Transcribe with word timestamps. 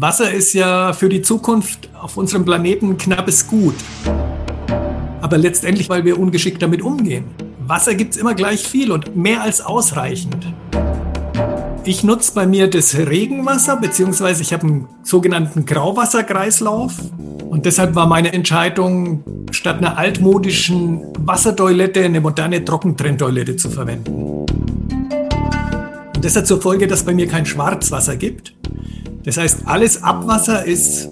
Wasser 0.00 0.32
ist 0.32 0.52
ja 0.52 0.92
für 0.92 1.08
die 1.08 1.22
Zukunft 1.22 1.88
auf 2.00 2.16
unserem 2.16 2.44
Planeten 2.44 2.96
knappes 2.98 3.48
Gut. 3.48 3.74
Aber 5.20 5.36
letztendlich, 5.38 5.88
weil 5.88 6.04
wir 6.04 6.20
ungeschickt 6.20 6.62
damit 6.62 6.82
umgehen. 6.82 7.24
Wasser 7.66 7.96
gibt 7.96 8.14
es 8.14 8.20
immer 8.20 8.34
gleich 8.34 8.62
viel 8.62 8.92
und 8.92 9.16
mehr 9.16 9.42
als 9.42 9.60
ausreichend. 9.60 10.36
Ich 11.84 12.04
nutze 12.04 12.32
bei 12.32 12.46
mir 12.46 12.70
das 12.70 12.96
Regenwasser, 12.96 13.76
beziehungsweise 13.76 14.42
ich 14.42 14.52
habe 14.52 14.68
einen 14.68 14.88
sogenannten 15.02 15.66
Grauwasserkreislauf. 15.66 16.92
Und 17.50 17.66
deshalb 17.66 17.96
war 17.96 18.06
meine 18.06 18.32
Entscheidung, 18.32 19.24
statt 19.50 19.78
einer 19.78 19.98
altmodischen 19.98 21.02
Wassertoilette 21.18 22.04
eine 22.04 22.20
moderne 22.20 22.64
Trockentrenntoilette 22.64 23.56
zu 23.56 23.68
verwenden. 23.68 24.12
Und 26.14 26.24
das 26.24 26.36
hat 26.36 26.46
zur 26.46 26.62
Folge, 26.62 26.86
dass 26.86 27.02
bei 27.02 27.14
mir 27.14 27.26
kein 27.26 27.46
Schwarzwasser 27.46 28.14
gibt. 28.14 28.57
Das 29.28 29.36
heißt, 29.36 29.64
alles 29.66 30.02
Abwasser 30.02 30.64
ist 30.64 31.10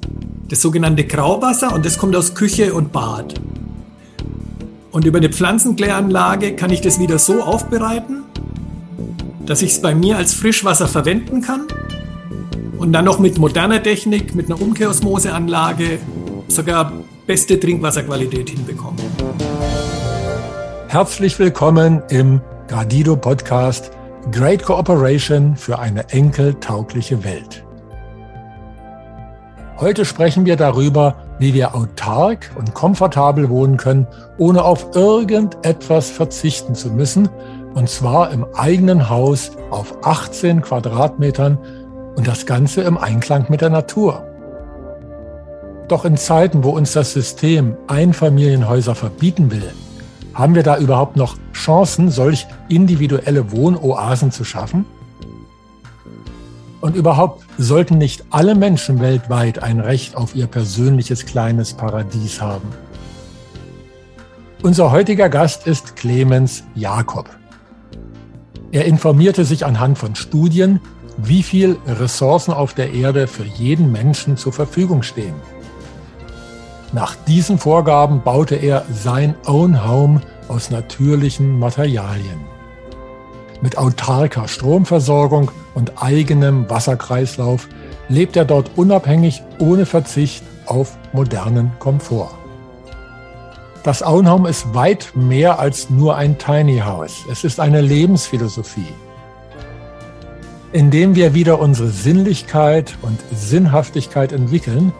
das 0.49 0.63
sogenannte 0.63 1.05
Grauwasser 1.05 1.75
und 1.75 1.85
das 1.85 1.99
kommt 1.99 2.17
aus 2.17 2.35
Küche 2.35 2.73
und 2.73 2.91
Bad. 2.91 3.35
Und 4.91 5.05
über 5.05 5.19
eine 5.19 5.29
Pflanzenkläranlage 5.29 6.57
kann 6.57 6.71
ich 6.71 6.81
das 6.81 6.99
wieder 6.99 7.19
so 7.19 7.43
aufbereiten, 7.43 8.23
dass 9.45 9.61
ich 9.61 9.73
es 9.73 9.83
bei 9.83 9.95
mir 9.95 10.17
als 10.17 10.33
Frischwasser 10.33 10.89
verwenden 10.89 11.43
kann 11.43 11.67
und 12.79 12.95
dann 12.95 13.05
noch 13.05 13.19
mit 13.19 13.37
moderner 13.37 13.83
Technik, 13.83 14.35
mit 14.35 14.47
einer 14.47 14.63
Umkehrosmoseanlage 14.63 15.99
sogar 16.49 16.95
beste 17.27 17.61
Trinkwasserqualität 17.61 18.49
hinbekommen. 18.49 18.99
Herzlich 20.89 21.39
willkommen 21.39 22.03
im 22.09 22.41
Gradido 22.67 23.15
Podcast 23.15 23.91
Great 24.33 24.63
Cooperation 24.63 25.55
für 25.55 25.79
eine 25.79 26.09
enkeltaugliche 26.09 27.23
Welt. 27.23 27.66
Heute 29.79 30.07
sprechen 30.07 30.47
wir 30.47 30.57
darüber, 30.57 31.17
wie 31.39 31.53
wir 31.53 31.75
autark 31.75 32.51
und 32.57 32.73
komfortabel 32.73 33.51
wohnen 33.51 33.77
können, 33.77 34.07
ohne 34.39 34.65
auf 34.65 34.97
irgendetwas 34.97 36.09
verzichten 36.09 36.75
zu 36.75 36.89
müssen, 36.89 37.29
und 37.75 37.91
zwar 37.91 38.31
im 38.31 38.47
eigenen 38.55 39.11
Haus 39.11 39.51
auf 39.71 39.99
18 40.03 40.63
Quadratmetern 40.63 41.59
und 42.17 42.27
das 42.27 42.47
Ganze 42.47 42.81
im 42.83 42.97
Einklang 42.97 43.47
mit 43.51 43.61
der 43.61 43.69
Natur. 43.69 44.25
Doch 45.89 46.07
in 46.07 46.17
Zeiten, 46.17 46.65
wo 46.65 46.71
uns 46.71 46.95
das 46.95 47.13
System 47.13 47.77
Einfamilienhäuser 47.87 48.95
verbieten 48.95 49.51
will, 49.51 49.71
haben 50.33 50.55
wir 50.55 50.63
da 50.63 50.79
überhaupt 50.79 51.17
noch 51.17 51.37
Chancen, 51.53 52.11
solch 52.11 52.47
individuelle 52.71 53.53
Wohnoasen 53.53 54.31
zu 54.31 54.43
schaffen? 54.45 54.87
Und 56.87 56.95
überhaupt 56.95 57.45
sollten 57.59 57.99
nicht 57.99 58.23
alle 58.31 58.55
Menschen 58.55 59.01
weltweit 59.01 59.61
ein 59.61 59.81
Recht 59.81 60.15
auf 60.15 60.37
ihr 60.37 60.47
persönliches 60.47 61.27
kleines 61.27 61.75
Paradies 61.75 62.41
haben. 62.41 62.69
Unser 64.63 64.93
heutiger 64.93 65.29
Gast 65.29 65.67
ist 65.67 65.97
Clemens 65.97 66.63
Jakob. 66.77 67.29
Er 68.71 68.85
informierte 68.85 69.45
sich 69.45 69.67
anhand 69.67 69.99
von 69.99 70.15
Studien, 70.15 70.79
wie 71.17 71.43
viel 71.43 71.77
Ressourcen 71.89 72.55
auf 72.55 72.73
der 72.73 72.93
Erde 72.93 73.27
für 73.27 73.43
jeden 73.43 73.91
Menschen 73.91 74.37
zur 74.37 74.53
Verfügung 74.53 75.03
stehen. 75.03 75.35
Nach 76.93 77.17
diesen 77.27 77.59
Vorgaben 77.59 78.23
baute 78.23 78.55
er 78.55 78.85
sein 78.93 79.35
Own 79.47 79.85
Home 79.85 80.21
aus 80.47 80.71
natürlichen 80.71 81.59
Materialien. 81.59 82.56
Mit 83.63 83.79
autarker 83.79 84.49
Stromversorgung 84.49 85.51
und 85.75 86.03
eigenem 86.03 86.69
Wasserkreislauf 86.69 87.69
lebt 88.09 88.37
er 88.37 88.45
dort 88.45 88.71
unabhängig 88.77 89.43
ohne 89.59 89.87
Verzicht 89.87 90.45
auf 90.67 90.97
modernen 91.13 91.73
Komfort. 91.79 92.31
Das 93.83 94.03
Auenhome 94.03 94.49
ist 94.49 94.75
weit 94.75 95.13
mehr 95.15 95.59
als 95.59 95.91
nur 95.91 96.17
ein 96.17 96.39
Tiny 96.39 96.79
House. 96.81 97.25
Es 97.31 97.45
ist 97.45 97.61
eine 97.61 97.81
Lebensphilosophie, 97.81 98.93
indem 100.73 101.15
wir 101.15 101.35
wieder 101.35 101.61
unsere 101.61 101.89
Sinnlichkeit 101.89 102.97
und 103.03 103.19
Sinnhaftigkeit 103.33 104.33
entwickeln, 104.33 104.93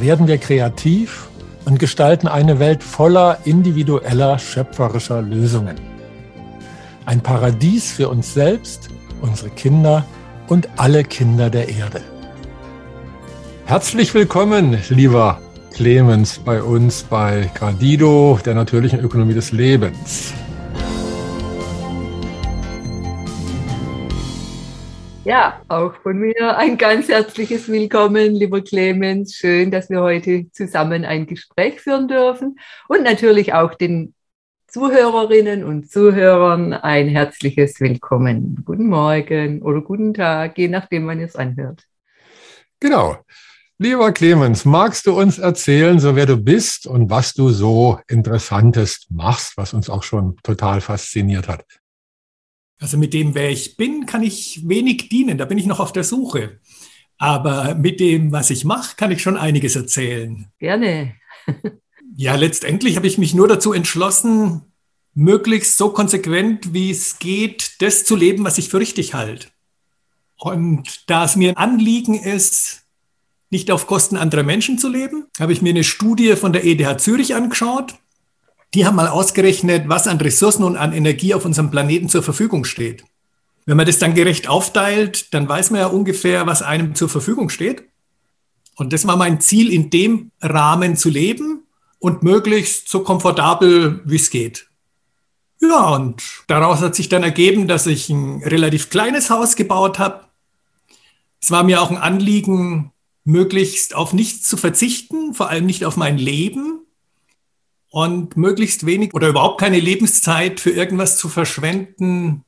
werden 0.00 0.28
wir 0.28 0.38
kreativ 0.38 1.28
und 1.64 1.78
gestalten 1.78 2.28
eine 2.28 2.58
Welt 2.58 2.82
voller 2.82 3.38
individueller 3.44 4.38
schöpferischer 4.38 5.20
Lösungen. 5.20 5.87
Ein 7.08 7.22
Paradies 7.22 7.90
für 7.90 8.10
uns 8.10 8.34
selbst, 8.34 8.90
unsere 9.22 9.48
Kinder 9.48 10.04
und 10.46 10.68
alle 10.76 11.04
Kinder 11.04 11.48
der 11.48 11.70
Erde. 11.70 12.02
Herzlich 13.64 14.12
willkommen, 14.12 14.76
lieber 14.90 15.40
Clemens, 15.72 16.38
bei 16.38 16.62
uns 16.62 17.04
bei 17.04 17.50
Gradido, 17.54 18.38
der 18.44 18.54
natürlichen 18.54 19.00
Ökonomie 19.00 19.32
des 19.32 19.52
Lebens. 19.52 20.34
Ja, 25.24 25.62
auch 25.68 25.94
von 26.02 26.18
mir 26.18 26.58
ein 26.58 26.76
ganz 26.76 27.08
herzliches 27.08 27.68
Willkommen, 27.68 28.34
lieber 28.34 28.60
Clemens. 28.60 29.34
Schön, 29.34 29.70
dass 29.70 29.88
wir 29.88 30.02
heute 30.02 30.50
zusammen 30.52 31.06
ein 31.06 31.26
Gespräch 31.26 31.80
führen 31.80 32.06
dürfen 32.06 32.58
und 32.86 33.02
natürlich 33.02 33.54
auch 33.54 33.72
den 33.72 34.12
Zuhörerinnen 34.78 35.64
und 35.64 35.90
Zuhörern 35.90 36.72
ein 36.72 37.08
herzliches 37.08 37.80
Willkommen. 37.80 38.62
Guten 38.64 38.86
Morgen 38.86 39.60
oder 39.60 39.80
guten 39.80 40.14
Tag, 40.14 40.56
je 40.56 40.68
nachdem, 40.68 41.04
wann 41.08 41.18
ihr 41.18 41.26
es 41.26 41.34
anhört. 41.34 41.82
Genau. 42.78 43.16
Lieber 43.78 44.12
Clemens, 44.12 44.64
magst 44.64 45.08
du 45.08 45.18
uns 45.18 45.40
erzählen, 45.40 45.98
so 45.98 46.14
wer 46.14 46.26
du 46.26 46.36
bist 46.36 46.86
und 46.86 47.10
was 47.10 47.34
du 47.34 47.48
so 47.48 47.98
Interessantes 48.06 49.08
machst, 49.10 49.56
was 49.56 49.74
uns 49.74 49.90
auch 49.90 50.04
schon 50.04 50.36
total 50.44 50.80
fasziniert 50.80 51.48
hat? 51.48 51.64
Also 52.80 52.98
mit 52.98 53.12
dem, 53.14 53.34
wer 53.34 53.50
ich 53.50 53.76
bin, 53.76 54.06
kann 54.06 54.22
ich 54.22 54.62
wenig 54.68 55.08
dienen. 55.08 55.38
Da 55.38 55.44
bin 55.44 55.58
ich 55.58 55.66
noch 55.66 55.80
auf 55.80 55.90
der 55.90 56.04
Suche. 56.04 56.60
Aber 57.16 57.74
mit 57.74 57.98
dem, 57.98 58.30
was 58.30 58.50
ich 58.50 58.64
mache, 58.64 58.94
kann 58.94 59.10
ich 59.10 59.22
schon 59.22 59.36
einiges 59.36 59.74
erzählen. 59.74 60.46
Gerne. 60.60 61.14
Ja, 62.16 62.34
letztendlich 62.34 62.96
habe 62.96 63.06
ich 63.06 63.16
mich 63.16 63.32
nur 63.32 63.46
dazu 63.46 63.72
entschlossen, 63.72 64.67
möglichst 65.18 65.76
so 65.76 65.90
konsequent 65.90 66.72
wie 66.72 66.92
es 66.92 67.18
geht, 67.18 67.82
das 67.82 68.04
zu 68.04 68.14
leben, 68.14 68.44
was 68.44 68.56
ich 68.56 68.68
für 68.68 68.78
richtig 68.78 69.14
halte. 69.14 69.48
Und 70.36 71.10
da 71.10 71.24
es 71.24 71.34
mir 71.34 71.50
ein 71.50 71.56
Anliegen 71.56 72.14
ist, 72.14 72.82
nicht 73.50 73.72
auf 73.72 73.88
Kosten 73.88 74.16
anderer 74.16 74.44
Menschen 74.44 74.78
zu 74.78 74.88
leben, 74.88 75.26
habe 75.40 75.52
ich 75.52 75.60
mir 75.60 75.70
eine 75.70 75.82
Studie 75.82 76.36
von 76.36 76.52
der 76.52 76.64
ETH 76.64 77.00
Zürich 77.00 77.34
angeschaut. 77.34 77.96
Die 78.74 78.86
haben 78.86 78.94
mal 78.94 79.08
ausgerechnet, 79.08 79.88
was 79.88 80.06
an 80.06 80.18
Ressourcen 80.18 80.62
und 80.62 80.76
an 80.76 80.92
Energie 80.92 81.34
auf 81.34 81.44
unserem 81.44 81.72
Planeten 81.72 82.08
zur 82.08 82.22
Verfügung 82.22 82.64
steht. 82.64 83.02
Wenn 83.66 83.76
man 83.76 83.86
das 83.86 83.98
dann 83.98 84.14
gerecht 84.14 84.48
aufteilt, 84.48 85.34
dann 85.34 85.48
weiß 85.48 85.72
man 85.72 85.80
ja 85.80 85.88
ungefähr, 85.88 86.46
was 86.46 86.62
einem 86.62 86.94
zur 86.94 87.08
Verfügung 87.08 87.48
steht. 87.48 87.82
Und 88.76 88.92
das 88.92 89.04
war 89.04 89.16
mein 89.16 89.40
Ziel, 89.40 89.72
in 89.72 89.90
dem 89.90 90.30
Rahmen 90.40 90.94
zu 90.94 91.10
leben 91.10 91.64
und 91.98 92.22
möglichst 92.22 92.88
so 92.88 93.00
komfortabel 93.00 94.00
wie 94.04 94.16
es 94.16 94.30
geht. 94.30 94.67
Ja, 95.60 95.88
und 95.90 96.22
daraus 96.46 96.80
hat 96.80 96.94
sich 96.94 97.08
dann 97.08 97.22
ergeben, 97.22 97.66
dass 97.68 97.86
ich 97.86 98.08
ein 98.10 98.42
relativ 98.42 98.90
kleines 98.90 99.30
Haus 99.30 99.56
gebaut 99.56 99.98
habe. 99.98 100.26
Es 101.40 101.50
war 101.50 101.64
mir 101.64 101.82
auch 101.82 101.90
ein 101.90 101.96
Anliegen, 101.96 102.92
möglichst 103.24 103.94
auf 103.94 104.12
nichts 104.12 104.48
zu 104.48 104.56
verzichten, 104.56 105.34
vor 105.34 105.48
allem 105.50 105.66
nicht 105.66 105.84
auf 105.84 105.96
mein 105.96 106.16
Leben 106.18 106.80
und 107.90 108.36
möglichst 108.36 108.86
wenig 108.86 109.14
oder 109.14 109.28
überhaupt 109.28 109.60
keine 109.60 109.80
Lebenszeit 109.80 110.60
für 110.60 110.70
irgendwas 110.70 111.18
zu 111.18 111.28
verschwenden, 111.28 112.44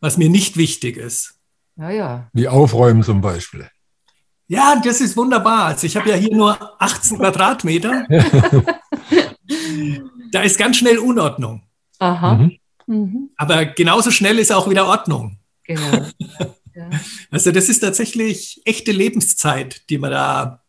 was 0.00 0.16
mir 0.16 0.28
nicht 0.28 0.56
wichtig 0.56 0.96
ist. 0.96 1.34
Ja, 1.76 1.90
ja. 1.90 2.30
Wie 2.32 2.48
Aufräumen 2.48 3.02
zum 3.02 3.20
Beispiel. 3.20 3.68
Ja, 4.46 4.80
das 4.84 5.00
ist 5.00 5.16
wunderbar. 5.16 5.66
Also 5.66 5.86
ich 5.86 5.96
habe 5.96 6.10
ja 6.10 6.16
hier 6.16 6.34
nur 6.34 6.80
18 6.80 7.18
Quadratmeter. 7.18 8.06
da 10.32 10.42
ist 10.42 10.58
ganz 10.58 10.76
schnell 10.76 10.98
Unordnung. 10.98 11.62
Aha. 12.04 12.34
Mhm. 12.34 12.58
mhm. 12.86 13.30
Aber 13.36 13.64
genauso 13.64 14.10
schnell 14.10 14.38
ist 14.38 14.52
auch 14.52 14.68
wieder 14.68 14.86
Ordnung. 14.86 15.38
Genau. 15.64 16.06
Ja. 16.76 16.90
Also 17.30 17.52
das 17.52 17.68
ist 17.68 17.78
tatsächlich 17.78 18.60
echte 18.64 18.90
Lebenszeit, 18.90 19.88
die 19.90 19.98
man 19.98 20.10
da 20.10 20.64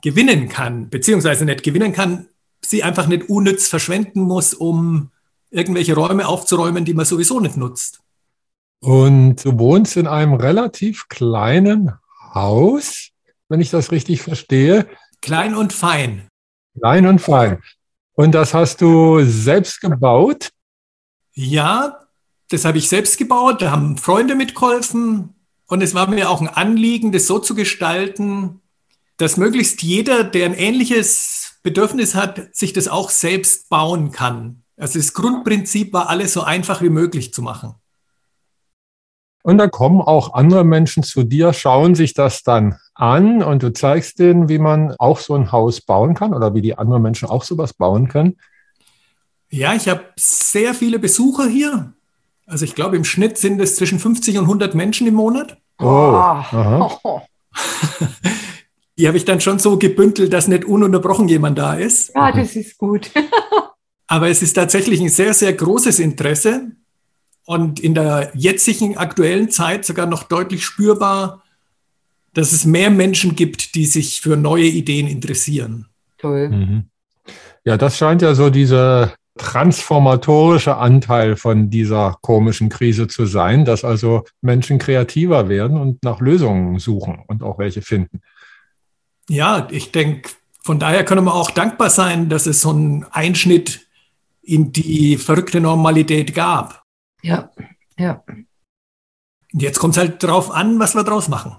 gewinnen 0.00 0.48
kann, 0.48 0.88
beziehungsweise 0.88 1.44
nicht 1.44 1.64
gewinnen 1.64 1.92
kann, 1.92 2.28
sie 2.64 2.84
einfach 2.84 3.08
nicht 3.08 3.28
unnütz 3.28 3.66
verschwenden 3.66 4.20
muss, 4.20 4.54
um 4.54 5.10
irgendwelche 5.50 5.96
Räume 5.96 6.28
aufzuräumen, 6.28 6.84
die 6.84 6.94
man 6.94 7.06
sowieso 7.06 7.40
nicht 7.40 7.56
nutzt. 7.56 8.02
Und 8.78 9.44
du 9.44 9.58
wohnst 9.58 9.96
in 9.96 10.06
einem 10.06 10.34
relativ 10.34 11.08
kleinen 11.08 11.90
Haus, 12.32 13.08
wenn 13.48 13.60
ich 13.60 13.70
das 13.70 13.90
richtig 13.90 14.22
verstehe. 14.22 14.86
Klein 15.22 15.56
und 15.56 15.72
fein. 15.72 16.28
Klein 16.78 17.06
und 17.06 17.20
fein. 17.20 17.58
Und 18.16 18.32
das 18.32 18.54
hast 18.54 18.80
du 18.80 19.22
selbst 19.24 19.80
gebaut? 19.80 20.48
Ja, 21.34 22.00
das 22.48 22.64
habe 22.64 22.78
ich 22.78 22.88
selbst 22.88 23.18
gebaut. 23.18 23.60
Da 23.60 23.70
haben 23.70 23.98
Freunde 23.98 24.34
mitgeholfen. 24.34 25.34
Und 25.66 25.82
es 25.82 25.94
war 25.94 26.08
mir 26.08 26.30
auch 26.30 26.40
ein 26.40 26.48
Anliegen, 26.48 27.12
das 27.12 27.26
so 27.26 27.38
zu 27.38 27.54
gestalten, 27.54 28.62
dass 29.18 29.36
möglichst 29.36 29.82
jeder, 29.82 30.24
der 30.24 30.46
ein 30.46 30.54
ähnliches 30.54 31.58
Bedürfnis 31.62 32.14
hat, 32.14 32.54
sich 32.56 32.72
das 32.72 32.88
auch 32.88 33.10
selbst 33.10 33.68
bauen 33.68 34.12
kann. 34.12 34.62
Also 34.78 34.98
das 34.98 35.12
Grundprinzip 35.12 35.92
war, 35.92 36.08
alles 36.08 36.32
so 36.32 36.42
einfach 36.42 36.80
wie 36.80 36.90
möglich 36.90 37.34
zu 37.34 37.42
machen. 37.42 37.74
Und 39.46 39.58
da 39.58 39.68
kommen 39.68 40.00
auch 40.00 40.34
andere 40.34 40.64
Menschen 40.64 41.04
zu 41.04 41.22
dir, 41.22 41.52
schauen 41.52 41.94
sich 41.94 42.14
das 42.14 42.42
dann 42.42 42.80
an 42.96 43.44
und 43.44 43.62
du 43.62 43.72
zeigst 43.72 44.18
denen, 44.18 44.48
wie 44.48 44.58
man 44.58 44.96
auch 44.98 45.20
so 45.20 45.36
ein 45.36 45.52
Haus 45.52 45.80
bauen 45.80 46.14
kann 46.14 46.34
oder 46.34 46.52
wie 46.54 46.62
die 46.62 46.76
anderen 46.76 47.00
Menschen 47.00 47.28
auch 47.28 47.44
sowas 47.44 47.72
bauen 47.72 48.08
können. 48.08 48.38
Ja, 49.48 49.74
ich 49.74 49.88
habe 49.88 50.02
sehr 50.16 50.74
viele 50.74 50.98
Besucher 50.98 51.46
hier. 51.46 51.92
Also 52.44 52.64
ich 52.64 52.74
glaube, 52.74 52.96
im 52.96 53.04
Schnitt 53.04 53.38
sind 53.38 53.60
es 53.60 53.76
zwischen 53.76 54.00
50 54.00 54.36
und 54.38 54.46
100 54.46 54.74
Menschen 54.74 55.06
im 55.06 55.14
Monat. 55.14 55.56
Oh. 55.78 56.42
Die 58.98 59.06
habe 59.06 59.16
ich 59.16 59.26
dann 59.26 59.40
schon 59.40 59.60
so 59.60 59.78
gebündelt, 59.78 60.32
dass 60.32 60.48
nicht 60.48 60.64
ununterbrochen 60.64 61.28
jemand 61.28 61.56
da 61.56 61.74
ist. 61.74 62.12
Ja, 62.16 62.32
das 62.32 62.56
ist 62.56 62.78
gut. 62.78 63.12
Aber 64.08 64.28
es 64.28 64.42
ist 64.42 64.54
tatsächlich 64.54 65.00
ein 65.00 65.08
sehr, 65.08 65.34
sehr 65.34 65.52
großes 65.52 66.00
Interesse 66.00 66.72
und 67.46 67.80
in 67.80 67.94
der 67.94 68.30
jetzigen 68.34 68.98
aktuellen 68.98 69.50
Zeit 69.50 69.84
sogar 69.84 70.06
noch 70.06 70.24
deutlich 70.24 70.64
spürbar, 70.64 71.42
dass 72.34 72.52
es 72.52 72.66
mehr 72.66 72.90
Menschen 72.90 73.34
gibt, 73.34 73.74
die 73.74 73.86
sich 73.86 74.20
für 74.20 74.36
neue 74.36 74.66
Ideen 74.66 75.06
interessieren. 75.06 75.86
Toll. 76.18 76.50
Mhm. 76.50 76.84
Ja, 77.64 77.76
das 77.76 77.96
scheint 77.96 78.20
ja 78.20 78.34
so 78.34 78.50
dieser 78.50 79.14
transformatorische 79.38 80.76
Anteil 80.76 81.36
von 81.36 81.70
dieser 81.70 82.16
komischen 82.20 82.68
Krise 82.68 83.06
zu 83.06 83.26
sein, 83.26 83.64
dass 83.64 83.84
also 83.84 84.24
Menschen 84.40 84.78
kreativer 84.78 85.48
werden 85.48 85.78
und 85.78 86.02
nach 86.02 86.20
Lösungen 86.20 86.78
suchen 86.78 87.22
und 87.26 87.42
auch 87.42 87.58
welche 87.58 87.82
finden. 87.82 88.20
Ja, 89.28 89.68
ich 89.70 89.92
denke, 89.92 90.30
von 90.62 90.78
daher 90.78 91.04
können 91.04 91.24
wir 91.24 91.34
auch 91.34 91.50
dankbar 91.50 91.90
sein, 91.90 92.28
dass 92.28 92.46
es 92.46 92.60
so 92.60 92.70
einen 92.70 93.04
Einschnitt 93.04 93.86
in 94.42 94.72
die 94.72 95.16
verrückte 95.16 95.60
Normalität 95.60 96.34
gab. 96.34 96.85
Ja, 97.26 97.50
ja. 97.98 98.22
Und 99.52 99.62
jetzt 99.62 99.80
kommt 99.80 99.96
es 99.96 99.98
halt 99.98 100.22
drauf 100.22 100.52
an, 100.52 100.78
was 100.78 100.94
wir 100.94 101.02
draus 101.02 101.28
machen. 101.28 101.56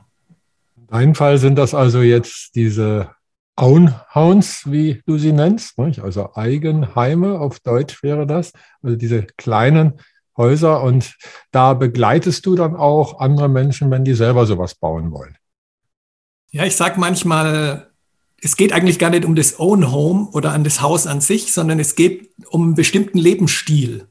In 0.77 0.87
deinem 0.87 1.15
Fall 1.15 1.37
sind 1.39 1.57
das 1.57 1.73
also 1.73 2.01
jetzt 2.01 2.55
diese 2.55 3.11
Ownhounds, 3.57 4.71
wie 4.71 5.01
du 5.05 5.17
sie 5.17 5.33
nennst, 5.33 5.77
nicht? 5.77 5.99
also 5.99 6.35
Eigenheime 6.35 7.39
auf 7.39 7.59
Deutsch 7.59 8.01
wäre 8.01 8.25
das, 8.25 8.53
also 8.81 8.95
diese 8.95 9.23
kleinen 9.23 9.99
Häuser 10.37 10.83
und 10.83 11.17
da 11.51 11.73
begleitest 11.73 12.45
du 12.45 12.55
dann 12.55 12.75
auch 12.75 13.19
andere 13.19 13.49
Menschen, 13.49 13.91
wenn 13.91 14.05
die 14.05 14.13
selber 14.13 14.45
sowas 14.45 14.75
bauen 14.75 15.11
wollen. 15.11 15.35
Ja, 16.51 16.63
ich 16.63 16.77
sage 16.77 16.97
manchmal, 16.97 17.91
es 18.41 18.55
geht 18.55 18.71
eigentlich 18.71 18.99
gar 18.99 19.09
nicht 19.09 19.25
um 19.25 19.35
das 19.35 19.59
Own 19.59 19.91
Home 19.91 20.29
oder 20.31 20.53
an 20.53 20.63
das 20.63 20.81
Haus 20.81 21.07
an 21.07 21.19
sich, 21.19 21.51
sondern 21.51 21.79
es 21.79 21.95
geht 21.95 22.31
um 22.47 22.63
einen 22.63 22.75
bestimmten 22.75 23.17
Lebensstil. 23.17 24.07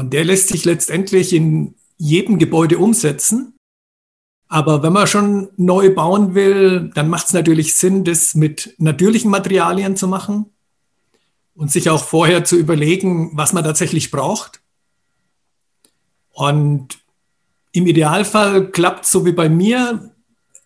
Und 0.00 0.14
der 0.14 0.24
lässt 0.24 0.48
sich 0.48 0.64
letztendlich 0.64 1.34
in 1.34 1.74
jedem 1.98 2.38
Gebäude 2.38 2.78
umsetzen. 2.78 3.52
Aber 4.48 4.82
wenn 4.82 4.94
man 4.94 5.06
schon 5.06 5.50
neu 5.58 5.94
bauen 5.94 6.34
will, 6.34 6.90
dann 6.94 7.10
macht 7.10 7.26
es 7.26 7.34
natürlich 7.34 7.74
Sinn, 7.74 8.02
das 8.02 8.34
mit 8.34 8.74
natürlichen 8.78 9.30
Materialien 9.30 9.96
zu 9.96 10.08
machen 10.08 10.46
und 11.54 11.70
sich 11.70 11.90
auch 11.90 12.02
vorher 12.02 12.44
zu 12.44 12.56
überlegen, 12.56 13.32
was 13.34 13.52
man 13.52 13.62
tatsächlich 13.62 14.10
braucht. 14.10 14.62
Und 16.30 16.98
im 17.72 17.86
Idealfall 17.86 18.70
klappt 18.70 19.04
so 19.04 19.26
wie 19.26 19.32
bei 19.32 19.50
mir. 19.50 20.14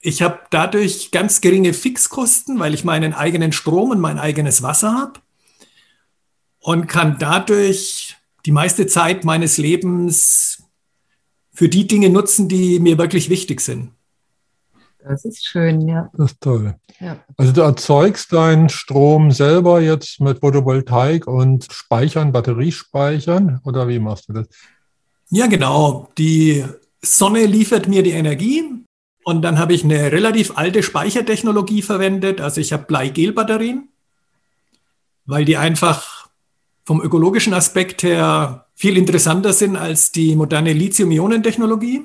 Ich 0.00 0.22
habe 0.22 0.38
dadurch 0.50 1.10
ganz 1.10 1.40
geringe 1.40 1.74
Fixkosten, 1.74 2.60
weil 2.60 2.72
ich 2.72 2.84
meinen 2.84 3.12
eigenen 3.12 3.50
Strom 3.50 3.90
und 3.90 3.98
mein 3.98 4.20
eigenes 4.20 4.62
Wasser 4.62 4.92
habe 4.96 5.20
und 6.60 6.86
kann 6.86 7.16
dadurch 7.18 8.16
die 8.46 8.52
meiste 8.52 8.86
Zeit 8.86 9.24
meines 9.24 9.58
Lebens 9.58 10.62
für 11.52 11.68
die 11.68 11.86
Dinge 11.86 12.10
nutzen, 12.10 12.48
die 12.48 12.80
mir 12.80 12.98
wirklich 12.98 13.30
wichtig 13.30 13.60
sind. 13.60 13.92
Das 15.06 15.24
ist 15.24 15.44
schön, 15.46 15.86
ja. 15.86 16.10
Das 16.14 16.32
ist 16.32 16.40
toll. 16.40 16.74
Ja. 16.98 17.22
Also 17.36 17.52
du 17.52 17.60
erzeugst 17.60 18.32
deinen 18.32 18.70
Strom 18.70 19.30
selber 19.32 19.80
jetzt 19.80 20.20
mit 20.20 20.40
Photovoltaik 20.40 21.26
und 21.26 21.66
Speichern, 21.70 22.32
Batteriespeichern 22.32 23.60
oder 23.64 23.86
wie 23.88 23.98
machst 23.98 24.28
du 24.28 24.32
das? 24.32 24.48
Ja, 25.30 25.46
genau. 25.46 26.08
Die 26.16 26.64
Sonne 27.02 27.44
liefert 27.44 27.86
mir 27.86 28.02
die 28.02 28.12
Energie 28.12 28.64
und 29.24 29.42
dann 29.42 29.58
habe 29.58 29.74
ich 29.74 29.84
eine 29.84 30.10
relativ 30.10 30.56
alte 30.56 30.82
Speichertechnologie 30.82 31.82
verwendet. 31.82 32.40
Also 32.40 32.60
ich 32.60 32.72
habe 32.72 32.84
Bleigel-Batterien, 32.84 33.88
weil 35.26 35.44
die 35.44 35.58
einfach 35.58 36.13
vom 36.84 37.00
ökologischen 37.00 37.54
Aspekt 37.54 38.02
her 38.02 38.66
viel 38.74 38.96
interessanter 38.96 39.52
sind 39.52 39.76
als 39.76 40.12
die 40.12 40.36
moderne 40.36 40.72
Lithium-Ionen-Technologie. 40.72 42.02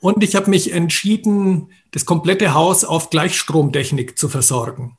Und 0.00 0.22
ich 0.22 0.34
habe 0.34 0.48
mich 0.50 0.72
entschieden, 0.72 1.70
das 1.90 2.06
komplette 2.06 2.54
Haus 2.54 2.84
auf 2.84 3.10
Gleichstromtechnik 3.10 4.18
zu 4.18 4.28
versorgen. 4.28 4.96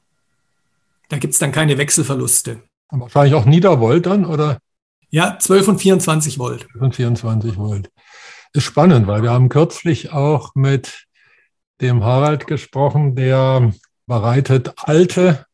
Da 1.09 1.17
gibt 1.17 1.33
es 1.33 1.39
dann 1.39 1.51
keine 1.51 1.77
Wechselverluste. 1.77 2.61
Und 2.91 3.01
wahrscheinlich 3.01 3.33
auch 3.33 3.45
Niedervolt 3.45 4.05
dann, 4.05 4.25
oder? 4.25 4.59
Ja, 5.09 5.37
12 5.39 5.67
und 5.69 5.79
24 5.79 6.39
Volt. 6.39 6.67
12 6.71 6.81
und 6.81 6.95
24 6.95 7.57
Volt. 7.57 7.91
Ist 8.53 8.63
spannend, 8.63 9.07
weil 9.07 9.23
wir 9.23 9.31
haben 9.31 9.49
kürzlich 9.49 10.11
auch 10.11 10.55
mit 10.55 11.07
dem 11.81 12.03
Harald 12.03 12.47
gesprochen, 12.47 13.15
der 13.15 13.73
bereitet 14.07 14.73
alte 14.77 15.45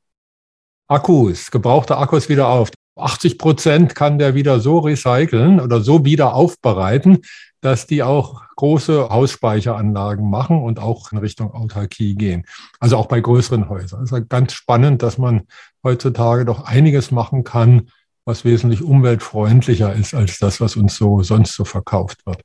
Akkus, 0.88 1.52
gebrauchte 1.52 1.98
Akkus 1.98 2.30
wieder 2.30 2.48
auf. 2.48 2.70
80 3.00 3.38
Prozent 3.38 3.96
kann 3.96 4.18
der 4.18 4.36
wieder 4.36 4.60
so 4.60 4.80
recyceln 4.80 5.60
oder 5.60 5.82
so 5.82 6.06
wieder 6.06 6.34
aufbereiten, 6.34 7.20
dass 7.62 7.88
die 7.88 8.04
auch 8.04 8.44
große 8.56 9.10
Hausspeicheranlagen 9.10 10.30
machen 10.30 10.62
und 10.62 10.80
auch 10.80 11.12
in 11.12 11.18
Richtung 11.18 11.54
Autarkie 11.54 12.16
gehen. 12.16 12.46
Also 12.80 12.98
auch 12.98 13.08
bei 13.08 13.20
größeren 13.20 13.70
Häusern. 13.70 14.04
Es 14.04 14.12
ist 14.12 14.30
ganz 14.30 14.54
spannend, 14.54 15.04
dass 15.04 15.18
man 15.18 15.44
heutzutage 15.84 16.46
doch 16.46 16.66
einiges 16.66 17.12
machen 17.12 17.44
kann, 17.44 17.90
was 18.26 18.46
wesentlich 18.46 18.82
umweltfreundlicher 18.82 19.94
ist 19.94 20.14
als 20.14 20.40
das, 20.40 20.60
was 20.60 20.76
uns 20.76 20.96
so 20.98 21.24
sonst 21.24 21.54
so 21.54 21.66
verkauft 21.66 22.26
wird. 22.26 22.42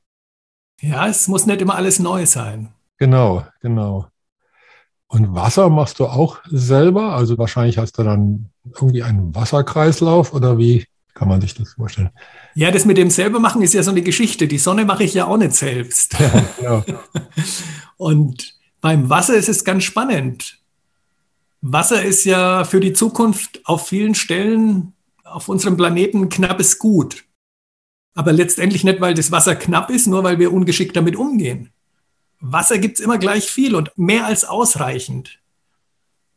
Ja, 0.81 1.07
es 1.07 1.27
muss 1.27 1.45
nicht 1.45 1.61
immer 1.61 1.75
alles 1.75 1.99
neu 1.99 2.25
sein. 2.25 2.69
Genau, 2.97 3.45
genau. 3.61 4.07
Und 5.13 5.35
Wasser 5.35 5.69
machst 5.69 5.99
du 5.99 6.07
auch 6.07 6.39
selber? 6.49 7.13
Also 7.13 7.37
wahrscheinlich 7.37 7.77
hast 7.77 7.99
du 7.99 8.03
dann 8.03 8.49
irgendwie 8.63 9.03
einen 9.03 9.35
Wasserkreislauf 9.35 10.33
oder 10.33 10.57
wie 10.57 10.87
kann 11.13 11.27
man 11.27 11.39
sich 11.39 11.53
das 11.53 11.73
vorstellen? 11.73 12.09
Ja, 12.55 12.71
das 12.71 12.85
mit 12.85 12.97
dem 12.97 13.11
selber 13.11 13.39
machen 13.39 13.61
ist 13.61 13.75
ja 13.75 13.83
so 13.83 13.91
eine 13.91 14.01
Geschichte. 14.01 14.47
Die 14.47 14.57
Sonne 14.57 14.85
mache 14.85 15.03
ich 15.03 15.13
ja 15.13 15.25
auch 15.27 15.37
nicht 15.37 15.53
selbst. 15.53 16.15
Ja, 16.19 16.45
ja. 16.63 16.85
Und 17.97 18.55
beim 18.81 19.07
Wasser 19.07 19.35
ist 19.35 19.49
es 19.49 19.63
ganz 19.63 19.83
spannend. 19.83 20.57
Wasser 21.61 22.01
ist 22.01 22.25
ja 22.25 22.63
für 22.63 22.79
die 22.79 22.93
Zukunft 22.93 23.61
auf 23.65 23.87
vielen 23.87 24.15
Stellen 24.15 24.93
auf 25.23 25.47
unserem 25.47 25.77
Planeten 25.77 26.29
knappes 26.29 26.79
Gut. 26.79 27.23
Aber 28.15 28.33
letztendlich 28.33 28.83
nicht, 28.83 28.99
weil 28.99 29.13
das 29.13 29.31
Wasser 29.31 29.55
knapp 29.55 29.91
ist, 29.91 30.07
nur 30.07 30.23
weil 30.23 30.39
wir 30.39 30.51
ungeschickt 30.51 30.95
damit 30.95 31.15
umgehen. 31.15 31.69
Wasser 32.45 32.77
gibt 32.77 32.99
es 32.99 33.03
immer 33.03 33.17
gleich 33.17 33.49
viel 33.49 33.73
und 33.73 33.97
mehr 33.97 34.25
als 34.25 34.43
ausreichend. 34.43 35.39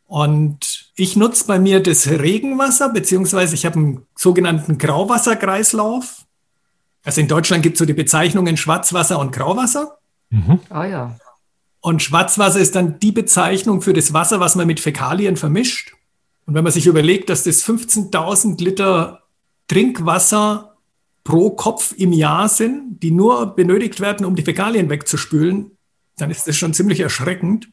Und 0.07 0.93
ich 0.95 1.17
nutze 1.17 1.47
bei 1.49 1.59
mir 1.59 1.83
das 1.83 2.07
Regenwasser, 2.07 2.91
beziehungsweise 2.91 3.57
ich 3.57 3.67
habe 3.67 3.77
einen 3.77 4.07
sogenannten 4.15 4.79
Grauwasserkreislauf. 4.79 6.25
Also 7.03 7.21
in 7.21 7.27
Deutschland 7.27 7.65
gibt 7.65 7.75
es 7.75 7.81
so 7.81 7.87
die 7.87 7.93
Bezeichnungen 7.93 8.57
Schwarzwasser 8.57 9.19
und 9.19 9.33
Grauwasser. 9.33 9.99
Mhm. 10.31 10.61
Ah 10.71 10.87
ja. 10.87 11.17
Und 11.81 12.05
Schwarzwasser 12.05 12.61
ist 12.61 12.77
dann 12.77 13.01
die 13.01 13.13
Bezeichnung 13.13 13.83
für 13.83 13.93
das 13.93 14.13
Wasser, 14.13 14.39
was 14.39 14.55
man 14.55 14.69
mit 14.69 14.79
Fäkalien 14.79 15.37
vermischt. 15.37 15.95
Und 16.47 16.55
wenn 16.55 16.63
man 16.63 16.73
sich 16.73 16.87
überlegt, 16.87 17.31
dass 17.31 17.43
das 17.43 17.65
15.000 17.65 18.63
Liter 18.63 19.25
Trinkwasser 19.67 20.77
pro 21.25 21.51
Kopf 21.51 21.95
im 21.97 22.13
Jahr 22.13 22.49
sind, 22.49 23.03
die 23.03 23.11
nur 23.11 23.57
benötigt 23.57 23.99
werden, 23.99 24.25
um 24.25 24.37
die 24.37 24.43
Fäkalien 24.43 24.89
wegzuspülen, 24.89 25.76
dann 26.17 26.31
ist 26.31 26.47
das 26.47 26.57
schon 26.57 26.75
ziemlich 26.75 27.01
erschreckend. 27.01 27.69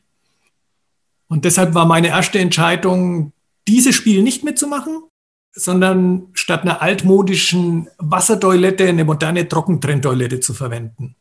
Und 1.28 1.46
deshalb 1.46 1.74
war 1.74 1.86
meine 1.86 2.10
erste 2.10 2.40
Entscheidung, 2.40 3.34
dieses 3.68 3.96
Spiel 3.96 4.22
nicht 4.22 4.44
mitzumachen, 4.44 5.04
sondern 5.54 6.28
statt 6.34 6.64
einer 6.64 6.82
altmodischen 6.82 7.88
Wassertoilette 7.98 8.88
eine 8.88 9.06
moderne 9.06 9.48
Trockentrenntoilette 9.48 10.40
zu 10.40 10.54
verwenden. 10.54 11.16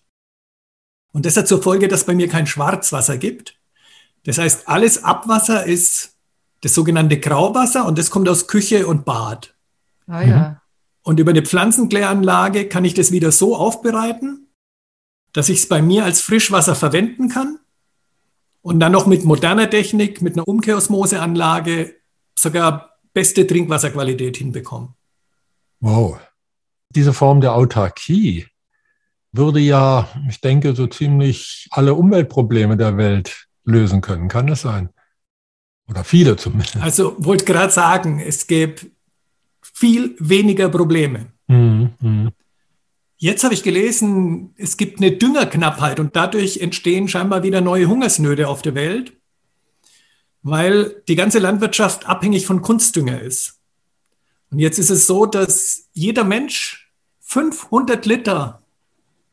Und 1.12 1.26
das 1.26 1.36
hat 1.36 1.46
zur 1.46 1.62
Folge, 1.62 1.88
dass 1.88 2.04
bei 2.04 2.14
mir 2.14 2.28
kein 2.28 2.46
Schwarzwasser 2.46 3.18
gibt. 3.18 3.58
Das 4.24 4.38
heißt, 4.38 4.68
alles 4.68 5.04
Abwasser 5.04 5.64
ist 5.64 6.16
das 6.62 6.74
sogenannte 6.74 7.18
Grauwasser 7.20 7.86
und 7.86 7.98
das 7.98 8.10
kommt 8.10 8.28
aus 8.28 8.46
Küche 8.46 8.86
und 8.86 9.04
Bad. 9.04 9.54
Ah, 10.06 10.22
ja. 10.22 10.62
Und 11.02 11.20
über 11.20 11.30
eine 11.32 11.42
Pflanzenkläranlage 11.42 12.68
kann 12.68 12.84
ich 12.84 12.94
das 12.94 13.12
wieder 13.12 13.32
so 13.32 13.56
aufbereiten, 13.56 14.48
dass 15.32 15.48
ich 15.48 15.60
es 15.60 15.68
bei 15.68 15.82
mir 15.82 16.04
als 16.04 16.20
Frischwasser 16.20 16.74
verwenden 16.74 17.28
kann. 17.28 17.58
und 18.62 18.78
dann 18.78 18.92
noch 18.92 19.06
mit 19.06 19.24
moderner 19.24 19.68
Technik, 19.68 20.22
mit 20.22 20.34
einer 20.34 20.46
Umkehrosmoseanlage 20.46 21.96
sogar 22.38 22.90
beste 23.12 23.46
Trinkwasserqualität 23.46 24.36
hinbekommen. 24.36 24.94
Wow. 25.80 26.18
Diese 26.90 27.12
Form 27.12 27.40
der 27.40 27.54
Autarkie 27.54 28.46
würde 29.32 29.58
ja, 29.60 30.08
ich 30.28 30.40
denke, 30.40 30.74
so 30.74 30.86
ziemlich 30.86 31.66
alle 31.72 31.94
Umweltprobleme 31.94 32.76
der 32.76 32.96
Welt 32.96 33.48
lösen 33.64 34.00
können. 34.00 34.28
Kann 34.28 34.46
das 34.46 34.60
sein? 34.62 34.90
Oder 35.88 36.04
viele 36.04 36.36
zumindest. 36.36 36.76
Also 36.76 37.16
wollte 37.18 37.44
gerade 37.44 37.72
sagen, 37.72 38.20
es 38.20 38.46
gäbe 38.46 38.76
viel 39.60 40.14
weniger 40.20 40.68
Probleme. 40.68 41.32
Mhm, 41.48 41.94
mh. 42.00 42.30
Jetzt 43.22 43.44
habe 43.44 43.54
ich 43.54 43.62
gelesen, 43.62 44.52
es 44.56 44.76
gibt 44.76 44.98
eine 44.98 45.12
Düngerknappheit 45.12 46.00
und 46.00 46.16
dadurch 46.16 46.56
entstehen 46.56 47.06
scheinbar 47.06 47.44
wieder 47.44 47.60
neue 47.60 47.86
Hungersnöte 47.86 48.48
auf 48.48 48.62
der 48.62 48.74
Welt, 48.74 49.12
weil 50.42 51.00
die 51.06 51.14
ganze 51.14 51.38
Landwirtschaft 51.38 52.06
abhängig 52.06 52.46
von 52.46 52.62
Kunstdünger 52.62 53.22
ist. 53.22 53.60
Und 54.50 54.58
jetzt 54.58 54.80
ist 54.80 54.90
es 54.90 55.06
so, 55.06 55.24
dass 55.24 55.88
jeder 55.92 56.24
Mensch 56.24 56.92
500 57.20 58.04
Liter 58.06 58.60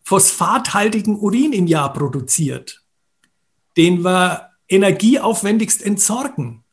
phosphathaltigen 0.04 1.18
Urin 1.18 1.52
im 1.52 1.66
Jahr 1.66 1.92
produziert, 1.92 2.84
den 3.76 4.04
wir 4.04 4.52
energieaufwendigst 4.68 5.82
entsorgen. 5.82 6.64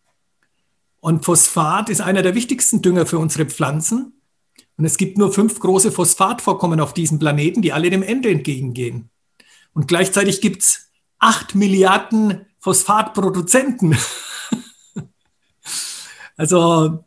Und 1.00 1.24
Phosphat 1.24 1.88
ist 1.88 2.02
einer 2.02 2.20
der 2.20 2.34
wichtigsten 2.34 2.82
Dünger 2.82 3.06
für 3.06 3.18
unsere 3.18 3.46
Pflanzen. 3.46 4.15
Und 4.76 4.84
es 4.84 4.96
gibt 4.96 5.16
nur 5.18 5.32
fünf 5.32 5.58
große 5.58 5.90
Phosphatvorkommen 5.90 6.80
auf 6.80 6.92
diesem 6.92 7.18
Planeten, 7.18 7.62
die 7.62 7.72
alle 7.72 7.90
dem 7.90 8.02
Ende 8.02 8.30
entgegengehen. 8.30 9.10
Und 9.72 9.88
gleichzeitig 9.88 10.40
gibt 10.40 10.62
es 10.62 10.90
acht 11.18 11.54
Milliarden 11.54 12.46
Phosphatproduzenten. 12.60 13.96
also 16.36 17.04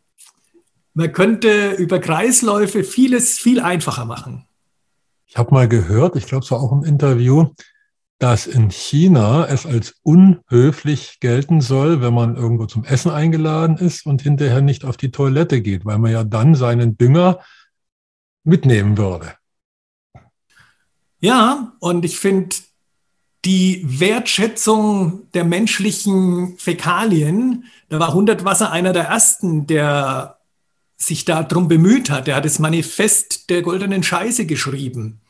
man 0.94 1.12
könnte 1.12 1.72
über 1.72 2.00
Kreisläufe 2.00 2.82
vieles 2.82 3.38
viel 3.38 3.60
einfacher 3.60 4.04
machen. 4.04 4.46
Ich 5.26 5.36
habe 5.36 5.54
mal 5.54 5.68
gehört, 5.68 6.16
ich 6.16 6.26
glaube 6.26 6.44
es 6.44 6.50
war 6.50 6.60
auch 6.60 6.72
im 6.72 6.82
Interview, 6.82 7.50
dass 8.18 8.46
in 8.46 8.70
China 8.70 9.46
es 9.46 9.64
als 9.64 9.94
unhöflich 10.02 11.20
gelten 11.20 11.60
soll, 11.60 12.02
wenn 12.02 12.12
man 12.12 12.36
irgendwo 12.36 12.66
zum 12.66 12.84
Essen 12.84 13.10
eingeladen 13.10 13.76
ist 13.78 14.04
und 14.04 14.22
hinterher 14.22 14.60
nicht 14.60 14.84
auf 14.84 14.96
die 14.96 15.10
Toilette 15.10 15.62
geht, 15.62 15.86
weil 15.86 15.98
man 15.98 16.12
ja 16.12 16.24
dann 16.24 16.54
seinen 16.54 16.98
Dünger 16.98 17.38
mitnehmen 18.44 18.98
würde. 18.98 19.34
Ja, 21.20 21.72
und 21.80 22.04
ich 22.04 22.18
finde 22.18 22.56
die 23.44 23.82
Wertschätzung 23.84 25.30
der 25.32 25.44
menschlichen 25.44 26.58
Fäkalien, 26.58 27.64
da 27.88 27.98
war 27.98 28.12
Hundertwasser 28.12 28.70
einer 28.70 28.92
der 28.92 29.04
ersten, 29.04 29.66
der 29.66 30.38
sich 30.96 31.24
darum 31.24 31.68
bemüht 31.68 32.10
hat. 32.10 32.28
Er 32.28 32.36
hat 32.36 32.44
das 32.44 32.58
Manifest 32.58 33.48
der 33.48 33.62
goldenen 33.62 34.02
Scheiße 34.02 34.44
geschrieben 34.44 35.20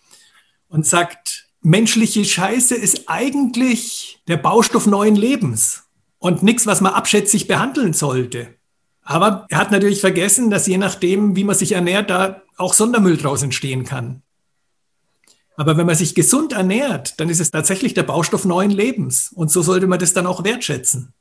und 0.69 0.87
sagt, 0.87 1.49
menschliche 1.62 2.25
Scheiße 2.25 2.75
ist 2.75 3.09
eigentlich 3.09 4.21
der 4.26 4.37
Baustoff 4.37 4.87
neuen 4.87 5.14
Lebens 5.14 5.85
und 6.19 6.43
nichts, 6.43 6.67
was 6.67 6.81
man 6.81 6.95
abschätzig 6.95 7.47
behandeln 7.47 7.93
sollte. 7.93 8.55
Aber 9.02 9.47
er 9.49 9.59
hat 9.59 9.71
natürlich 9.71 10.00
vergessen, 10.00 10.50
dass 10.50 10.67
je 10.67 10.79
nachdem, 10.79 11.37
wie 11.37 11.45
man 11.45 11.55
sich 11.55 11.73
ernährt, 11.73 12.11
da 12.11 12.43
auch 12.61 12.75
Sondermüll 12.75 13.17
draus 13.17 13.43
entstehen 13.43 13.85
kann. 13.85 14.23
Aber 15.57 15.76
wenn 15.76 15.87
man 15.87 15.95
sich 15.95 16.14
gesund 16.14 16.52
ernährt, 16.52 17.21
dann 17.21 17.29
ist 17.29 17.40
es 17.40 17.50
tatsächlich 17.50 17.93
der 17.93 18.02
Baustoff 18.02 18.45
neuen 18.45 18.71
Lebens. 18.71 19.31
Und 19.33 19.50
so 19.50 19.62
sollte 19.62 19.87
man 19.87 19.99
das 19.99 20.14
dann 20.14 20.26
auch 20.26 20.45
wertschätzen. 20.45 21.12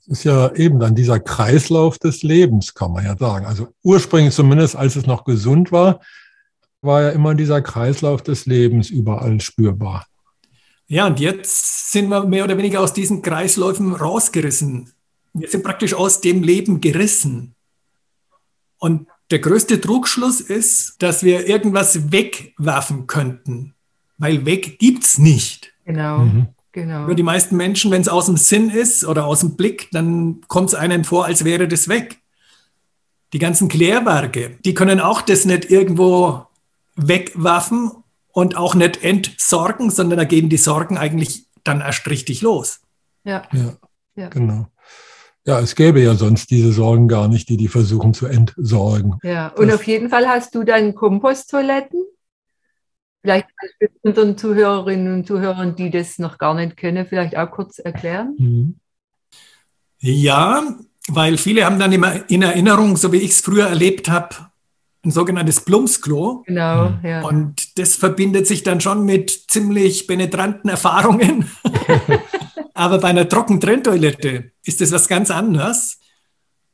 Es 0.00 0.08
ist 0.08 0.24
ja 0.24 0.52
eben 0.54 0.80
dann 0.80 0.94
dieser 0.94 1.20
Kreislauf 1.20 1.98
des 1.98 2.22
Lebens, 2.22 2.74
kann 2.74 2.92
man 2.92 3.04
ja 3.04 3.16
sagen. 3.16 3.46
Also 3.46 3.68
ursprünglich 3.82 4.34
zumindest, 4.34 4.74
als 4.74 4.96
es 4.96 5.06
noch 5.06 5.24
gesund 5.24 5.70
war, 5.70 6.00
war 6.80 7.02
ja 7.02 7.10
immer 7.10 7.34
dieser 7.34 7.60
Kreislauf 7.60 8.22
des 8.22 8.46
Lebens 8.46 8.90
überall 8.90 9.40
spürbar. 9.40 10.06
Ja, 10.86 11.06
und 11.06 11.20
jetzt 11.20 11.92
sind 11.92 12.08
wir 12.08 12.24
mehr 12.24 12.44
oder 12.44 12.56
weniger 12.56 12.80
aus 12.80 12.94
diesen 12.94 13.20
Kreisläufen 13.20 13.94
rausgerissen. 13.94 14.90
Wir 15.34 15.48
sind 15.48 15.62
praktisch 15.62 15.92
aus 15.92 16.20
dem 16.20 16.42
Leben 16.42 16.80
gerissen. 16.80 17.54
Und 18.78 19.07
der 19.30 19.38
größte 19.40 19.80
Trugschluss 19.80 20.40
ist, 20.40 21.02
dass 21.02 21.22
wir 21.22 21.46
irgendwas 21.46 22.12
wegwerfen 22.12 23.06
könnten, 23.06 23.74
weil 24.16 24.46
weg 24.46 24.78
gibt 24.78 25.04
es 25.04 25.18
nicht. 25.18 25.72
Genau. 25.84 26.20
Mhm. 26.20 26.48
Genau. 26.72 27.06
Für 27.06 27.14
die 27.14 27.22
meisten 27.22 27.56
Menschen, 27.56 27.90
wenn 27.90 28.02
es 28.02 28.08
aus 28.08 28.26
dem 28.26 28.36
Sinn 28.36 28.70
ist 28.70 29.04
oder 29.04 29.26
aus 29.26 29.40
dem 29.40 29.56
Blick, 29.56 29.88
dann 29.90 30.42
kommt 30.48 30.68
es 30.68 30.74
einem 30.74 31.02
vor, 31.02 31.24
als 31.24 31.44
wäre 31.44 31.66
das 31.66 31.88
weg. 31.88 32.20
Die 33.32 33.38
ganzen 33.38 33.68
Klärwerke, 33.68 34.58
die 34.64 34.74
können 34.74 35.00
auch 35.00 35.22
das 35.22 35.44
nicht 35.44 35.70
irgendwo 35.70 36.46
wegwerfen 36.94 37.90
und 38.32 38.56
auch 38.56 38.74
nicht 38.74 39.02
entsorgen, 39.02 39.90
sondern 39.90 40.18
da 40.18 40.24
gehen 40.24 40.48
die 40.48 40.56
Sorgen 40.56 40.96
eigentlich 40.98 41.46
dann 41.64 41.80
erst 41.80 42.08
richtig 42.08 42.42
los. 42.42 42.80
Ja. 43.24 43.42
ja. 43.52 43.76
ja. 44.14 44.28
Genau. 44.28 44.68
Ja, 45.48 45.60
es 45.60 45.74
gäbe 45.74 46.02
ja 46.02 46.14
sonst 46.14 46.50
diese 46.50 46.72
Sorgen 46.74 47.08
gar 47.08 47.26
nicht, 47.26 47.48
die 47.48 47.56
die 47.56 47.68
versuchen 47.68 48.12
zu 48.12 48.26
entsorgen. 48.26 49.18
Ja, 49.22 49.48
und 49.48 49.68
das, 49.68 49.76
auf 49.76 49.86
jeden 49.86 50.10
Fall 50.10 50.28
hast 50.28 50.54
du 50.54 50.62
dann 50.62 50.94
Komposttoiletten. 50.94 52.04
Vielleicht 53.22 53.46
kannst 53.56 53.74
du 53.80 53.86
unseren 54.02 54.36
Zuhörerinnen 54.36 55.14
und 55.14 55.26
Zuhörern, 55.26 55.74
die 55.74 55.88
das 55.88 56.18
noch 56.18 56.36
gar 56.36 56.52
nicht 56.52 56.76
kennen, 56.76 57.06
vielleicht 57.06 57.34
auch 57.34 57.50
kurz 57.50 57.78
erklären. 57.78 58.34
Mhm. 58.38 58.76
Ja, 60.00 60.76
weil 61.08 61.38
viele 61.38 61.64
haben 61.64 61.78
dann 61.78 61.92
immer 61.92 62.28
in 62.28 62.42
Erinnerung, 62.42 62.98
so 62.98 63.10
wie 63.12 63.16
ich 63.16 63.30
es 63.30 63.40
früher 63.40 63.68
erlebt 63.68 64.10
habe, 64.10 64.36
ein 65.02 65.10
sogenanntes 65.10 65.62
Plumpsklo. 65.62 66.42
Genau, 66.46 66.90
mhm. 66.90 66.98
ja. 67.02 67.22
Und 67.22 67.78
das 67.78 67.96
verbindet 67.96 68.46
sich 68.46 68.64
dann 68.64 68.82
schon 68.82 69.06
mit 69.06 69.30
ziemlich 69.48 70.06
penetranten 70.06 70.68
Erfahrungen. 70.68 71.50
Aber 72.78 72.98
bei 72.98 73.08
einer 73.08 73.28
Trockentrenntoilette 73.28 74.52
ist 74.62 74.80
das 74.80 74.92
was 74.92 75.08
ganz 75.08 75.32
anderes. 75.32 75.98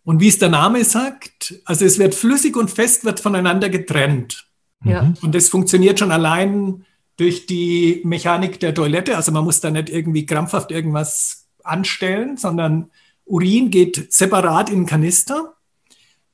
Und 0.03 0.21
wie 0.21 0.29
es 0.29 0.39
der 0.39 0.51
Name 0.51 0.85
sagt, 0.85 1.63
also 1.65 1.87
es 1.87 1.99
wird 1.99 2.15
flüssig 2.15 2.59
und 2.59 2.71
fest 2.71 3.07
wird 3.07 3.21
voneinander 3.21 3.71
getrennt. 3.71 4.47
Ja. 4.85 5.05
Mhm. 5.05 5.15
Und 5.23 5.35
das 5.35 5.49
funktioniert 5.49 5.99
schon 5.99 6.13
allein 6.13 6.85
durch 7.17 7.47
die 7.47 8.03
Mechanik 8.05 8.61
der 8.61 8.75
Toilette. 8.75 9.17
Also 9.17 9.33
man 9.33 9.45
muss 9.45 9.63
da 9.63 9.71
nicht 9.71 9.89
irgendwie 9.89 10.27
krampfhaft 10.27 10.71
irgendwas 10.73 11.49
anstellen, 11.63 12.37
sondern 12.37 12.91
Urin 13.25 13.71
geht 13.71 14.13
separat 14.13 14.69
in 14.69 14.81
den 14.81 14.87
Kanister. 14.87 15.55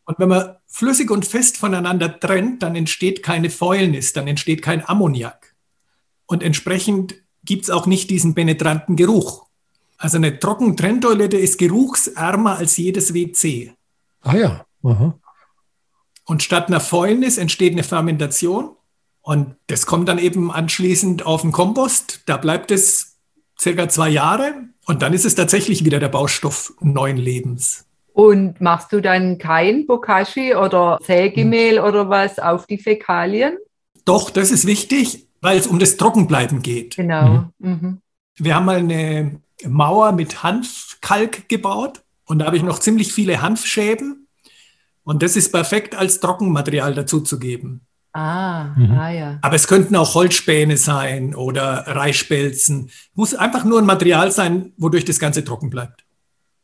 Und 0.04 0.18
wenn 0.18 0.30
man 0.30 0.56
flüssig 0.66 1.12
und 1.12 1.24
fest 1.24 1.58
voneinander 1.58 2.18
trennt, 2.18 2.64
dann 2.64 2.74
entsteht 2.74 3.22
keine 3.22 3.50
Fäulnis, 3.50 4.12
dann 4.14 4.26
entsteht 4.26 4.62
kein 4.62 4.84
Ammoniak. 4.84 5.54
Und 6.26 6.42
entsprechend 6.42 7.14
gibt 7.44 7.62
es 7.62 7.70
auch 7.70 7.86
nicht 7.86 8.10
diesen 8.10 8.34
penetranten 8.34 8.96
Geruch. 8.96 9.49
Also 10.00 10.16
eine 10.16 10.38
Trockentrenntoilette 10.38 11.36
ist 11.36 11.58
geruchsärmer 11.58 12.56
als 12.56 12.78
jedes 12.78 13.12
WC. 13.12 13.74
Ah 14.22 14.34
ja. 14.34 14.66
Aha. 14.82 15.18
Und 16.24 16.42
statt 16.42 16.68
einer 16.68 16.80
Fäulnis 16.80 17.36
entsteht 17.36 17.74
eine 17.74 17.82
Fermentation. 17.82 18.70
Und 19.20 19.56
das 19.66 19.84
kommt 19.84 20.08
dann 20.08 20.18
eben 20.18 20.50
anschließend 20.50 21.26
auf 21.26 21.42
den 21.42 21.52
Kompost. 21.52 22.22
Da 22.24 22.38
bleibt 22.38 22.70
es 22.70 23.18
circa 23.60 23.90
zwei 23.90 24.08
Jahre. 24.08 24.54
Und 24.86 25.02
dann 25.02 25.12
ist 25.12 25.26
es 25.26 25.34
tatsächlich 25.34 25.84
wieder 25.84 26.00
der 26.00 26.08
Baustoff 26.08 26.72
neuen 26.80 27.18
Lebens. 27.18 27.84
Und 28.14 28.58
machst 28.58 28.92
du 28.92 29.02
dann 29.02 29.36
kein 29.36 29.86
Bokashi 29.86 30.54
oder 30.54 30.98
Sägemehl 31.02 31.76
hm. 31.76 31.84
oder 31.84 32.08
was 32.08 32.38
auf 32.38 32.66
die 32.66 32.78
Fäkalien? 32.78 33.58
Doch, 34.06 34.30
das 34.30 34.50
ist 34.50 34.66
wichtig, 34.66 35.26
weil 35.42 35.58
es 35.58 35.66
um 35.66 35.78
das 35.78 35.98
Trockenbleiben 35.98 36.62
geht. 36.62 36.96
Genau. 36.96 37.50
Mhm. 37.58 37.70
mhm. 37.70 37.98
Wir 38.36 38.54
haben 38.54 38.64
mal 38.64 38.78
eine 38.78 39.42
Mauer 39.68 40.12
mit 40.12 40.42
Hanfkalk 40.42 41.48
gebaut 41.48 42.02
und 42.24 42.40
da 42.40 42.46
habe 42.46 42.56
ich 42.56 42.62
noch 42.62 42.78
ziemlich 42.78 43.12
viele 43.12 43.42
Hanfschäben 43.42 44.26
und 45.04 45.22
das 45.22 45.36
ist 45.36 45.52
perfekt 45.52 45.94
als 45.94 46.20
Trockenmaterial 46.20 46.94
dazuzugeben. 46.94 47.80
Ah, 48.12 48.74
mhm. 48.76 48.90
ah 48.92 49.10
ja. 49.10 49.38
Aber 49.42 49.54
es 49.54 49.68
könnten 49.68 49.94
auch 49.94 50.14
Holzspäne 50.14 50.76
sein 50.76 51.34
oder 51.34 51.84
Reisspelzen. 51.86 52.90
Muss 53.14 53.34
einfach 53.34 53.64
nur 53.64 53.78
ein 53.78 53.86
Material 53.86 54.32
sein, 54.32 54.72
wodurch 54.76 55.04
das 55.04 55.20
Ganze 55.20 55.44
trocken 55.44 55.70
bleibt. 55.70 56.04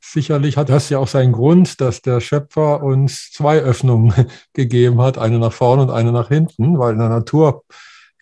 Sicherlich 0.01 0.57
hat 0.57 0.69
das 0.69 0.89
ja 0.89 0.99
auch 0.99 1.09
seinen 1.09 1.33
Grund, 1.33 1.81
dass 1.81 2.03
der 2.03 2.21
Schöpfer 2.21 2.83
uns 2.83 3.33
zwei 3.33 3.59
Öffnungen 3.59 4.13
gegeben 4.53 5.01
hat, 5.01 5.19
eine 5.19 5.39
nach 5.39 5.53
vorne 5.53 5.83
und 5.83 5.91
eine 5.91 6.13
nach 6.13 6.29
hinten, 6.29 6.79
weil 6.79 6.93
in 6.93 7.01
der 7.01 7.09
Natur 7.09 7.65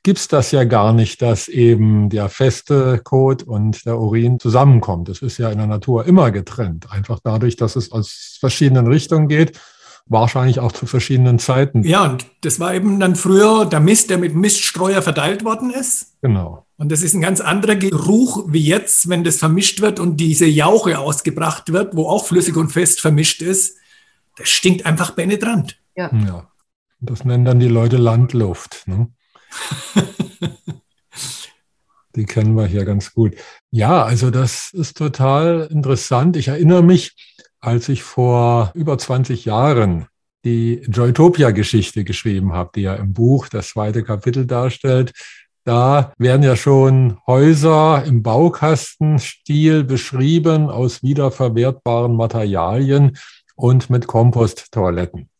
gibt 0.04 0.18
es 0.18 0.28
das 0.28 0.52
ja 0.52 0.64
gar 0.64 0.92
nicht, 0.92 1.22
dass 1.22 1.48
eben 1.48 2.10
der 2.10 2.28
feste 2.28 3.00
Kot 3.02 3.42
und 3.42 3.84
der 3.86 3.98
Urin 3.98 4.38
zusammenkommt. 4.38 5.08
Das 5.08 5.22
ist 5.22 5.38
ja 5.38 5.50
in 5.50 5.58
der 5.58 5.66
Natur 5.66 6.04
immer 6.04 6.30
getrennt, 6.30 6.92
einfach 6.92 7.18
dadurch, 7.24 7.56
dass 7.56 7.74
es 7.74 7.90
aus 7.90 8.36
verschiedenen 8.38 8.86
Richtungen 8.86 9.28
geht, 9.28 9.58
wahrscheinlich 10.06 10.60
auch 10.60 10.72
zu 10.72 10.84
verschiedenen 10.86 11.38
Zeiten. 11.38 11.82
Ja, 11.84 12.04
und 12.04 12.26
das 12.42 12.60
war 12.60 12.74
eben 12.74 13.00
dann 13.00 13.16
früher 13.16 13.64
der 13.64 13.80
Mist, 13.80 14.10
der 14.10 14.18
mit 14.18 14.34
Miststreuer 14.34 15.00
verteilt 15.00 15.42
worden 15.42 15.70
ist. 15.70 16.18
Genau. 16.20 16.66
Und 16.76 16.92
das 16.92 17.02
ist 17.02 17.14
ein 17.14 17.22
ganz 17.22 17.40
anderer 17.40 17.76
Geruch 17.76 18.44
wie 18.48 18.62
jetzt, 18.62 19.08
wenn 19.08 19.24
das 19.24 19.38
vermischt 19.38 19.80
wird 19.80 19.98
und 19.98 20.18
diese 20.18 20.46
Jauche 20.46 20.98
ausgebracht 20.98 21.72
wird, 21.72 21.96
wo 21.96 22.08
auch 22.08 22.26
flüssig 22.26 22.56
und 22.56 22.70
fest 22.70 23.00
vermischt 23.00 23.40
ist. 23.40 23.78
Das 24.36 24.50
stinkt 24.50 24.84
einfach 24.84 25.16
penetrant. 25.16 25.78
Ja. 25.96 26.10
ja. 26.12 26.48
Das 27.00 27.24
nennen 27.24 27.46
dann 27.46 27.60
die 27.60 27.68
Leute 27.68 27.96
Landluft. 27.96 28.82
Ne? 28.86 29.08
die 32.16 32.24
kennen 32.24 32.54
wir 32.54 32.66
hier 32.66 32.84
ganz 32.84 33.12
gut. 33.12 33.34
Ja, 33.70 34.04
also 34.04 34.30
das 34.30 34.72
ist 34.72 34.96
total 34.96 35.68
interessant. 35.70 36.36
Ich 36.36 36.48
erinnere 36.48 36.82
mich, 36.82 37.14
als 37.60 37.88
ich 37.88 38.02
vor 38.02 38.72
über 38.74 38.98
20 38.98 39.44
Jahren 39.44 40.06
die 40.44 40.82
Joytopia-Geschichte 40.86 42.04
geschrieben 42.04 42.52
habe, 42.52 42.70
die 42.74 42.82
ja 42.82 42.94
im 42.94 43.12
Buch 43.14 43.48
das 43.48 43.70
zweite 43.70 44.02
Kapitel 44.04 44.46
darstellt. 44.46 45.12
Da 45.64 46.12
werden 46.18 46.42
ja 46.42 46.56
schon 46.56 47.16
Häuser 47.26 48.04
im 48.04 48.22
Baukastenstil 48.22 49.82
beschrieben 49.82 50.68
aus 50.68 51.02
wiederverwertbaren 51.02 52.14
Materialien 52.14 53.16
und 53.56 53.88
mit 53.88 54.06
Komposttoiletten. 54.06 55.30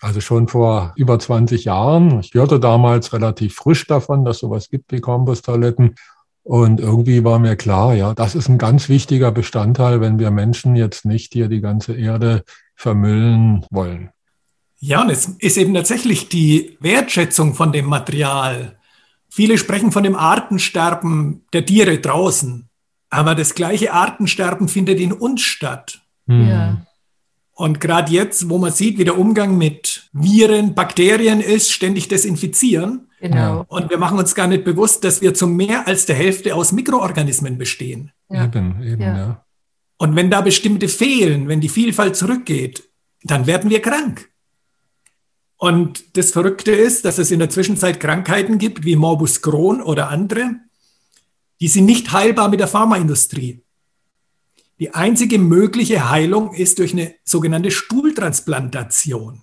Also 0.00 0.20
schon 0.20 0.48
vor 0.48 0.92
über 0.96 1.18
20 1.18 1.64
Jahren. 1.64 2.20
Ich 2.20 2.34
hörte 2.34 2.60
damals 2.60 3.12
relativ 3.12 3.54
frisch 3.54 3.86
davon, 3.86 4.24
dass 4.24 4.38
sowas 4.38 4.68
gibt 4.68 4.92
wie 4.92 5.00
Komposttoiletten. 5.00 5.94
Und 6.42 6.78
irgendwie 6.78 7.24
war 7.24 7.38
mir 7.38 7.56
klar, 7.56 7.94
ja, 7.94 8.14
das 8.14 8.34
ist 8.34 8.48
ein 8.48 8.58
ganz 8.58 8.88
wichtiger 8.88 9.32
Bestandteil, 9.32 10.00
wenn 10.00 10.18
wir 10.18 10.30
Menschen 10.30 10.76
jetzt 10.76 11.04
nicht 11.04 11.32
hier 11.32 11.48
die 11.48 11.60
ganze 11.60 11.94
Erde 11.94 12.44
vermüllen 12.76 13.66
wollen. 13.70 14.10
Ja, 14.78 15.02
und 15.02 15.10
es 15.10 15.26
ist 15.26 15.56
eben 15.56 15.74
tatsächlich 15.74 16.28
die 16.28 16.76
Wertschätzung 16.80 17.54
von 17.54 17.72
dem 17.72 17.86
Material. 17.86 18.78
Viele 19.28 19.58
sprechen 19.58 19.90
von 19.90 20.04
dem 20.04 20.14
Artensterben 20.14 21.44
der 21.52 21.66
Tiere 21.66 21.98
draußen, 21.98 22.68
aber 23.10 23.34
das 23.34 23.54
gleiche 23.54 23.92
Artensterben 23.92 24.68
findet 24.68 25.00
in 25.00 25.12
uns 25.12 25.42
statt. 25.42 26.00
Hm. 26.28 26.48
Ja. 26.48 26.85
Und 27.58 27.80
gerade 27.80 28.12
jetzt, 28.12 28.50
wo 28.50 28.58
man 28.58 28.70
sieht, 28.70 28.98
wie 28.98 29.04
der 29.04 29.18
Umgang 29.18 29.56
mit 29.56 30.10
Viren, 30.12 30.74
Bakterien 30.74 31.40
ist, 31.40 31.72
ständig 31.72 32.06
desinfizieren. 32.06 33.08
Genau. 33.18 33.64
Und 33.68 33.88
wir 33.88 33.96
machen 33.96 34.18
uns 34.18 34.34
gar 34.34 34.46
nicht 34.46 34.62
bewusst, 34.62 35.04
dass 35.04 35.22
wir 35.22 35.32
zu 35.32 35.46
mehr 35.46 35.88
als 35.88 36.04
der 36.04 36.16
Hälfte 36.16 36.54
aus 36.54 36.72
Mikroorganismen 36.72 37.56
bestehen. 37.56 38.12
Ja. 38.28 38.44
Eben, 38.44 38.82
eben, 38.82 39.00
ja. 39.00 39.16
ja. 39.16 39.44
Und 39.96 40.14
wenn 40.16 40.30
da 40.30 40.42
bestimmte 40.42 40.88
fehlen, 40.88 41.48
wenn 41.48 41.62
die 41.62 41.70
Vielfalt 41.70 42.14
zurückgeht, 42.14 42.90
dann 43.22 43.46
werden 43.46 43.70
wir 43.70 43.80
krank. 43.80 44.28
Und 45.56 46.18
das 46.18 46.32
Verrückte 46.32 46.72
ist, 46.72 47.06
dass 47.06 47.16
es 47.16 47.30
in 47.30 47.38
der 47.38 47.48
Zwischenzeit 47.48 48.00
Krankheiten 48.00 48.58
gibt, 48.58 48.84
wie 48.84 48.96
Morbus 48.96 49.40
Crohn 49.40 49.80
oder 49.80 50.10
andere, 50.10 50.56
die 51.62 51.68
sind 51.68 51.86
nicht 51.86 52.12
heilbar 52.12 52.50
mit 52.50 52.60
der 52.60 52.68
Pharmaindustrie. 52.68 53.62
Die 54.78 54.94
einzige 54.94 55.38
mögliche 55.38 56.10
Heilung 56.10 56.52
ist 56.52 56.78
durch 56.78 56.92
eine 56.92 57.14
sogenannte 57.24 57.70
Stuhltransplantation. 57.70 59.42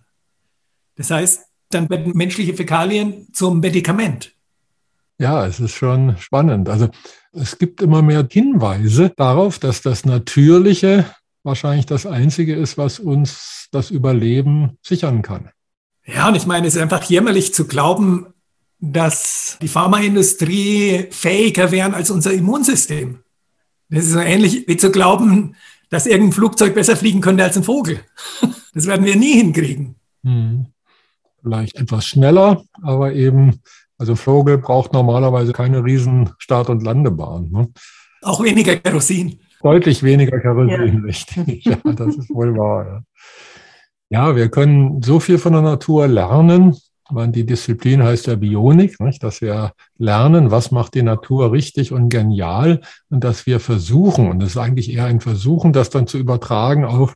Das 0.96 1.10
heißt, 1.10 1.46
dann 1.70 1.90
werden 1.90 2.14
menschliche 2.16 2.54
Fäkalien 2.54 3.28
zum 3.34 3.60
Medikament. 3.60 4.34
Ja, 5.18 5.46
es 5.48 5.60
ist 5.60 5.72
schon 5.72 6.18
spannend. 6.18 6.70
Also 6.70 6.90
es 7.32 7.58
gibt 7.58 7.82
immer 7.82 8.02
mehr 8.02 8.28
Hinweise 8.30 9.12
darauf, 9.16 9.58
dass 9.58 9.82
das 9.82 10.06
Natürliche 10.06 11.06
wahrscheinlich 11.44 11.86
das 11.86 12.06
Einzige 12.06 12.56
ist, 12.56 12.78
was 12.78 13.00
uns 13.00 13.68
das 13.72 13.90
Überleben 13.90 14.78
sichern 14.82 15.22
kann. 15.24 15.50
Ja, 16.06 16.28
und 16.28 16.36
ich 16.36 16.46
meine, 16.46 16.68
es 16.68 16.76
ist 16.76 16.82
einfach 16.82 17.04
jämmerlich 17.04 17.54
zu 17.54 17.66
glauben, 17.66 18.28
dass 18.80 19.58
die 19.62 19.68
Pharmaindustrie 19.68 21.08
fähiger 21.10 21.72
wären 21.72 21.94
als 21.94 22.12
unser 22.12 22.34
Immunsystem. 22.34 23.20
Das 23.94 24.06
ist 24.06 24.12
so 24.14 24.20
ähnlich 24.20 24.68
wie 24.68 24.78
zu 24.78 24.92
glauben, 24.92 25.56
dass 25.90 26.08
irgendein 26.08 26.32
Flugzeug 26.32 26.74
besser 26.74 26.96
fliegen 26.96 27.22
könnte 27.22 27.44
als 27.44 27.58
ein 27.58 27.64
Vogel. 27.64 28.00
Das 28.76 28.88
werden 28.88 29.06
wir 29.06 29.16
nie 29.16 29.34
hinkriegen. 29.34 29.98
Hm. 30.24 30.66
Vielleicht 31.44 31.76
etwas 31.76 32.08
schneller, 32.08 32.64
aber 32.82 33.14
eben, 33.14 33.62
also 34.00 34.16
Vogel 34.16 34.58
braucht 34.58 34.94
normalerweise 34.94 35.54
keine 35.54 35.84
riesen 35.84 36.32
Start- 36.40 36.72
und 36.72 36.82
Landebahn. 36.82 37.52
Ne? 37.52 37.70
Auch 38.24 38.44
weniger 38.44 38.78
Kerosin. 38.78 39.40
Deutlich 39.62 40.02
weniger 40.02 40.40
Kerosin, 40.40 40.70
ja. 40.70 41.02
richtig. 41.06 41.66
Ja, 41.66 41.76
das 41.84 42.16
ist 42.16 42.32
wohl 42.32 42.58
wahr. 42.58 42.86
Ja. 42.88 43.04
Ja, 44.10 44.36
wir 44.36 44.50
können 44.50 45.04
so 45.04 45.20
viel 45.20 45.38
von 45.38 45.54
der 45.54 45.62
Natur 45.62 46.08
lernen. 46.08 46.76
Meine, 47.14 47.32
die 47.32 47.46
Disziplin 47.46 48.04
heißt 48.04 48.28
ja 48.28 48.36
Bionik, 48.36 49.00
nicht? 49.00 49.24
dass 49.24 49.42
wir 49.42 49.74
lernen, 49.98 50.52
was 50.52 50.72
macht 50.72 50.96
die 50.96 51.04
Natur 51.04 51.52
richtig 51.52 51.92
und 51.92 52.10
genial 52.10 52.82
und 53.10 53.24
dass 53.24 53.46
wir 53.46 53.60
versuchen, 53.60 54.30
und 54.30 54.40
das 54.40 54.52
ist 54.52 54.58
eigentlich 54.58 54.92
eher 54.92 55.06
ein 55.06 55.22
Versuchen, 55.22 55.74
das 55.74 55.90
dann 55.90 56.08
zu 56.08 56.18
übertragen 56.18 56.86
auf 56.86 57.14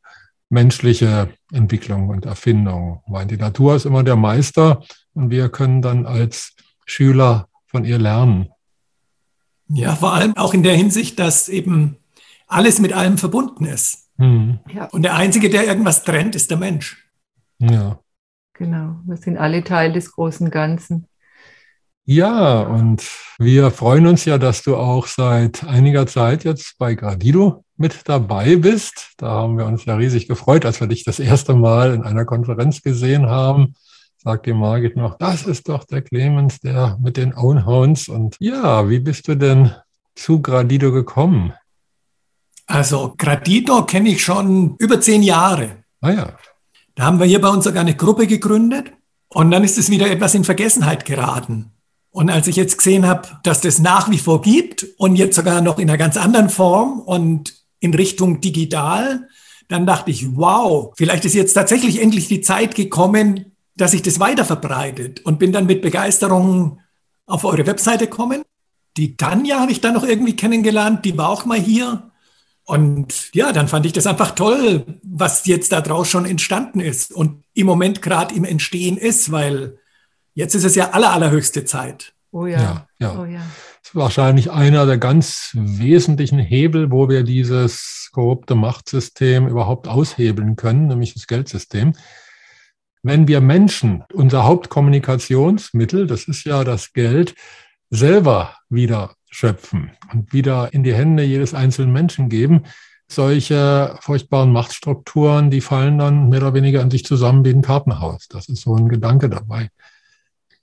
menschliche 0.49 1.29
Entwicklung 1.51 2.09
und 2.09 2.25
Erfindung. 2.25 3.01
meine, 3.07 3.27
die 3.27 3.37
Natur 3.37 3.75
ist 3.75 3.85
immer 3.85 4.03
der 4.03 4.15
Meister 4.15 4.83
und 5.13 5.29
wir 5.29 5.49
können 5.49 5.81
dann 5.81 6.05
als 6.05 6.53
Schüler 6.85 7.49
von 7.65 7.83
ihr 7.83 7.97
lernen. 7.97 8.49
Ja, 9.69 9.95
vor 9.95 10.13
allem 10.13 10.37
auch 10.37 10.53
in 10.53 10.63
der 10.63 10.75
Hinsicht, 10.75 11.19
dass 11.19 11.49
eben 11.49 11.97
alles 12.47 12.79
mit 12.79 12.93
allem 12.93 13.17
verbunden 13.17 13.65
ist. 13.65 14.09
Mhm. 14.17 14.59
Ja. 14.73 14.85
Und 14.85 15.03
der 15.03 15.15
Einzige, 15.15 15.49
der 15.49 15.65
irgendwas 15.65 16.03
trennt, 16.03 16.35
ist 16.35 16.49
der 16.49 16.57
Mensch. 16.57 17.05
Ja. 17.59 17.99
Genau, 18.57 18.95
wir 19.05 19.17
sind 19.17 19.37
alle 19.37 19.63
Teil 19.63 19.93
des 19.93 20.11
großen 20.11 20.49
Ganzen. 20.49 21.07
Ja, 22.05 22.61
und 22.61 23.03
wir 23.37 23.69
freuen 23.69 24.07
uns 24.07 24.23
ja, 24.25 24.37
dass 24.37 24.63
du 24.63 24.77
auch 24.77 25.07
seit 25.07 25.65
einiger 25.65 26.07
Zeit 26.07 26.45
jetzt 26.45 26.77
bei 26.77 26.95
Gradido 26.95 27.65
mit 27.75 28.07
dabei 28.07 28.55
bist. 28.55 29.11
Da 29.17 29.27
haben 29.27 29.57
wir 29.57 29.65
uns 29.65 29.85
ja 29.85 29.95
riesig 29.95 30.27
gefreut, 30.27 30.65
als 30.65 30.79
wir 30.79 30.87
dich 30.87 31.03
das 31.03 31.19
erste 31.19 31.53
Mal 31.53 31.93
in 31.93 32.03
einer 32.03 32.25
Konferenz 32.25 32.81
gesehen 32.81 33.27
haben. 33.27 33.75
Sagt 34.17 34.45
die 34.45 34.53
Margit 34.53 34.95
noch, 34.95 35.17
das 35.17 35.45
ist 35.45 35.69
doch 35.69 35.83
der 35.83 36.01
Clemens, 36.01 36.59
der 36.59 36.97
mit 37.01 37.17
den 37.17 37.35
Ownhounds. 37.35 38.07
Und 38.07 38.37
ja, 38.39 38.89
wie 38.89 38.99
bist 38.99 39.27
du 39.27 39.35
denn 39.35 39.71
zu 40.15 40.41
Gradido 40.41 40.91
gekommen? 40.91 41.53
Also 42.65 43.13
Gradito 43.17 43.85
kenne 43.85 44.09
ich 44.09 44.23
schon 44.23 44.75
über 44.79 44.99
zehn 44.99 45.23
Jahre. 45.23 45.83
Ah 46.01 46.11
ja. 46.11 46.37
Da 46.97 47.03
haben 47.03 47.19
wir 47.19 47.27
hier 47.27 47.39
bei 47.39 47.49
uns 47.49 47.63
sogar 47.63 47.81
eine 47.81 47.95
Gruppe 47.95 48.25
gegründet 48.25 48.91
und 49.29 49.51
dann 49.51 49.63
ist 49.63 49.77
es 49.77 49.91
wieder 49.91 50.09
etwas 50.09 50.33
in 50.33 50.43
Vergessenheit 50.43 51.05
geraten. 51.05 51.71
Und 52.09 52.31
als 52.31 52.47
ich 52.47 52.55
jetzt 52.55 52.79
gesehen 52.79 53.05
habe, 53.05 53.27
dass 53.43 53.61
das 53.61 53.77
nach 53.77 54.09
wie 54.09 54.17
vor 54.17 54.41
gibt 54.41 54.83
und 54.97 55.15
jetzt 55.15 55.35
sogar 55.35 55.61
noch 55.61 55.77
in 55.77 55.87
einer 55.87 55.99
ganz 55.99 56.17
anderen 56.17 56.49
Form 56.49 57.01
und 57.01 57.53
in 57.79 57.93
Richtung 57.93 58.41
digital, 58.41 59.27
dann 59.67 59.85
dachte 59.85 60.09
ich, 60.09 60.35
wow, 60.35 60.91
vielleicht 60.97 61.23
ist 61.25 61.35
jetzt 61.35 61.53
tatsächlich 61.53 62.01
endlich 62.01 62.29
die 62.29 62.41
Zeit 62.41 62.73
gekommen, 62.73 63.51
dass 63.75 63.91
sich 63.91 64.01
das 64.01 64.19
weiter 64.19 64.43
verbreitet 64.43 65.23
und 65.23 65.37
bin 65.37 65.51
dann 65.51 65.67
mit 65.67 65.83
Begeisterung 65.83 66.79
auf 67.27 67.45
eure 67.45 67.67
Webseite 67.67 68.07
gekommen. 68.07 68.41
Die 68.95 69.17
Tanja 69.17 69.59
habe 69.59 69.71
ich 69.71 69.81
dann 69.81 69.93
noch 69.93 70.03
irgendwie 70.03 70.35
kennengelernt, 70.35 71.05
die 71.05 71.15
war 71.15 71.29
auch 71.29 71.45
mal 71.45 71.59
hier. 71.59 72.06
Und 72.67 73.33
ja, 73.33 73.53
dann 73.53 73.69
fand 73.69 73.85
ich 73.85 73.93
das 73.93 74.07
einfach 74.07 74.31
toll, 74.31 74.99
was 75.01 75.45
jetzt 75.45 75.71
da 75.71 75.79
draus 75.79 76.09
schon 76.09 76.25
entstanden 76.25 76.81
ist 76.81 77.13
und 77.13 77.45
im 77.53 77.65
Moment 77.65 78.01
gerade 78.01 78.35
im 78.35 78.43
Entstehen 78.43 78.97
ist, 78.97 79.31
weil 79.31 79.79
jetzt 80.33 80.53
ist 80.53 80.65
es 80.65 80.75
ja 80.75 80.89
aller, 80.89 81.13
allerhöchste 81.13 81.63
Zeit. 81.63 82.13
Oh 82.31 82.45
ja. 82.45 82.59
ja, 82.59 82.87
ja. 82.99 83.19
Oh 83.19 83.23
ja. 83.23 83.39
Das 83.81 83.91
ist 83.91 83.95
wahrscheinlich 83.95 84.51
einer 84.51 84.85
der 84.85 84.97
ganz 84.97 85.51
wesentlichen 85.53 86.39
Hebel, 86.39 86.91
wo 86.91 87.07
wir 87.07 87.23
dieses 87.23 88.09
korrupte 88.11 88.55
Machtsystem 88.55 89.47
überhaupt 89.47 89.87
aushebeln 89.87 90.57
können, 90.57 90.87
nämlich 90.87 91.13
das 91.13 91.25
Geldsystem. 91.25 91.93
Wenn 93.01 93.29
wir 93.29 93.39
Menschen 93.39 94.03
unser 94.11 94.43
Hauptkommunikationsmittel, 94.43 96.05
das 96.05 96.25
ist 96.25 96.43
ja 96.43 96.65
das 96.65 96.91
Geld, 96.91 97.33
selber 97.89 98.57
wieder 98.67 99.15
schöpfen 99.29 99.91
und 100.11 100.33
wieder 100.33 100.73
in 100.73 100.83
die 100.83 100.93
Hände 100.93 101.23
jedes 101.23 101.53
einzelnen 101.53 101.91
Menschen 101.91 102.29
geben. 102.29 102.63
Solche 103.07 103.97
furchtbaren 104.01 104.51
Machtstrukturen, 104.51 105.49
die 105.49 105.61
fallen 105.61 105.97
dann 105.97 106.29
mehr 106.29 106.41
oder 106.41 106.53
weniger 106.53 106.81
an 106.81 106.91
sich 106.91 107.05
zusammen 107.05 107.45
wie 107.45 107.51
ein 107.51 107.61
Kartenhaus. 107.61 108.27
Das 108.27 108.49
ist 108.49 108.61
so 108.61 108.75
ein 108.75 108.89
Gedanke 108.89 109.29
dabei. 109.29 109.69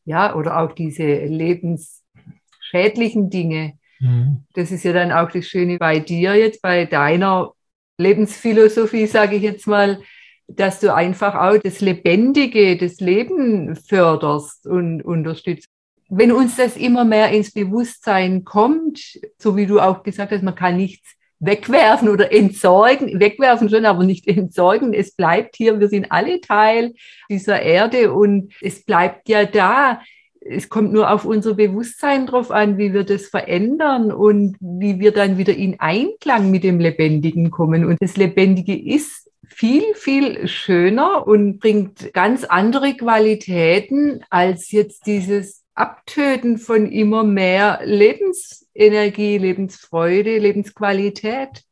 Ja, 0.04 0.34
oder 0.34 0.60
auch 0.60 0.72
diese 0.72 1.24
lebensschädlichen 1.24 3.30
Dinge. 3.30 3.78
Mhm. 4.00 4.44
Das 4.52 4.70
ist 4.70 4.84
ja 4.84 4.92
dann 4.92 5.12
auch 5.12 5.30
das 5.30 5.46
Schöne 5.46 5.78
bei 5.78 6.00
dir 6.00 6.34
jetzt, 6.34 6.60
bei 6.60 6.84
deiner 6.84 7.52
Lebensphilosophie, 7.98 9.06
sage 9.06 9.36
ich 9.36 9.42
jetzt 9.42 9.66
mal, 9.66 10.00
dass 10.46 10.80
du 10.80 10.94
einfach 10.94 11.34
auch 11.34 11.58
das 11.62 11.80
Lebendige, 11.80 12.76
das 12.76 13.00
Leben 13.00 13.76
förderst 13.76 14.66
und 14.66 15.02
unterstützt 15.02 15.68
wenn 16.08 16.32
uns 16.32 16.56
das 16.56 16.76
immer 16.76 17.04
mehr 17.04 17.30
ins 17.30 17.52
Bewusstsein 17.52 18.44
kommt, 18.44 19.18
so 19.38 19.56
wie 19.56 19.66
du 19.66 19.80
auch 19.80 20.02
gesagt 20.02 20.32
hast, 20.32 20.42
man 20.42 20.54
kann 20.54 20.76
nichts 20.76 21.14
wegwerfen 21.40 22.08
oder 22.08 22.32
entsorgen, 22.32 23.20
wegwerfen 23.20 23.68
schon, 23.68 23.84
aber 23.84 24.04
nicht 24.04 24.26
entsorgen. 24.28 24.92
Es 24.92 25.14
bleibt 25.14 25.56
hier, 25.56 25.80
wir 25.80 25.88
sind 25.88 26.10
alle 26.10 26.40
Teil 26.40 26.94
dieser 27.28 27.60
Erde 27.62 28.12
und 28.12 28.52
es 28.60 28.84
bleibt 28.84 29.28
ja 29.28 29.44
da. 29.44 30.00
es 30.40 30.68
kommt 30.68 30.92
nur 30.92 31.10
auf 31.10 31.24
unser 31.24 31.54
Bewusstsein 31.54 32.26
drauf 32.26 32.50
an, 32.50 32.76
wie 32.76 32.92
wir 32.92 33.04
das 33.04 33.26
verändern 33.26 34.12
und 34.12 34.56
wie 34.60 35.00
wir 35.00 35.12
dann 35.12 35.38
wieder 35.38 35.54
in 35.54 35.80
Einklang 35.80 36.50
mit 36.50 36.64
dem 36.64 36.80
Lebendigen 36.80 37.50
kommen. 37.50 37.84
Und 37.84 37.96
das 38.00 38.16
Lebendige 38.16 38.76
ist 38.78 39.30
viel, 39.46 39.94
viel 39.94 40.46
schöner 40.48 41.26
und 41.26 41.60
bringt 41.60 42.12
ganz 42.12 42.44
andere 42.44 42.94
Qualitäten 42.94 44.22
als 44.28 44.70
jetzt 44.70 45.06
dieses 45.06 45.63
Abtöten 45.74 46.58
von 46.58 46.86
immer 46.86 47.24
mehr 47.24 47.80
Lebensenergie, 47.84 49.38
Lebensfreude, 49.38 50.38
Lebensqualität. 50.38 51.64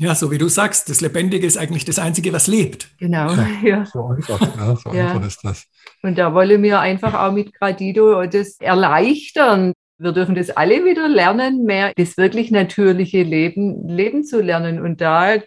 Ja, 0.00 0.14
so 0.14 0.30
wie 0.30 0.38
du 0.38 0.48
sagst, 0.48 0.88
das 0.88 1.00
Lebendige 1.00 1.44
ist 1.44 1.56
eigentlich 1.56 1.84
das 1.84 1.98
Einzige, 1.98 2.32
was 2.32 2.46
lebt. 2.46 2.88
Genau, 2.98 3.32
ja. 3.32 3.48
ja. 3.64 3.84
So 3.84 4.06
einfach, 4.06 4.40
ja, 4.56 4.76
so 4.76 4.92
ja. 4.92 5.08
einfach 5.08 5.26
ist 5.26 5.40
das. 5.42 5.66
Und 6.02 6.16
da 6.16 6.32
wollen 6.32 6.62
wir 6.62 6.78
einfach 6.78 7.14
auch 7.14 7.32
mit 7.32 7.52
Gradido 7.52 8.24
das 8.26 8.60
erleichtern. 8.60 9.72
Wir 9.98 10.12
dürfen 10.12 10.36
das 10.36 10.50
alle 10.50 10.84
wieder 10.84 11.08
lernen, 11.08 11.64
mehr 11.64 11.92
das 11.96 12.16
wirklich 12.16 12.52
natürliche 12.52 13.24
Leben 13.24 13.88
leben 13.88 14.22
zu 14.22 14.40
lernen. 14.40 14.80
Und 14.80 15.00
da 15.00 15.38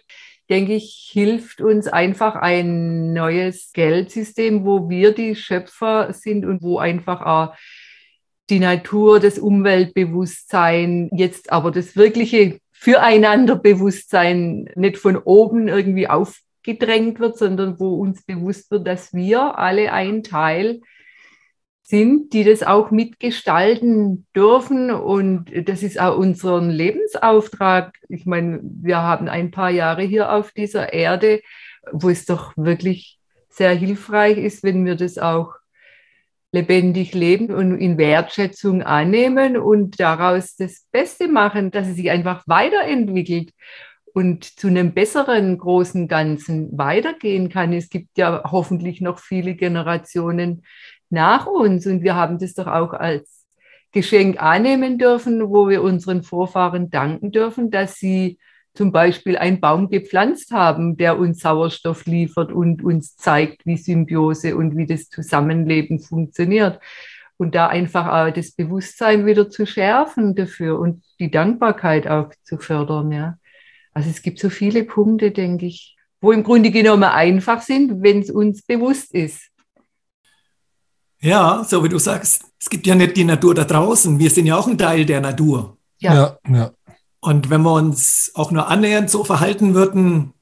denke 0.50 0.74
ich, 0.74 1.10
hilft 1.12 1.60
uns 1.60 1.88
einfach 1.88 2.34
ein 2.34 3.12
neues 3.12 3.72
Geldsystem, 3.72 4.64
wo 4.64 4.88
wir 4.88 5.14
die 5.14 5.34
Schöpfer 5.34 6.12
sind 6.12 6.44
und 6.44 6.62
wo 6.62 6.78
einfach 6.78 7.22
auch 7.22 7.54
die 8.50 8.58
Natur, 8.58 9.20
das 9.20 9.38
Umweltbewusstsein, 9.38 11.08
jetzt 11.16 11.52
aber 11.52 11.70
das 11.70 11.96
wirkliche 11.96 12.58
Füreinanderbewusstsein 12.72 14.68
nicht 14.74 14.98
von 14.98 15.16
oben 15.16 15.68
irgendwie 15.68 16.08
aufgedrängt 16.08 17.20
wird, 17.20 17.38
sondern 17.38 17.78
wo 17.78 17.94
uns 17.94 18.24
bewusst 18.24 18.70
wird, 18.70 18.86
dass 18.86 19.14
wir 19.14 19.58
alle 19.58 19.92
ein 19.92 20.22
Teil 20.22 20.80
sind, 21.82 22.32
die 22.32 22.44
das 22.44 22.62
auch 22.62 22.90
mitgestalten 22.90 24.26
dürfen. 24.34 24.90
Und 24.90 25.50
das 25.68 25.82
ist 25.82 26.00
auch 26.00 26.16
unser 26.16 26.60
Lebensauftrag. 26.60 27.98
Ich 28.08 28.24
meine, 28.24 28.60
wir 28.62 28.98
haben 28.98 29.28
ein 29.28 29.50
paar 29.50 29.70
Jahre 29.70 30.02
hier 30.02 30.32
auf 30.32 30.52
dieser 30.52 30.92
Erde, 30.92 31.42
wo 31.90 32.08
es 32.08 32.24
doch 32.24 32.52
wirklich 32.56 33.18
sehr 33.48 33.74
hilfreich 33.74 34.38
ist, 34.38 34.62
wenn 34.62 34.86
wir 34.86 34.94
das 34.94 35.18
auch 35.18 35.54
lebendig 36.52 37.14
leben 37.14 37.52
und 37.52 37.78
in 37.78 37.98
Wertschätzung 37.98 38.82
annehmen 38.82 39.56
und 39.56 39.98
daraus 39.98 40.54
das 40.56 40.86
Beste 40.92 41.26
machen, 41.26 41.70
dass 41.70 41.88
es 41.88 41.96
sich 41.96 42.10
einfach 42.10 42.44
weiterentwickelt 42.46 43.52
und 44.12 44.44
zu 44.44 44.68
einem 44.68 44.92
besseren 44.92 45.56
großen 45.56 46.08
Ganzen 46.08 46.76
weitergehen 46.76 47.48
kann. 47.48 47.72
Es 47.72 47.88
gibt 47.88 48.18
ja 48.18 48.42
hoffentlich 48.50 49.00
noch 49.00 49.18
viele 49.18 49.54
Generationen 49.54 50.64
nach 51.12 51.46
uns 51.46 51.86
und 51.86 52.02
wir 52.02 52.16
haben 52.16 52.38
das 52.38 52.54
doch 52.54 52.66
auch 52.66 52.92
als 52.92 53.46
Geschenk 53.92 54.42
annehmen 54.42 54.98
dürfen, 54.98 55.50
wo 55.50 55.68
wir 55.68 55.82
unseren 55.82 56.22
Vorfahren 56.22 56.90
danken 56.90 57.30
dürfen, 57.30 57.70
dass 57.70 57.96
sie 57.96 58.38
zum 58.74 58.90
Beispiel 58.90 59.36
einen 59.36 59.60
Baum 59.60 59.90
gepflanzt 59.90 60.50
haben, 60.50 60.96
der 60.96 61.18
uns 61.18 61.40
Sauerstoff 61.40 62.06
liefert 62.06 62.52
und 62.52 62.82
uns 62.82 63.16
zeigt, 63.16 63.66
wie 63.66 63.76
Symbiose 63.76 64.56
und 64.56 64.76
wie 64.76 64.86
das 64.86 65.10
Zusammenleben 65.10 66.00
funktioniert. 66.00 66.80
Und 67.36 67.54
da 67.54 67.68
einfach 67.68 68.06
auch 68.06 68.32
das 68.32 68.52
Bewusstsein 68.52 69.26
wieder 69.26 69.50
zu 69.50 69.66
schärfen 69.66 70.34
dafür 70.34 70.78
und 70.78 71.02
die 71.18 71.30
Dankbarkeit 71.30 72.06
auch 72.06 72.30
zu 72.44 72.56
fördern. 72.56 73.12
Ja. 73.12 73.36
Also 73.92 74.08
es 74.08 74.22
gibt 74.22 74.38
so 74.38 74.48
viele 74.48 74.84
Punkte, 74.84 75.32
denke 75.32 75.66
ich, 75.66 75.96
wo 76.20 76.32
im 76.32 76.44
Grunde 76.44 76.70
genommen 76.70 77.02
einfach 77.02 77.60
sind, 77.60 78.02
wenn 78.02 78.20
es 78.20 78.30
uns 78.30 78.62
bewusst 78.62 79.12
ist. 79.12 79.51
Ja, 81.22 81.64
so 81.68 81.84
wie 81.84 81.88
du 81.88 81.98
sagst, 81.98 82.42
es 82.58 82.68
gibt 82.68 82.86
ja 82.86 82.94
nicht 82.94 83.16
die 83.16 83.24
Natur 83.24 83.54
da 83.54 83.64
draußen. 83.64 84.18
Wir 84.18 84.30
sind 84.30 84.46
ja 84.46 84.56
auch 84.56 84.66
ein 84.66 84.76
Teil 84.76 85.06
der 85.06 85.20
Natur. 85.20 85.78
Ja, 85.98 86.14
ja. 86.14 86.38
ja. 86.52 86.72
Und 87.20 87.48
wenn 87.48 87.62
wir 87.62 87.74
uns 87.74 88.32
auch 88.34 88.50
nur 88.50 88.66
annähernd 88.66 89.08
so 89.08 89.22
verhalten 89.22 89.74
würden 89.74 90.32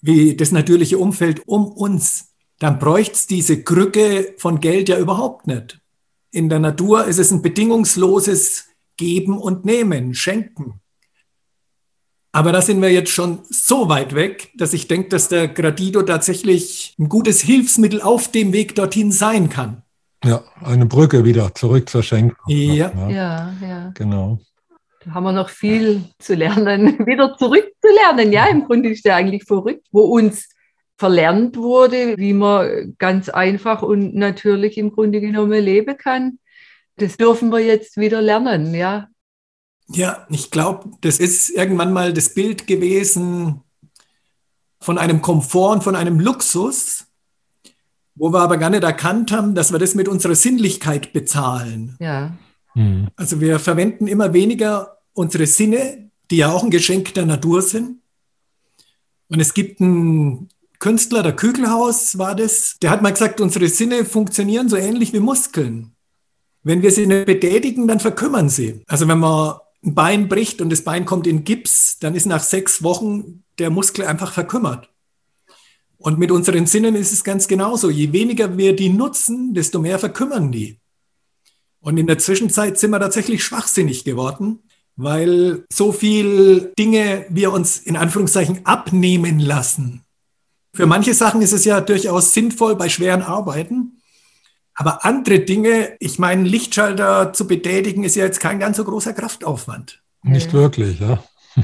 wie 0.00 0.36
das 0.36 0.52
natürliche 0.52 0.98
Umfeld 0.98 1.46
um 1.46 1.66
uns, 1.66 2.32
dann 2.60 2.78
bräuchte 2.78 3.14
es 3.14 3.26
diese 3.26 3.64
Krücke 3.64 4.34
von 4.38 4.60
Geld 4.60 4.88
ja 4.88 4.98
überhaupt 4.98 5.48
nicht. 5.48 5.80
In 6.30 6.48
der 6.48 6.60
Natur 6.60 7.04
ist 7.04 7.18
es 7.18 7.32
ein 7.32 7.42
bedingungsloses 7.42 8.66
Geben 8.96 9.38
und 9.38 9.64
Nehmen, 9.64 10.14
Schenken. 10.14 10.80
Aber 12.30 12.52
da 12.52 12.62
sind 12.62 12.80
wir 12.80 12.90
jetzt 12.90 13.10
schon 13.10 13.40
so 13.50 13.88
weit 13.88 14.14
weg, 14.14 14.52
dass 14.56 14.72
ich 14.72 14.86
denke, 14.86 15.08
dass 15.08 15.28
der 15.28 15.48
Gradido 15.48 16.02
tatsächlich 16.02 16.94
ein 16.98 17.08
gutes 17.08 17.40
Hilfsmittel 17.40 18.00
auf 18.00 18.30
dem 18.30 18.52
Weg 18.52 18.76
dorthin 18.76 19.10
sein 19.10 19.48
kann. 19.48 19.82
Ja, 20.24 20.42
eine 20.62 20.86
Brücke 20.86 21.24
wieder 21.24 21.54
zurück 21.54 21.88
zur 21.88 22.02
Schenkung. 22.02 22.36
Ja, 22.46 22.92
ja, 23.08 23.52
ja. 23.60 23.90
Genau. 23.94 24.38
Da 25.04 25.14
haben 25.14 25.24
wir 25.24 25.32
noch 25.32 25.48
viel 25.48 26.04
zu 26.18 26.34
lernen, 26.34 26.98
wieder 27.06 27.36
zurückzulernen. 27.36 28.32
Ja, 28.32 28.46
im 28.46 28.64
Grunde 28.64 28.90
ist 28.90 29.04
der 29.04 29.16
eigentlich 29.16 29.44
verrückt, 29.44 29.86
wo 29.90 30.02
uns 30.02 30.48
verlernt 30.96 31.56
wurde, 31.56 32.16
wie 32.16 32.32
man 32.32 32.94
ganz 32.98 33.28
einfach 33.28 33.82
und 33.82 34.14
natürlich 34.14 34.78
im 34.78 34.92
Grunde 34.92 35.20
genommen 35.20 35.60
leben 35.60 35.96
kann. 35.96 36.38
Das 36.96 37.16
dürfen 37.16 37.50
wir 37.50 37.58
jetzt 37.58 37.96
wieder 37.96 38.22
lernen, 38.22 38.74
ja. 38.74 39.08
Ja, 39.88 40.26
ich 40.30 40.50
glaube, 40.50 40.90
das 41.00 41.18
ist 41.18 41.50
irgendwann 41.50 41.92
mal 41.92 42.12
das 42.12 42.34
Bild 42.34 42.66
gewesen 42.66 43.62
von 44.80 44.98
einem 44.98 45.22
Komfort 45.22 45.72
und 45.72 45.84
von 45.84 45.96
einem 45.96 46.20
Luxus, 46.20 47.06
wo 48.14 48.32
wir 48.32 48.40
aber 48.40 48.56
gar 48.56 48.70
nicht 48.70 48.82
erkannt 48.82 49.32
haben, 49.32 49.54
dass 49.54 49.72
wir 49.72 49.78
das 49.78 49.94
mit 49.94 50.08
unserer 50.08 50.34
Sinnlichkeit 50.34 51.12
bezahlen. 51.12 51.96
Ja. 52.00 52.36
Mhm. 52.74 53.08
Also 53.16 53.40
wir 53.40 53.58
verwenden 53.58 54.06
immer 54.06 54.32
weniger 54.32 54.98
unsere 55.14 55.46
Sinne, 55.46 56.10
die 56.30 56.38
ja 56.38 56.50
auch 56.50 56.62
ein 56.62 56.70
Geschenk 56.70 57.14
der 57.14 57.26
Natur 57.26 57.62
sind. 57.62 57.98
Und 59.28 59.40
es 59.40 59.54
gibt 59.54 59.80
einen 59.80 60.48
Künstler, 60.78 61.22
der 61.22 61.36
Kügelhaus 61.36 62.18
war 62.18 62.34
das, 62.34 62.76
der 62.82 62.90
hat 62.90 63.02
mal 63.02 63.12
gesagt, 63.12 63.40
unsere 63.40 63.68
Sinne 63.68 64.04
funktionieren 64.04 64.68
so 64.68 64.76
ähnlich 64.76 65.12
wie 65.12 65.20
Muskeln. 65.20 65.92
Wenn 66.62 66.82
wir 66.82 66.92
sie 66.92 67.06
nicht 67.06 67.26
betätigen, 67.26 67.88
dann 67.88 68.00
verkümmern 68.00 68.48
sie. 68.48 68.82
Also 68.86 69.08
wenn 69.08 69.18
man 69.18 69.56
ein 69.84 69.94
Bein 69.94 70.28
bricht 70.28 70.60
und 70.60 70.70
das 70.70 70.82
Bein 70.82 71.04
kommt 71.04 71.26
in 71.26 71.44
Gips, 71.44 71.98
dann 71.98 72.14
ist 72.14 72.26
nach 72.26 72.42
sechs 72.42 72.82
Wochen 72.82 73.42
der 73.58 73.70
Muskel 73.70 74.04
einfach 74.04 74.32
verkümmert. 74.32 74.91
Und 76.02 76.18
mit 76.18 76.32
unseren 76.32 76.66
Sinnen 76.66 76.96
ist 76.96 77.12
es 77.12 77.22
ganz 77.22 77.46
genauso. 77.46 77.88
Je 77.88 78.12
weniger 78.12 78.58
wir 78.58 78.74
die 78.74 78.88
nutzen, 78.88 79.54
desto 79.54 79.78
mehr 79.78 80.00
verkümmern 80.00 80.50
die. 80.50 80.80
Und 81.80 81.96
in 81.96 82.08
der 82.08 82.18
Zwischenzeit 82.18 82.76
sind 82.76 82.90
wir 82.90 82.98
tatsächlich 82.98 83.44
schwachsinnig 83.44 84.02
geworden, 84.02 84.58
weil 84.96 85.64
so 85.72 85.92
viel 85.92 86.72
Dinge 86.76 87.26
wir 87.28 87.52
uns 87.52 87.78
in 87.78 87.96
Anführungszeichen 87.96 88.66
abnehmen 88.66 89.38
lassen. 89.38 90.02
Für 90.74 90.86
manche 90.86 91.14
Sachen 91.14 91.40
ist 91.40 91.52
es 91.52 91.64
ja 91.64 91.80
durchaus 91.80 92.32
sinnvoll 92.32 92.74
bei 92.74 92.88
schweren 92.88 93.22
Arbeiten. 93.22 94.02
Aber 94.74 95.04
andere 95.04 95.38
Dinge, 95.38 95.96
ich 96.00 96.18
meine, 96.18 96.42
Lichtschalter 96.42 97.32
zu 97.32 97.46
betätigen, 97.46 98.02
ist 98.02 98.16
ja 98.16 98.24
jetzt 98.24 98.40
kein 98.40 98.58
ganz 98.58 98.76
so 98.76 98.84
großer 98.84 99.12
Kraftaufwand. 99.12 100.02
Nicht 100.24 100.52
wirklich, 100.52 100.98
ja. 100.98 101.22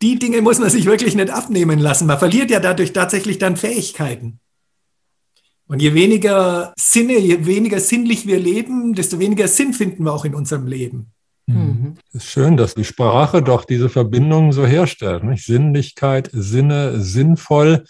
Die 0.00 0.18
Dinge 0.18 0.42
muss 0.42 0.58
man 0.58 0.70
sich 0.70 0.86
wirklich 0.86 1.14
nicht 1.16 1.30
abnehmen 1.30 1.78
lassen. 1.78 2.06
Man 2.06 2.18
verliert 2.18 2.50
ja 2.50 2.60
dadurch 2.60 2.92
tatsächlich 2.92 3.38
dann 3.38 3.56
Fähigkeiten. 3.56 4.40
Und 5.66 5.82
je 5.82 5.92
weniger 5.92 6.72
Sinne, 6.78 7.18
je 7.18 7.44
weniger 7.44 7.78
sinnlich 7.78 8.26
wir 8.26 8.38
leben, 8.38 8.94
desto 8.94 9.18
weniger 9.18 9.48
Sinn 9.48 9.74
finden 9.74 10.04
wir 10.04 10.12
auch 10.12 10.24
in 10.24 10.34
unserem 10.34 10.66
Leben. 10.66 11.12
Mhm. 11.46 11.96
Es 12.08 12.24
ist 12.24 12.30
schön, 12.30 12.56
dass 12.56 12.74
die 12.74 12.84
Sprache 12.84 13.42
doch 13.42 13.64
diese 13.64 13.88
Verbindungen 13.88 14.52
so 14.52 14.66
herstellt. 14.66 15.24
Nicht? 15.24 15.44
Sinnlichkeit, 15.44 16.30
Sinne, 16.32 17.00
sinnvoll, 17.00 17.84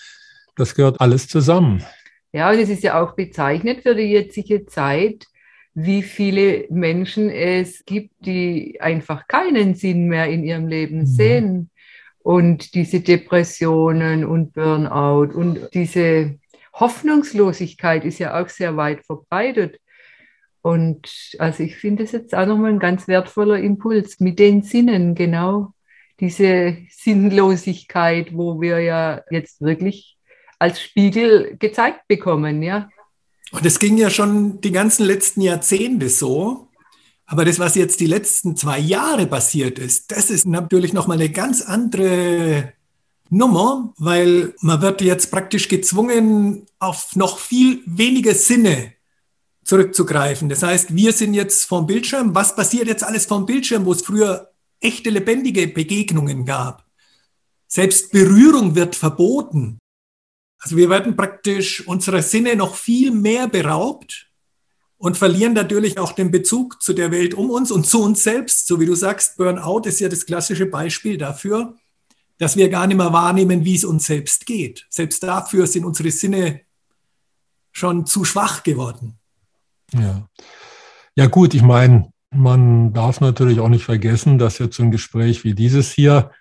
das 0.56 0.74
gehört 0.74 1.00
alles 1.00 1.28
zusammen. 1.28 1.84
Ja, 2.32 2.50
und 2.50 2.58
es 2.58 2.68
ist 2.68 2.82
ja 2.82 3.02
auch 3.02 3.14
bezeichnet 3.14 3.82
für 3.82 3.94
die 3.94 4.02
jetzige 4.02 4.66
Zeit, 4.66 5.26
wie 5.74 6.02
viele 6.02 6.66
Menschen 6.70 7.30
es 7.30 7.84
gibt, 7.84 8.12
die 8.26 8.80
einfach 8.80 9.28
keinen 9.28 9.74
Sinn 9.74 10.08
mehr 10.08 10.28
in 10.28 10.42
ihrem 10.42 10.66
Leben 10.66 11.00
mhm. 11.00 11.06
sehen. 11.06 11.70
Und 12.20 12.74
diese 12.74 13.00
Depressionen 13.00 14.24
und 14.24 14.52
Burnout 14.52 15.34
und 15.34 15.68
diese 15.72 16.38
Hoffnungslosigkeit 16.74 18.04
ist 18.04 18.18
ja 18.18 18.40
auch 18.40 18.48
sehr 18.48 18.76
weit 18.76 19.04
verbreitet. 19.06 19.80
Und 20.60 21.08
also 21.38 21.62
ich 21.62 21.76
finde 21.76 22.02
es 22.02 22.12
jetzt 22.12 22.34
auch 22.34 22.46
nochmal 22.46 22.70
ein 22.70 22.78
ganz 22.78 23.08
wertvoller 23.08 23.58
Impuls 23.58 24.20
mit 24.20 24.38
den 24.38 24.62
Sinnen, 24.62 25.14
genau 25.14 25.72
diese 26.20 26.78
Sinnlosigkeit, 26.90 28.34
wo 28.34 28.60
wir 28.60 28.80
ja 28.80 29.22
jetzt 29.30 29.60
wirklich 29.60 30.16
als 30.58 30.82
Spiegel 30.82 31.56
gezeigt 31.58 32.08
bekommen, 32.08 32.62
ja. 32.62 32.88
Und 33.52 33.64
es 33.64 33.78
ging 33.78 33.96
ja 33.96 34.10
schon 34.10 34.60
die 34.60 34.72
ganzen 34.72 35.06
letzten 35.06 35.40
Jahrzehnte 35.40 36.08
so. 36.08 36.67
Aber 37.30 37.44
das, 37.44 37.58
was 37.58 37.74
jetzt 37.74 38.00
die 38.00 38.06
letzten 38.06 38.56
zwei 38.56 38.78
Jahre 38.78 39.26
passiert 39.26 39.78
ist, 39.78 40.10
das 40.10 40.30
ist 40.30 40.46
natürlich 40.46 40.94
nochmal 40.94 41.18
eine 41.18 41.28
ganz 41.28 41.60
andere 41.60 42.72
Nummer, 43.28 43.92
weil 43.98 44.54
man 44.62 44.80
wird 44.80 45.02
jetzt 45.02 45.30
praktisch 45.30 45.68
gezwungen, 45.68 46.64
auf 46.78 47.14
noch 47.16 47.38
viel 47.38 47.82
weniger 47.84 48.34
Sinne 48.34 48.94
zurückzugreifen. 49.62 50.48
Das 50.48 50.62
heißt, 50.62 50.96
wir 50.96 51.12
sind 51.12 51.34
jetzt 51.34 51.66
vom 51.66 51.86
Bildschirm. 51.86 52.34
Was 52.34 52.56
passiert 52.56 52.88
jetzt 52.88 53.04
alles 53.04 53.26
vom 53.26 53.44
Bildschirm, 53.44 53.84
wo 53.84 53.92
es 53.92 54.00
früher 54.00 54.50
echte 54.80 55.10
lebendige 55.10 55.68
Begegnungen 55.68 56.46
gab? 56.46 56.86
Selbst 57.66 58.10
Berührung 58.10 58.74
wird 58.74 58.96
verboten. 58.96 59.78
Also 60.60 60.78
wir 60.78 60.88
werden 60.88 61.14
praktisch 61.14 61.86
unserer 61.86 62.22
Sinne 62.22 62.56
noch 62.56 62.74
viel 62.74 63.10
mehr 63.10 63.48
beraubt 63.48 64.27
und 64.98 65.16
verlieren 65.16 65.52
natürlich 65.52 65.98
auch 65.98 66.12
den 66.12 66.30
Bezug 66.30 66.82
zu 66.82 66.92
der 66.92 67.10
Welt 67.10 67.34
um 67.34 67.50
uns 67.50 67.70
und 67.70 67.86
zu 67.86 68.02
uns 68.02 68.22
selbst. 68.22 68.66
So 68.66 68.80
wie 68.80 68.86
du 68.86 68.94
sagst, 68.94 69.36
Burnout 69.36 69.82
ist 69.84 70.00
ja 70.00 70.08
das 70.08 70.26
klassische 70.26 70.66
Beispiel 70.66 71.16
dafür, 71.16 71.74
dass 72.38 72.56
wir 72.56 72.68
gar 72.68 72.86
nicht 72.86 72.96
mehr 72.96 73.12
wahrnehmen, 73.12 73.64
wie 73.64 73.76
es 73.76 73.84
uns 73.84 74.06
selbst 74.06 74.46
geht. 74.46 74.86
Selbst 74.90 75.22
dafür 75.22 75.66
sind 75.66 75.84
unsere 75.84 76.10
Sinne 76.10 76.60
schon 77.72 78.06
zu 78.06 78.24
schwach 78.24 78.62
geworden. 78.64 79.18
Ja, 79.92 80.28
ja 81.14 81.26
gut, 81.26 81.54
ich 81.54 81.62
meine, 81.62 82.12
man 82.30 82.92
darf 82.92 83.20
natürlich 83.20 83.60
auch 83.60 83.68
nicht 83.68 83.84
vergessen, 83.84 84.38
dass 84.38 84.58
jetzt 84.58 84.76
so 84.76 84.82
ein 84.82 84.90
Gespräch 84.90 85.44
wie 85.44 85.54
dieses 85.54 85.90
hier 85.90 86.32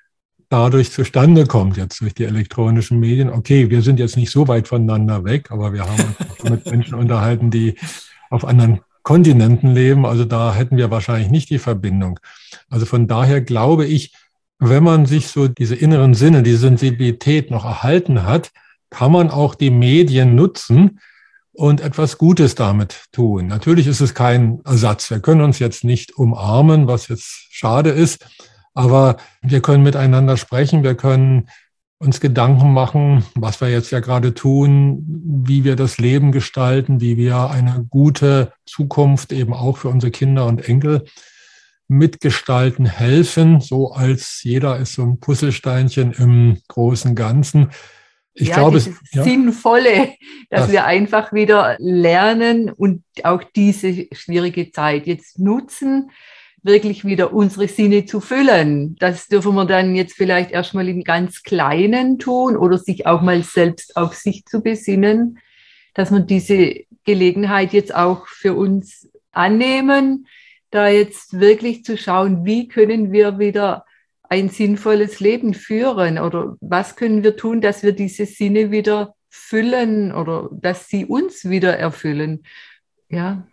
dadurch 0.49 0.91
zustande 0.91 1.45
kommt, 1.45 1.77
jetzt 1.77 2.01
durch 2.01 2.13
die 2.13 2.23
elektronischen 2.23 2.99
Medien. 2.99 3.29
Okay, 3.29 3.69
wir 3.69 3.81
sind 3.81 3.99
jetzt 3.99 4.17
nicht 4.17 4.31
so 4.31 4.47
weit 4.47 4.67
voneinander 4.67 5.23
weg, 5.25 5.51
aber 5.51 5.73
wir 5.73 5.85
haben 5.85 6.15
uns 6.39 6.49
mit 6.49 6.65
Menschen 6.71 6.95
unterhalten, 6.95 7.51
die 7.51 7.75
auf 8.29 8.45
anderen 8.45 8.81
Kontinenten 9.03 9.73
leben. 9.73 10.05
Also 10.05 10.25
da 10.25 10.53
hätten 10.53 10.77
wir 10.77 10.91
wahrscheinlich 10.91 11.29
nicht 11.29 11.49
die 11.49 11.59
Verbindung. 11.59 12.19
Also 12.69 12.85
von 12.85 13.07
daher 13.07 13.41
glaube 13.41 13.85
ich, 13.85 14.13
wenn 14.59 14.83
man 14.83 15.05
sich 15.05 15.27
so 15.27 15.47
diese 15.47 15.75
inneren 15.75 16.13
Sinne, 16.13 16.43
die 16.43 16.55
Sensibilität 16.55 17.51
noch 17.51 17.63
erhalten 17.63 18.23
hat, 18.23 18.51
kann 18.89 19.11
man 19.11 19.29
auch 19.29 19.55
die 19.55 19.69
Medien 19.69 20.35
nutzen 20.35 20.99
und 21.53 21.81
etwas 21.81 22.17
Gutes 22.17 22.55
damit 22.55 23.05
tun. 23.11 23.47
Natürlich 23.47 23.87
ist 23.87 24.01
es 24.01 24.13
kein 24.13 24.61
Ersatz. 24.63 25.09
Wir 25.09 25.19
können 25.19 25.41
uns 25.41 25.59
jetzt 25.59 25.83
nicht 25.83 26.17
umarmen, 26.17 26.87
was 26.87 27.07
jetzt 27.07 27.47
schade 27.49 27.89
ist, 27.89 28.25
aber 28.73 29.17
wir 29.41 29.61
können 29.61 29.83
miteinander 29.83 30.37
sprechen, 30.37 30.83
wir 30.83 30.95
können 30.95 31.49
uns 31.99 32.19
Gedanken 32.19 32.73
machen, 32.73 33.25
was 33.35 33.59
wir 33.59 33.69
jetzt 33.69 33.91
ja 33.91 33.99
gerade 33.99 34.33
tun, 34.33 35.03
wie 35.45 35.63
wir 35.63 35.75
das 35.75 35.97
Leben 35.97 36.31
gestalten, 36.31 37.01
wie 37.01 37.17
wir 37.17 37.49
eine 37.49 37.85
gute 37.89 38.53
Zukunft 38.65 39.31
eben 39.31 39.53
auch 39.53 39.77
für 39.77 39.89
unsere 39.89 40.11
Kinder 40.11 40.45
und 40.45 40.67
Enkel 40.67 41.05
mitgestalten 41.87 42.85
helfen, 42.85 43.61
so 43.61 43.93
als 43.93 44.43
jeder 44.43 44.77
ist 44.77 44.93
so 44.93 45.03
ein 45.03 45.19
Puzzlesteinchen 45.19 46.11
im 46.11 46.57
großen 46.67 47.15
Ganzen. 47.15 47.69
Ich 48.33 48.49
ja, 48.49 48.55
glaube, 48.55 48.77
es, 48.77 48.89
ja. 49.11 49.23
Sinnvolle, 49.23 50.13
dass 50.49 50.63
das. 50.63 50.71
wir 50.71 50.85
einfach 50.85 51.33
wieder 51.33 51.75
lernen 51.79 52.69
und 52.69 53.03
auch 53.23 53.41
diese 53.55 54.07
schwierige 54.11 54.71
Zeit 54.71 55.07
jetzt 55.07 55.39
nutzen, 55.39 56.11
wirklich 56.67 57.03
wieder 57.03 57.33
unsere 57.33 57.67
Sinne 57.67 58.05
zu 58.05 58.21
füllen. 58.21 58.95
Das 58.99 59.27
dürfen 59.27 59.55
wir 59.55 59.65
dann 59.65 59.95
jetzt 59.95 60.15
vielleicht 60.15 60.51
erstmal 60.51 60.87
im 60.87 61.03
ganz 61.03 61.41
Kleinen 61.41 62.19
tun 62.19 62.55
oder 62.55 62.77
sich 62.77 63.07
auch 63.07 63.21
mal 63.21 63.41
selbst 63.41 63.97
auf 63.97 64.13
sich 64.13 64.45
zu 64.45 64.61
besinnen, 64.61 65.39
dass 65.95 66.11
wir 66.11 66.19
diese 66.19 66.81
Gelegenheit 67.05 67.73
jetzt 67.73 67.95
auch 67.95 68.27
für 68.27 68.53
uns 68.53 69.09
annehmen, 69.31 70.27
da 70.69 70.89
jetzt 70.89 71.39
wirklich 71.39 71.83
zu 71.83 71.97
schauen, 71.97 72.45
wie 72.45 72.67
können 72.67 73.11
wir 73.11 73.39
wieder 73.39 73.85
ein 74.29 74.49
sinnvolles 74.49 75.19
Leben 75.19 75.53
führen 75.55 76.19
oder 76.19 76.57
was 76.59 76.95
können 76.95 77.23
wir 77.23 77.35
tun, 77.37 77.61
dass 77.61 77.81
wir 77.81 77.93
diese 77.93 78.25
Sinne 78.25 78.69
wieder 78.69 79.15
füllen 79.29 80.13
oder 80.13 80.49
dass 80.51 80.87
sie 80.87 81.05
uns 81.05 81.49
wieder 81.49 81.77
erfüllen. 81.77 82.43
Ja 83.09 83.47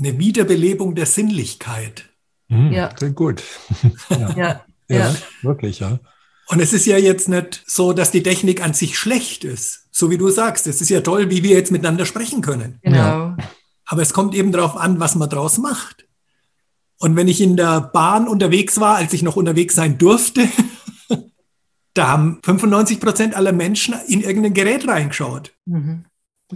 eine 0.00 0.18
Wiederbelebung 0.18 0.94
der 0.94 1.06
Sinnlichkeit. 1.06 2.08
Mhm, 2.48 2.72
ja. 2.72 2.90
Sehr 2.98 3.10
gut. 3.10 3.42
ja. 4.10 4.36
ja. 4.36 4.60
ja, 4.88 5.14
wirklich, 5.42 5.80
ja. 5.80 6.00
Und 6.48 6.58
es 6.58 6.72
ist 6.72 6.86
ja 6.86 6.98
jetzt 6.98 7.28
nicht 7.28 7.62
so, 7.66 7.92
dass 7.92 8.10
die 8.10 8.24
Technik 8.24 8.60
an 8.62 8.74
sich 8.74 8.98
schlecht 8.98 9.44
ist. 9.44 9.86
So 9.92 10.10
wie 10.10 10.18
du 10.18 10.30
sagst, 10.30 10.66
es 10.66 10.80
ist 10.80 10.88
ja 10.88 11.00
toll, 11.00 11.30
wie 11.30 11.44
wir 11.44 11.56
jetzt 11.56 11.70
miteinander 11.70 12.06
sprechen 12.06 12.42
können. 12.42 12.80
Genau. 12.82 12.96
Ja. 12.96 13.36
Aber 13.86 14.02
es 14.02 14.12
kommt 14.12 14.34
eben 14.34 14.50
darauf 14.50 14.76
an, 14.76 14.98
was 14.98 15.14
man 15.14 15.30
draus 15.30 15.58
macht. 15.58 16.06
Und 16.98 17.16
wenn 17.16 17.28
ich 17.28 17.40
in 17.40 17.56
der 17.56 17.80
Bahn 17.80 18.26
unterwegs 18.26 18.80
war, 18.80 18.96
als 18.96 19.12
ich 19.12 19.22
noch 19.22 19.36
unterwegs 19.36 19.74
sein 19.74 19.96
durfte, 19.96 20.48
da 21.94 22.08
haben 22.08 22.40
95 22.44 23.00
Prozent 23.00 23.34
aller 23.36 23.52
Menschen 23.52 23.94
in 24.08 24.20
irgendein 24.20 24.54
Gerät 24.54 24.86
reingeschaut. 24.88 25.52
Mhm. 25.66 26.04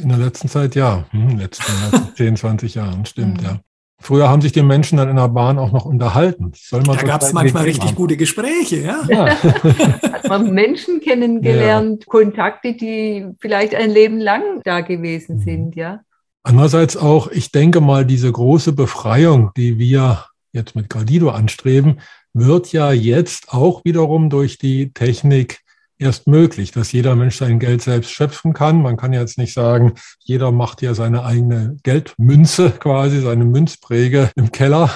In 0.00 0.09
der 0.09 0.18
letzten 0.18 0.48
Zeit 0.48 0.74
ja, 0.74 1.04
in 1.12 1.28
den 1.28 1.38
letzten 1.38 1.72
10, 2.16 2.37
20 2.37 2.74
Jahren, 2.76 3.07
stimmt, 3.07 3.40
mhm. 3.40 3.46
ja. 3.46 3.61
Früher 4.00 4.28
haben 4.28 4.42
sich 4.42 4.52
die 4.52 4.62
Menschen 4.62 4.98
dann 4.98 5.09
in 5.09 5.16
der 5.16 5.28
Bahn 5.28 5.59
auch 5.59 5.72
noch 5.72 5.87
unterhalten. 5.87 6.52
Soll 6.54 6.83
man 6.83 6.98
da 6.98 7.04
gab 7.04 7.22
es 7.22 7.33
manchmal 7.33 7.62
richtig 7.64 7.90
haben. 7.90 7.94
gute 7.94 8.18
Gespräche, 8.18 8.80
ja. 8.80 9.02
ja. 9.09 9.26
Hat 9.42 10.28
man 10.28 10.52
Menschen 10.52 11.00
kennengelernt, 11.00 12.02
ja. 12.02 12.07
Kontakte, 12.11 12.74
die 12.74 13.26
vielleicht 13.40 13.74
ein 13.74 13.90
Leben 13.90 14.18
lang 14.18 14.61
da 14.62 14.83
gewesen 14.83 15.37
mhm. 15.37 15.40
sind, 15.40 15.76
ja. 15.76 16.00
Andererseits 16.42 16.98
auch, 16.98 17.28
ich 17.28 17.50
denke 17.52 17.80
mal, 17.80 18.04
diese 18.04 18.30
große 18.30 18.72
Befreiung, 18.72 19.52
die 19.57 19.78
wir 19.78 20.26
jetzt 20.52 20.76
mit 20.76 20.90
Gradido 20.90 21.30
anstreben, 21.30 22.00
wird 22.35 22.72
ja 22.72 22.92
jetzt 22.92 23.54
auch 23.54 23.87
wiederum 23.87 24.28
durch 24.28 24.59
die 24.59 24.92
Technik 24.92 25.61
erst 25.98 26.26
möglich, 26.26 26.72
dass 26.72 26.92
jeder 26.92 27.14
Mensch 27.14 27.37
sein 27.37 27.59
Geld 27.59 27.83
selbst 27.83 28.11
schöpfen 28.11 28.52
kann. 28.52 28.83
Man 28.83 28.96
kann 28.96 29.12
jetzt 29.12 29.38
nicht 29.38 29.54
sagen, 29.54 29.94
jeder 30.20 30.52
macht 30.52 30.83
ja 30.83 30.94
seine 30.94 31.24
eigene 31.24 31.76
Geldmünze 31.83 32.70
quasi, 32.78 33.20
seine 33.20 33.44
Münzpräge 33.44 34.30
im 34.37 34.52
Keller. 34.52 34.90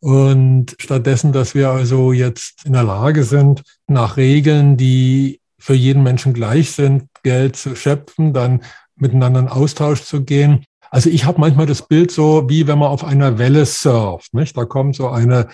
Und 0.00 0.76
stattdessen, 0.78 1.32
dass 1.32 1.54
wir 1.54 1.70
also 1.70 2.12
jetzt 2.12 2.66
in 2.66 2.74
der 2.74 2.82
Lage 2.82 3.24
sind, 3.24 3.62
nach 3.86 4.16
Regeln, 4.18 4.76
die 4.76 5.40
für 5.58 5.74
jeden 5.74 6.02
Menschen 6.02 6.34
gleich 6.34 6.72
sind, 6.72 7.04
Geld 7.22 7.56
zu 7.56 7.74
schöpfen, 7.74 8.34
dann 8.34 8.62
miteinander 8.96 9.40
in 9.40 9.48
Austausch 9.48 10.02
zu 10.02 10.22
gehen. 10.22 10.64
Also 10.90 11.08
ich 11.08 11.24
habe 11.24 11.40
manchmal 11.40 11.66
das 11.66 11.88
Bild 11.88 12.10
so, 12.10 12.48
wie 12.48 12.66
wenn 12.66 12.78
man 12.78 12.88
auf 12.88 13.02
einer 13.02 13.38
Welle 13.38 13.64
surft. 13.64 14.34
Nicht? 14.34 14.56
Da 14.56 14.66
kommt 14.66 14.94
so 14.94 15.08
eine 15.08 15.48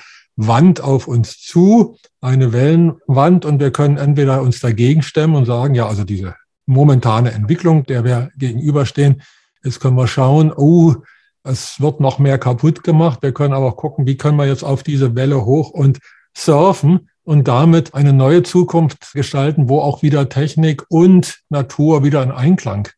Wand 0.46 0.80
auf 0.80 1.06
uns 1.06 1.38
zu, 1.38 1.96
eine 2.20 2.52
Wellenwand, 2.52 3.44
und 3.44 3.60
wir 3.60 3.70
können 3.70 3.98
entweder 3.98 4.42
uns 4.42 4.60
dagegen 4.60 5.02
stemmen 5.02 5.36
und 5.36 5.44
sagen, 5.44 5.74
ja, 5.74 5.86
also 5.86 6.04
diese 6.04 6.34
momentane 6.66 7.32
Entwicklung, 7.32 7.84
der 7.84 8.04
wir 8.04 8.30
gegenüberstehen, 8.36 9.22
jetzt 9.62 9.80
können 9.80 9.96
wir 9.96 10.06
schauen, 10.06 10.52
oh, 10.54 10.94
es 11.42 11.80
wird 11.80 12.00
noch 12.00 12.18
mehr 12.18 12.38
kaputt 12.38 12.82
gemacht. 12.84 13.22
Wir 13.22 13.32
können 13.32 13.54
aber 13.54 13.72
gucken, 13.72 14.06
wie 14.06 14.16
können 14.16 14.36
wir 14.36 14.46
jetzt 14.46 14.62
auf 14.62 14.82
diese 14.82 15.14
Welle 15.14 15.44
hoch 15.44 15.70
und 15.70 15.98
surfen 16.36 17.08
und 17.22 17.48
damit 17.48 17.94
eine 17.94 18.12
neue 18.12 18.42
Zukunft 18.42 19.12
gestalten, 19.12 19.68
wo 19.68 19.80
auch 19.80 20.02
wieder 20.02 20.28
Technik 20.28 20.84
und 20.88 21.40
Natur 21.48 22.04
wieder 22.04 22.22
in 22.22 22.30
Einklang 22.30 22.88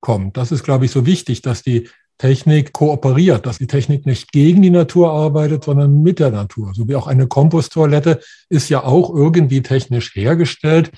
kommt. 0.00 0.36
Das 0.36 0.52
ist, 0.52 0.62
glaube 0.62 0.84
ich, 0.84 0.90
so 0.90 1.06
wichtig, 1.06 1.42
dass 1.42 1.62
die 1.62 1.88
Technik 2.18 2.72
kooperiert, 2.72 3.44
dass 3.46 3.58
die 3.58 3.66
Technik 3.66 4.06
nicht 4.06 4.32
gegen 4.32 4.62
die 4.62 4.70
Natur 4.70 5.10
arbeitet, 5.12 5.64
sondern 5.64 6.02
mit 6.02 6.18
der 6.18 6.30
Natur. 6.30 6.72
So 6.74 6.88
wie 6.88 6.96
auch 6.96 7.06
eine 7.06 7.26
Komposttoilette 7.26 8.20
ist 8.48 8.68
ja 8.68 8.84
auch 8.84 9.14
irgendwie 9.14 9.62
technisch 9.62 10.14
hergestellt. 10.14 10.90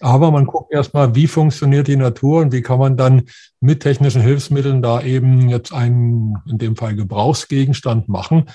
Aber 0.00 0.30
man 0.30 0.46
guckt 0.46 0.72
erstmal, 0.72 1.14
wie 1.14 1.28
funktioniert 1.28 1.86
die 1.86 1.96
Natur 1.96 2.40
und 2.40 2.52
wie 2.52 2.62
kann 2.62 2.78
man 2.78 2.96
dann 2.96 3.22
mit 3.60 3.80
technischen 3.80 4.20
Hilfsmitteln 4.20 4.82
da 4.82 5.02
eben 5.02 5.48
jetzt 5.48 5.72
einen, 5.72 6.36
in 6.48 6.58
dem 6.58 6.74
Fall 6.74 6.96
Gebrauchsgegenstand 6.96 8.08
machen, 8.08 8.46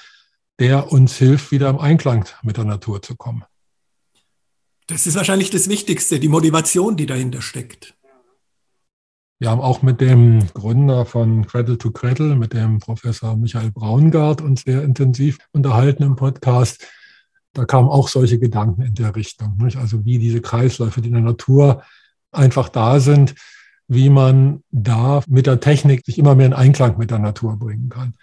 der 0.59 0.91
uns 0.91 1.15
hilft, 1.17 1.51
wieder 1.51 1.69
im 1.69 1.79
Einklang 1.79 2.25
mit 2.41 2.57
der 2.57 2.65
Natur 2.65 3.01
zu 3.01 3.15
kommen. 3.15 3.43
Das 4.87 5.05
ist 5.05 5.15
wahrscheinlich 5.15 5.49
das 5.49 5.69
Wichtigste, 5.69 6.19
die 6.19 6.29
Motivation, 6.29 6.97
die 6.97 7.05
dahinter 7.05 7.41
steckt. 7.41 7.96
Wir 9.39 9.51
haben 9.51 9.61
auch 9.61 9.83
mit 9.83 10.01
dem 10.01 10.39
Gründer 10.53 11.05
von 11.05 11.45
Cradle 11.45 11.77
to 11.77 11.91
Cradle, 11.91 12.35
mit 12.35 12.53
dem 12.53 12.79
Professor 12.79 13.37
Michael 13.37 13.71
Braungart, 13.71 14.41
uns 14.41 14.63
sehr 14.63 14.83
intensiv 14.83 15.37
unterhalten 15.51 16.01
im 16.01 16.15
Podcast. 16.15 16.87
Da 17.53 17.65
kamen 17.65 17.87
auch 17.87 18.07
solche 18.07 18.39
Gedanken 18.39 18.81
in 18.81 18.95
der 18.95 19.15
Richtung. 19.15 19.57
Nicht? 19.57 19.77
Also 19.77 20.05
wie 20.05 20.17
diese 20.17 20.41
Kreisläufe, 20.41 21.01
die 21.01 21.09
in 21.09 21.15
der 21.15 21.23
Natur 21.23 21.83
einfach 22.31 22.69
da 22.69 22.99
sind, 22.99 23.35
wie 23.87 24.09
man 24.09 24.63
da 24.71 25.21
mit 25.27 25.45
der 25.45 25.59
Technik 25.59 26.03
sich 26.03 26.17
immer 26.17 26.33
mehr 26.33 26.47
in 26.47 26.53
Einklang 26.53 26.97
mit 26.97 27.11
der 27.11 27.19
Natur 27.19 27.57
bringen 27.57 27.89
kann. 27.89 28.15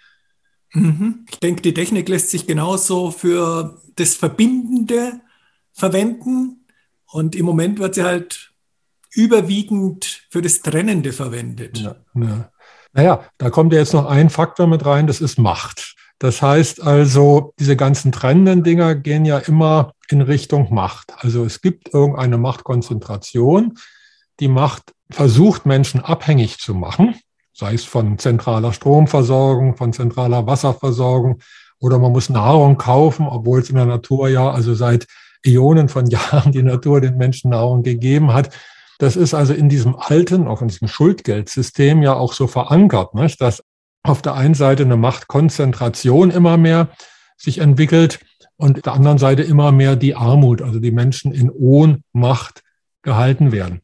Mhm. 0.73 1.25
Ich 1.31 1.39
denke, 1.39 1.61
die 1.61 1.73
Technik 1.73 2.09
lässt 2.09 2.29
sich 2.29 2.45
genauso 2.45 3.11
für 3.11 3.81
das 3.95 4.15
Verbindende 4.15 5.21
verwenden. 5.71 6.65
Und 7.05 7.35
im 7.35 7.45
Moment 7.45 7.79
wird 7.79 7.95
sie 7.95 8.03
halt 8.03 8.53
überwiegend 9.15 10.23
für 10.29 10.41
das 10.41 10.61
Trennende 10.61 11.13
verwendet. 11.13 11.79
Ja, 11.79 11.95
ja. 12.13 12.49
Naja, 12.93 13.25
da 13.37 13.49
kommt 13.49 13.73
ja 13.73 13.79
jetzt 13.79 13.93
noch 13.93 14.05
ein 14.05 14.29
Faktor 14.29 14.67
mit 14.67 14.85
rein, 14.85 15.07
das 15.07 15.19
ist 15.19 15.37
Macht. 15.37 15.95
Das 16.19 16.41
heißt 16.41 16.81
also, 16.81 17.53
diese 17.59 17.75
ganzen 17.75 18.13
trennenden 18.13 18.63
Dinger 18.63 18.95
gehen 18.95 19.25
ja 19.25 19.37
immer 19.37 19.91
in 20.09 20.21
Richtung 20.21 20.73
Macht. 20.73 21.13
Also 21.17 21.43
es 21.43 21.61
gibt 21.61 21.93
irgendeine 21.93 22.37
Machtkonzentration. 22.37 23.77
Die 24.39 24.47
Macht 24.47 24.93
versucht, 25.09 25.65
Menschen 25.65 25.99
abhängig 25.99 26.59
zu 26.59 26.73
machen. 26.73 27.15
sei 27.53 27.73
es 27.73 27.85
von 27.85 28.17
zentraler 28.17 28.73
Stromversorgung, 28.73 29.77
von 29.77 29.93
zentraler 29.93 30.45
Wasserversorgung 30.45 31.39
oder 31.79 31.99
man 31.99 32.11
muss 32.11 32.29
Nahrung 32.29 32.77
kaufen, 32.77 33.27
obwohl 33.27 33.59
es 33.59 33.69
in 33.69 33.75
der 33.75 33.85
Natur 33.85 34.27
ja, 34.29 34.51
also 34.51 34.73
seit 34.73 35.07
Ionen 35.45 35.89
von 35.89 36.05
Jahren 36.09 36.51
die 36.51 36.63
Natur 36.63 37.01
den 37.01 37.17
Menschen 37.17 37.51
Nahrung 37.51 37.83
gegeben 37.83 38.33
hat. 38.33 38.49
Das 38.97 39.15
ist 39.15 39.33
also 39.33 39.53
in 39.53 39.69
diesem 39.69 39.95
alten, 39.95 40.47
auch 40.47 40.61
in 40.61 40.67
diesem 40.67 40.87
Schuldgeldsystem 40.87 42.01
ja 42.01 42.13
auch 42.13 42.33
so 42.33 42.47
verankert, 42.47 43.13
nicht? 43.13 43.41
dass 43.41 43.63
auf 44.03 44.21
der 44.21 44.35
einen 44.35 44.53
Seite 44.53 44.83
eine 44.83 44.97
Machtkonzentration 44.97 46.31
immer 46.31 46.57
mehr 46.57 46.89
sich 47.37 47.57
entwickelt 47.57 48.19
und 48.57 48.77
auf 48.77 48.81
der 48.83 48.93
anderen 48.93 49.17
Seite 49.17 49.41
immer 49.41 49.71
mehr 49.71 49.95
die 49.95 50.15
Armut, 50.15 50.61
also 50.61 50.79
die 50.79 50.91
Menschen 50.91 51.33
in 51.33 51.49
Ohnmacht 51.49 52.61
gehalten 53.01 53.51
werden. 53.51 53.81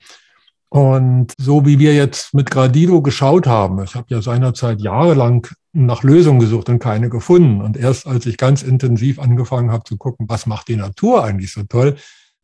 Und 0.70 1.34
so 1.38 1.66
wie 1.66 1.80
wir 1.80 1.94
jetzt 1.94 2.34
mit 2.34 2.50
Gradido 2.50 3.02
geschaut 3.02 3.46
haben, 3.46 3.84
ich 3.84 3.96
habe 3.96 4.08
ja 4.10 4.22
seinerzeit 4.22 4.80
jahrelang 4.80 5.48
nach 5.74 6.04
Lösungen 6.04 6.40
gesucht 6.40 6.70
und 6.70 6.80
keine 6.80 7.10
gefunden. 7.10 7.62
Und 7.62 7.76
erst 7.76 8.08
als 8.08 8.26
ich 8.26 8.38
ganz 8.38 8.64
intensiv 8.64 9.20
angefangen 9.20 9.72
habe 9.72 9.84
zu 9.84 9.98
gucken, 9.98 10.28
was 10.30 10.46
macht 10.46 10.70
die 10.70 10.78
Natur 10.78 11.26
eigentlich 11.26 11.52
so 11.52 11.64
toll, 11.64 11.98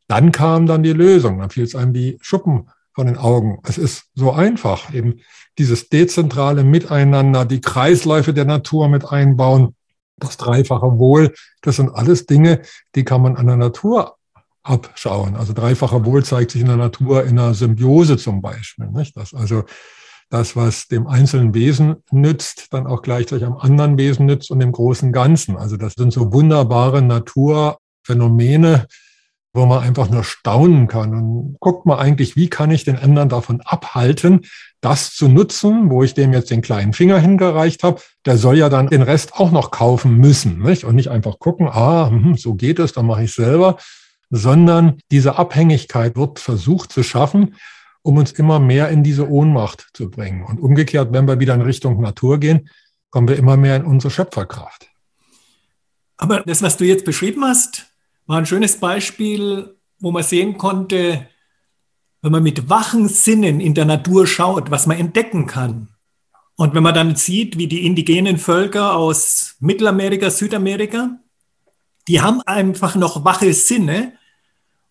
dann 0.08 0.32
kam 0.32 0.66
dann 0.66 0.84
die 0.84 0.94
Lösung. 0.94 1.40
Dann 1.40 1.50
fiel 1.50 1.64
es 1.64 1.76
einem 1.76 1.94
wie 1.94 2.18
Schuppen 2.22 2.70
von 2.94 3.08
den 3.08 3.18
Augen. 3.18 3.60
Es 3.64 3.78
ist 3.78 4.06
so 4.16 4.32
einfach, 4.32 4.94
eben 4.94 5.20
dieses 5.58 5.90
dezentrale 5.90 6.64
Miteinander, 6.64 7.46
die 7.46 7.62
Kreisläufe 7.62 8.34
der 8.34 8.46
Natur 8.46 8.88
mit 8.90 9.06
einbauen, 9.06 9.76
das 10.18 10.38
dreifache 10.38 10.98
Wohl, 10.98 11.34
das 11.62 11.76
sind 11.76 11.90
alles 11.90 12.26
Dinge, 12.26 12.62
die 12.96 13.04
kann 13.04 13.22
man 13.22 13.36
an 13.36 13.48
der 13.48 13.58
Natur 13.58 14.16
abschauen. 14.64 15.36
Also 15.36 15.54
dreifacher 15.54 16.06
Wohl 16.06 16.24
zeigt 16.24 16.52
sich 16.52 16.62
in 16.62 16.68
der 16.68 16.78
Natur 16.78 17.24
in 17.24 17.38
einer 17.38 17.54
Symbiose 17.54 18.18
zum 18.18 18.42
Beispiel. 18.42 18.88
Nicht? 18.88 19.16
Das 19.16 19.34
also 19.34 19.64
das, 20.30 20.56
was 20.56 20.88
dem 20.88 21.08
einzelnen 21.08 21.54
Wesen 21.54 21.98
nützt, 22.12 22.74
dann 22.74 22.86
auch 22.86 23.02
gleichzeitig 23.02 23.46
am 23.46 23.58
anderen 23.58 23.98
Wesen 23.98 24.26
nützt 24.26 24.52
und 24.52 24.60
dem 24.60 24.74
großen 24.74 25.14
Ganzen. 25.14 25.56
Also 25.56 25.78
das 25.78 25.94
sind 25.94 26.12
so 26.12 26.34
wunderbare 26.34 27.02
Naturphänomene, 27.02 28.88
wo 29.58 29.66
man 29.66 29.84
einfach 29.84 30.10
nur 30.10 30.24
staunen 30.24 30.88
kann 30.88 31.14
und 31.14 31.58
guckt 31.60 31.86
mal 31.86 31.98
eigentlich, 31.98 32.36
wie 32.36 32.50
kann 32.50 32.72
ich 32.72 32.86
den 32.86 32.98
anderen 32.98 33.30
davon 33.30 33.62
abhalten, 33.62 34.42
das 34.80 35.14
zu 35.14 35.28
nutzen, 35.28 35.90
wo 35.90 36.04
ich 36.04 36.14
dem 36.14 36.32
jetzt 36.32 36.52
den 36.52 36.62
kleinen 36.62 36.94
Finger 36.94 37.20
hingereicht 37.20 37.84
habe. 37.84 38.02
Der 38.26 38.38
soll 38.38 38.58
ja 38.58 38.70
dann 38.70 38.88
den 38.88 39.02
Rest 39.02 39.34
auch 39.34 39.52
noch 39.52 39.72
kaufen 39.72 40.18
müssen 40.18 40.60
nicht? 40.60 40.86
und 40.86 40.96
nicht 40.96 41.10
einfach 41.10 41.40
gucken, 41.40 41.68
ah, 41.68 42.10
hm, 42.10 42.38
so 42.38 42.54
geht 42.54 42.80
es, 42.80 42.94
dann 42.94 43.08
mache 43.08 43.24
ich 43.24 43.34
selber, 43.34 43.78
sondern 44.30 45.00
diese 45.12 45.38
Abhängigkeit 45.38 46.16
wird 46.16 46.40
versucht 46.40 46.92
zu 46.92 47.04
schaffen 47.04 47.56
um 48.08 48.16
uns 48.16 48.32
immer 48.32 48.60
mehr 48.60 48.88
in 48.88 49.04
diese 49.04 49.30
Ohnmacht 49.30 49.90
zu 49.94 50.10
bringen. 50.10 50.46
Und 50.46 50.62
umgekehrt, 50.62 51.12
wenn 51.12 51.28
wir 51.28 51.42
wieder 51.42 51.54
in 51.56 51.62
Richtung 51.62 52.00
Natur 52.00 52.40
gehen, 52.40 52.70
kommen 53.10 53.28
wir 53.28 53.36
immer 53.36 53.58
mehr 53.58 53.76
in 53.76 53.84
unsere 53.84 54.12
Schöpferkraft. 54.12 54.90
Aber 56.16 56.40
das, 56.42 56.62
was 56.62 56.78
du 56.78 56.86
jetzt 56.86 57.04
beschrieben 57.04 57.44
hast, 57.44 57.88
war 58.28 58.38
ein 58.38 58.46
schönes 58.46 58.78
Beispiel, 58.78 59.76
wo 60.00 60.12
man 60.12 60.24
sehen 60.24 60.58
konnte, 60.58 61.28
wenn 62.22 62.32
man 62.32 62.44
mit 62.44 62.70
wachen 62.70 63.08
Sinnen 63.08 63.60
in 63.60 63.74
der 63.74 63.86
Natur 63.86 64.28
schaut, 64.28 64.70
was 64.70 64.86
man 64.86 64.98
entdecken 64.98 65.48
kann. 65.48 65.90
Und 66.56 66.74
wenn 66.74 66.84
man 66.84 66.94
dann 66.94 67.16
sieht, 67.16 67.58
wie 67.58 67.68
die 67.68 67.86
indigenen 67.86 68.38
Völker 68.38 68.96
aus 68.96 69.56
Mittelamerika, 69.60 70.30
Südamerika, 70.30 71.20
die 72.08 72.22
haben 72.22 72.42
einfach 72.42 72.96
noch 72.96 73.24
wache 73.24 73.54
Sinne 73.54 74.14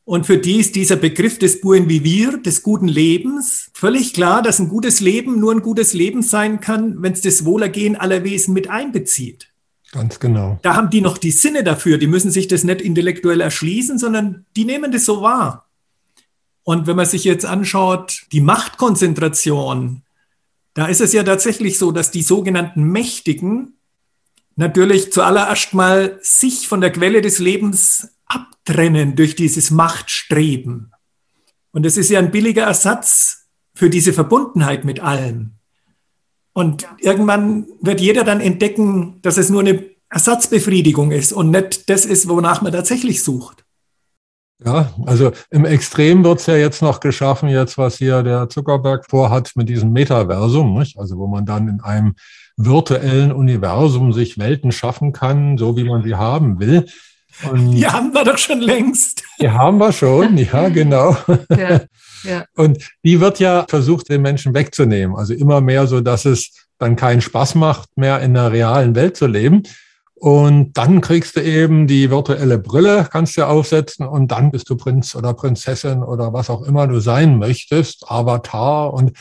und 0.05 0.25
für 0.25 0.38
die 0.38 0.61
ist 0.61 0.77
dieser 0.77 0.94
Begriff 0.94 1.38
des 1.38 1.61
Buen 1.61 1.88
Vivir, 1.88 2.38
des 2.38 2.62
guten 2.62 2.87
Lebens, 2.87 3.70
völlig 3.75 4.14
klar, 4.14 4.40
dass 4.40 4.61
ein 4.61 4.68
gutes 4.68 5.01
Leben 5.01 5.40
nur 5.40 5.51
ein 5.53 5.62
gutes 5.62 5.94
Leben 5.94 6.22
sein 6.22 6.61
kann, 6.61 7.03
wenn 7.03 7.12
es 7.12 7.22
das 7.22 7.44
Wohlergehen 7.44 7.96
aller 7.96 8.22
Wesen 8.22 8.55
mit 8.55 8.70
einbezieht. 8.70 9.49
Ganz 9.92 10.18
genau. 10.20 10.59
Da 10.62 10.75
haben 10.75 10.90
die 10.90 11.01
noch 11.01 11.18
die 11.18 11.31
Sinne 11.31 11.64
dafür. 11.64 11.99
Die 11.99 12.07
müssen 12.07 12.31
sich 12.31 12.49
das 12.49 12.64
nicht 12.64 12.81
intellektuell 12.81 13.40
erschließen, 13.40 13.99
sondern 13.99 14.44
die 14.57 14.64
nehmen 14.64 14.92
das 14.92 15.05
so 15.05 15.22
wahr. 15.22 15.68
Und 16.64 16.87
wenn 16.87 16.96
man 16.96 17.07
sich 17.07 17.25
jetzt 17.25 17.44
anschaut, 17.44 18.25
die 18.33 18.40
Machtkonzentration, 18.40 20.03
da 20.75 20.87
ist 20.87 21.01
es 21.01 21.12
ja 21.12 21.22
tatsächlich 21.22 21.79
so, 21.79 21.92
dass 21.92 22.11
die 22.11 22.22
sogenannten 22.22 22.83
Mächtigen 22.83 23.79
natürlich 24.57 25.12
zuallererst 25.12 25.75
mal 25.75 26.18
sich 26.20 26.66
von 26.66 26.81
der 26.81 26.90
Quelle 26.90 27.22
des 27.22 27.38
Lebens 27.38 28.09
abtrennen 28.27 29.14
durch 29.14 29.37
dieses 29.37 29.70
Machtstreben. 29.70 30.92
Und 31.70 31.87
das 31.87 31.96
ist 31.96 32.11
ja 32.11 32.18
ein 32.18 32.31
billiger 32.31 32.64
Ersatz 32.64 33.46
für 33.75 33.90
diese 33.90 34.12
Verbundenheit 34.12 34.85
mit 34.85 35.01
allem. 35.01 35.56
Und 36.57 36.88
irgendwann 37.01 37.66
wird 37.83 38.01
jeder 38.01 38.25
dann 38.25 38.40
entdecken, 38.40 39.19
dass 39.21 39.37
es 39.37 39.51
nur 39.51 39.61
eine 39.61 39.85
Ersatzbefriedigung 40.09 41.11
ist 41.11 41.35
und 41.35 41.51
nicht 41.51 41.90
das 41.90 42.07
ist, 42.07 42.31
wonach 42.31 42.62
man 42.62 42.73
tatsächlich 42.73 43.23
sucht. 43.23 43.66
Ja, 44.64 44.90
also 45.05 45.33
im 45.51 45.66
Extrem 45.66 46.25
wird 46.25 46.40
es 46.40 46.47
ja 46.47 46.57
jetzt 46.57 46.81
noch 46.81 47.01
geschaffen, 47.01 47.51
jetzt 47.51 47.77
was 47.77 47.99
hier 47.99 48.23
der 48.23 48.49
Zuckerberg 48.49 49.05
vorhat 49.05 49.53
mit 49.57 49.69
diesem 49.69 49.92
Metaversum, 49.92 50.79
nicht? 50.79 50.99
also 50.99 51.19
wo 51.19 51.27
man 51.27 51.45
dann 51.45 51.69
in 51.69 51.83
einem 51.83 52.14
virtuellen 52.57 53.33
Universum 53.33 54.14
sich 54.14 54.38
Welten 54.38 54.73
schaffen 54.73 55.12
kann, 55.12 55.59
so 55.59 55.77
wie 55.77 55.85
man 55.85 56.05
sie 56.05 56.14
haben 56.14 56.59
will. 56.59 56.87
Und 57.44 57.72
die 57.72 57.87
haben 57.87 58.12
wir 58.14 58.25
doch 58.25 58.38
schon 58.38 58.61
längst. 58.61 59.22
Die 59.40 59.51
haben 59.51 59.79
wir 59.79 59.92
schon, 59.92 60.38
ja, 60.38 60.68
genau. 60.70 61.16
Ja, 61.51 61.83
ja. 62.25 62.44
Und 62.55 62.79
die 63.05 63.20
wird 63.20 63.38
ja 63.38 63.66
versucht, 63.68 64.09
den 64.09 64.22
Menschen 64.22 64.55
wegzunehmen. 64.55 65.14
Also 65.14 65.35
immer 65.35 65.61
mehr 65.61 65.87
so, 65.87 66.01
dass 66.01 66.25
es 66.25 66.68
dann 66.79 66.96
keinen 66.96 67.20
Spaß 67.20 67.55
macht, 67.55 67.90
mehr 67.96 68.20
in 68.20 68.33
der 68.33 68.51
realen 68.51 68.94
Welt 68.94 69.16
zu 69.16 69.27
leben. 69.27 69.64
Und 70.14 70.72
dann 70.79 71.03
kriegst 71.03 71.37
du 71.37 71.42
eben 71.42 71.87
die 71.87 72.11
virtuelle 72.11 72.59
Brille, 72.59 73.07
kannst 73.11 73.37
du 73.37 73.46
aufsetzen 73.46 74.07
und 74.07 74.33
dann 74.33 74.51
bist 74.51 74.70
du 74.70 74.77
Prinz 74.77 75.14
oder 75.14 75.35
Prinzessin 75.35 76.03
oder 76.03 76.33
was 76.33 76.49
auch 76.49 76.62
immer 76.62 76.87
du 76.87 77.01
sein 77.01 77.38
möchtest, 77.38 78.11
Avatar. 78.11 78.94
Und 78.94 79.12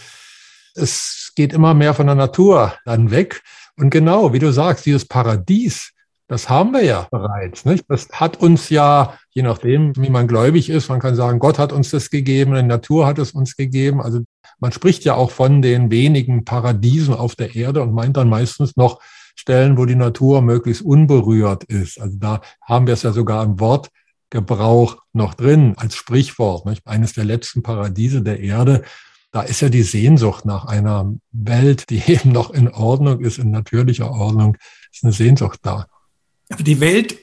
es 0.73 1.33
geht 1.35 1.51
immer 1.51 1.73
mehr 1.73 1.93
von 1.93 2.07
der 2.07 2.15
Natur 2.15 2.73
dann 2.85 3.11
weg. 3.11 3.41
Und 3.77 3.89
genau, 3.89 4.31
wie 4.31 4.39
du 4.39 4.53
sagst, 4.53 4.85
dieses 4.85 5.05
Paradies, 5.05 5.91
das 6.27 6.49
haben 6.49 6.71
wir 6.71 6.83
ja 6.83 7.07
bereits. 7.11 7.65
Nicht? 7.65 7.85
Das 7.87 8.09
hat 8.11 8.37
uns 8.41 8.69
ja, 8.69 9.17
je 9.29 9.43
nachdem, 9.43 9.95
wie 9.95 10.09
man 10.09 10.27
gläubig 10.27 10.69
ist, 10.69 10.89
man 10.89 10.99
kann 10.99 11.15
sagen, 11.15 11.39
Gott 11.39 11.59
hat 11.59 11.71
uns 11.71 11.91
das 11.91 12.09
gegeben, 12.09 12.55
die 12.55 12.63
Natur 12.63 13.05
hat 13.05 13.19
es 13.19 13.31
uns 13.31 13.55
gegeben. 13.55 14.01
Also 14.01 14.21
man 14.59 14.71
spricht 14.71 15.03
ja 15.03 15.15
auch 15.15 15.29
von 15.29 15.61
den 15.61 15.91
wenigen 15.91 16.43
Paradiesen 16.43 17.13
auf 17.13 17.35
der 17.35 17.55
Erde 17.55 17.83
und 17.83 17.93
meint 17.93 18.17
dann 18.17 18.29
meistens 18.29 18.75
noch 18.75 18.99
Stellen, 19.35 19.77
wo 19.77 19.85
die 19.85 19.95
Natur 19.95 20.41
möglichst 20.41 20.81
unberührt 20.81 21.65
ist. 21.65 21.99
Also 21.99 22.17
da 22.17 22.41
haben 22.61 22.87
wir 22.87 22.93
es 22.95 23.03
ja 23.03 23.11
sogar 23.11 23.43
im 23.43 23.59
Wortgebrauch 23.59 24.97
noch 25.13 25.35
drin 25.35 25.75
als 25.77 25.95
Sprichwort. 25.95 26.65
Nicht? 26.65 26.87
Eines 26.87 27.13
der 27.13 27.25
letzten 27.25 27.61
Paradiese 27.61 28.23
der 28.23 28.39
Erde. 28.39 28.83
Da 29.31 29.41
ist 29.41 29.61
ja 29.61 29.69
die 29.69 29.83
Sehnsucht 29.83 30.45
nach 30.45 30.65
einer 30.65 31.13
Welt, 31.31 31.89
die 31.89 32.01
eben 32.07 32.31
noch 32.31 32.49
in 32.49 32.69
Ordnung 32.69 33.19
ist, 33.19 33.37
in 33.37 33.51
natürlicher 33.51 34.09
Ordnung, 34.09 34.57
ist 34.91 35.03
eine 35.03 35.13
Sehnsucht 35.13 35.59
da. 35.61 35.85
Aber 36.49 36.63
die 36.63 36.79
Welt 36.79 37.17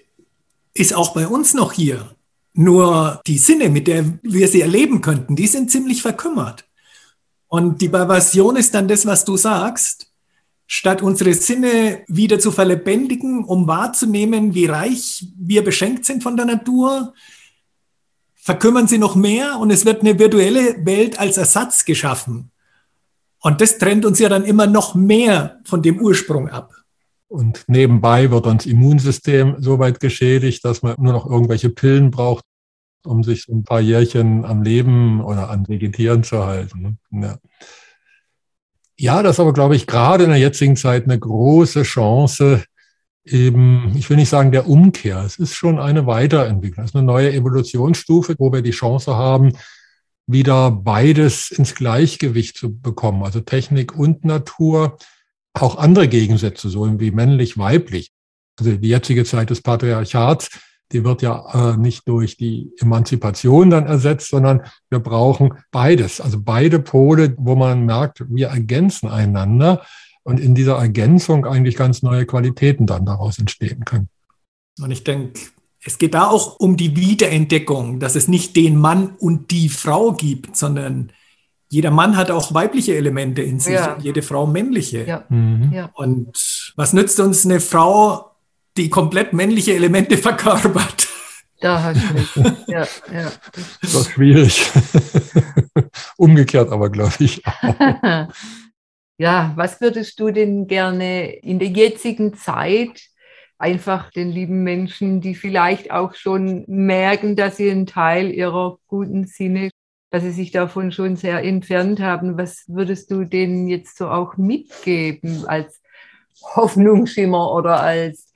ist 0.74 0.94
auch 0.94 1.14
bei 1.14 1.26
uns 1.26 1.54
noch 1.54 1.72
hier. 1.72 2.14
Nur 2.54 3.20
die 3.26 3.38
Sinne, 3.38 3.70
mit 3.70 3.86
der 3.86 4.18
wir 4.22 4.48
sie 4.48 4.60
erleben 4.60 5.00
könnten, 5.00 5.36
die 5.36 5.46
sind 5.46 5.70
ziemlich 5.70 6.02
verkümmert. 6.02 6.64
Und 7.48 7.80
die 7.80 7.88
Perversion 7.88 8.56
ist 8.56 8.74
dann 8.74 8.88
das, 8.88 9.06
was 9.06 9.24
du 9.24 9.36
sagst. 9.36 10.12
Statt 10.66 11.02
unsere 11.02 11.34
Sinne 11.34 12.02
wieder 12.08 12.38
zu 12.38 12.50
verlebendigen, 12.50 13.44
um 13.44 13.66
wahrzunehmen, 13.66 14.54
wie 14.54 14.66
reich 14.66 15.26
wir 15.36 15.62
beschenkt 15.62 16.06
sind 16.06 16.22
von 16.22 16.36
der 16.36 16.46
Natur, 16.46 17.12
verkümmern 18.34 18.88
sie 18.88 18.98
noch 18.98 19.14
mehr 19.14 19.58
und 19.58 19.70
es 19.70 19.84
wird 19.84 20.00
eine 20.00 20.18
virtuelle 20.18 20.84
Welt 20.84 21.18
als 21.18 21.36
Ersatz 21.36 21.84
geschaffen. 21.84 22.50
Und 23.38 23.60
das 23.60 23.78
trennt 23.78 24.04
uns 24.04 24.18
ja 24.18 24.28
dann 24.28 24.44
immer 24.44 24.66
noch 24.66 24.94
mehr 24.94 25.60
von 25.64 25.82
dem 25.82 26.00
Ursprung 26.00 26.48
ab. 26.48 26.81
Und 27.32 27.64
nebenbei 27.66 28.30
wird 28.30 28.44
dann 28.44 28.58
das 28.58 28.66
Immunsystem 28.66 29.56
so 29.58 29.78
weit 29.78 30.00
geschädigt, 30.00 30.62
dass 30.66 30.82
man 30.82 30.96
nur 30.98 31.14
noch 31.14 31.24
irgendwelche 31.24 31.70
Pillen 31.70 32.10
braucht, 32.10 32.44
um 33.06 33.24
sich 33.24 33.48
ein 33.48 33.64
paar 33.64 33.80
Jährchen 33.80 34.44
am 34.44 34.62
Leben 34.62 35.22
oder 35.22 35.48
an 35.48 35.66
Vegetieren 35.66 36.24
zu 36.24 36.44
halten. 36.44 36.98
Ne? 37.08 37.22
Ja. 37.22 37.38
ja, 38.98 39.22
das 39.22 39.36
ist 39.36 39.40
aber, 39.40 39.54
glaube 39.54 39.76
ich, 39.76 39.86
gerade 39.86 40.24
in 40.24 40.30
der 40.30 40.38
jetzigen 40.38 40.76
Zeit 40.76 41.04
eine 41.04 41.18
große 41.18 41.84
Chance, 41.84 42.64
eben, 43.24 43.94
ich 43.96 44.10
will 44.10 44.18
nicht 44.18 44.28
sagen 44.28 44.52
der 44.52 44.68
Umkehr, 44.68 45.22
es 45.24 45.38
ist 45.38 45.54
schon 45.54 45.78
eine 45.78 46.06
Weiterentwicklung, 46.06 46.84
es 46.84 46.90
ist 46.90 46.96
eine 46.96 47.06
neue 47.06 47.32
Evolutionsstufe, 47.32 48.34
wo 48.38 48.52
wir 48.52 48.60
die 48.60 48.72
Chance 48.72 49.16
haben, 49.16 49.54
wieder 50.26 50.70
beides 50.70 51.50
ins 51.50 51.74
Gleichgewicht 51.74 52.58
zu 52.58 52.78
bekommen, 52.78 53.22
also 53.22 53.40
Technik 53.40 53.96
und 53.96 54.26
Natur 54.26 54.98
auch 55.54 55.76
andere 55.76 56.08
Gegensätze, 56.08 56.68
so 56.68 57.00
wie 57.00 57.10
männlich-weiblich. 57.10 58.10
Also 58.58 58.76
die 58.76 58.88
jetzige 58.88 59.24
Zeit 59.24 59.50
des 59.50 59.62
Patriarchats, 59.62 60.50
die 60.92 61.04
wird 61.04 61.22
ja 61.22 61.72
äh, 61.72 61.76
nicht 61.76 62.06
durch 62.06 62.36
die 62.36 62.70
Emanzipation 62.78 63.70
dann 63.70 63.86
ersetzt, 63.86 64.28
sondern 64.28 64.62
wir 64.90 65.00
brauchen 65.00 65.54
beides, 65.70 66.20
also 66.20 66.38
beide 66.40 66.78
Pole, 66.80 67.34
wo 67.38 67.54
man 67.56 67.86
merkt, 67.86 68.24
wir 68.28 68.48
ergänzen 68.48 69.08
einander 69.08 69.84
und 70.22 70.38
in 70.38 70.54
dieser 70.54 70.76
Ergänzung 70.76 71.46
eigentlich 71.46 71.76
ganz 71.76 72.02
neue 72.02 72.26
Qualitäten 72.26 72.86
dann 72.86 73.06
daraus 73.06 73.38
entstehen 73.38 73.84
können. 73.84 74.08
Und 74.80 74.90
ich 74.90 75.04
denke, 75.04 75.40
es 75.84 75.98
geht 75.98 76.14
da 76.14 76.28
auch 76.28 76.60
um 76.60 76.76
die 76.76 76.96
Wiederentdeckung, 76.96 77.98
dass 77.98 78.14
es 78.14 78.28
nicht 78.28 78.54
den 78.54 78.76
Mann 78.76 79.16
und 79.18 79.50
die 79.50 79.68
Frau 79.68 80.12
gibt, 80.12 80.56
sondern 80.56 81.12
jeder 81.72 81.90
Mann 81.90 82.18
hat 82.18 82.30
auch 82.30 82.52
weibliche 82.52 82.94
Elemente 82.94 83.40
in 83.40 83.58
sich 83.58 83.72
ja. 83.72 83.94
und 83.94 84.02
jede 84.02 84.20
Frau 84.20 84.46
männliche. 84.46 85.06
Ja. 85.06 85.24
Mhm. 85.30 85.72
Ja. 85.72 85.90
Und 85.94 86.72
was 86.76 86.92
nützt 86.92 87.18
uns 87.18 87.46
eine 87.46 87.60
Frau, 87.60 88.30
die 88.76 88.90
komplett 88.90 89.32
männliche 89.32 89.72
Elemente 89.72 90.18
verkörpert? 90.18 91.08
Da 91.60 91.82
hast 91.82 92.02
du 92.34 92.40
recht. 92.40 92.68
Ja, 92.68 92.86
ja. 93.10 93.32
Das 93.80 93.94
ist 93.94 94.10
schwierig. 94.10 94.70
Umgekehrt 96.18 96.70
aber, 96.70 96.90
glaube 96.90 97.14
ich. 97.20 97.42
Auch. 97.46 98.28
ja, 99.16 99.52
was 99.56 99.80
würdest 99.80 100.20
du 100.20 100.30
denn 100.30 100.66
gerne 100.66 101.32
in 101.36 101.58
der 101.58 101.68
jetzigen 101.68 102.34
Zeit 102.34 103.00
einfach 103.56 104.10
den 104.10 104.30
lieben 104.30 104.62
Menschen, 104.62 105.22
die 105.22 105.34
vielleicht 105.34 105.90
auch 105.90 106.14
schon 106.16 106.64
merken, 106.66 107.34
dass 107.34 107.56
sie 107.56 107.70
einen 107.70 107.86
Teil 107.86 108.30
ihrer 108.30 108.76
guten 108.88 109.24
Sinne, 109.26 109.70
dass 110.12 110.22
sie 110.22 110.30
sich 110.30 110.52
davon 110.52 110.92
schon 110.92 111.16
sehr 111.16 111.42
entfernt 111.42 111.98
haben. 111.98 112.36
Was 112.36 112.64
würdest 112.68 113.10
du 113.10 113.24
denen 113.24 113.66
jetzt 113.66 113.96
so 113.96 114.08
auch 114.08 114.36
mitgeben 114.36 115.46
als 115.46 115.80
Hoffnungsschimmer 116.54 117.52
oder 117.52 117.80
als 117.80 118.32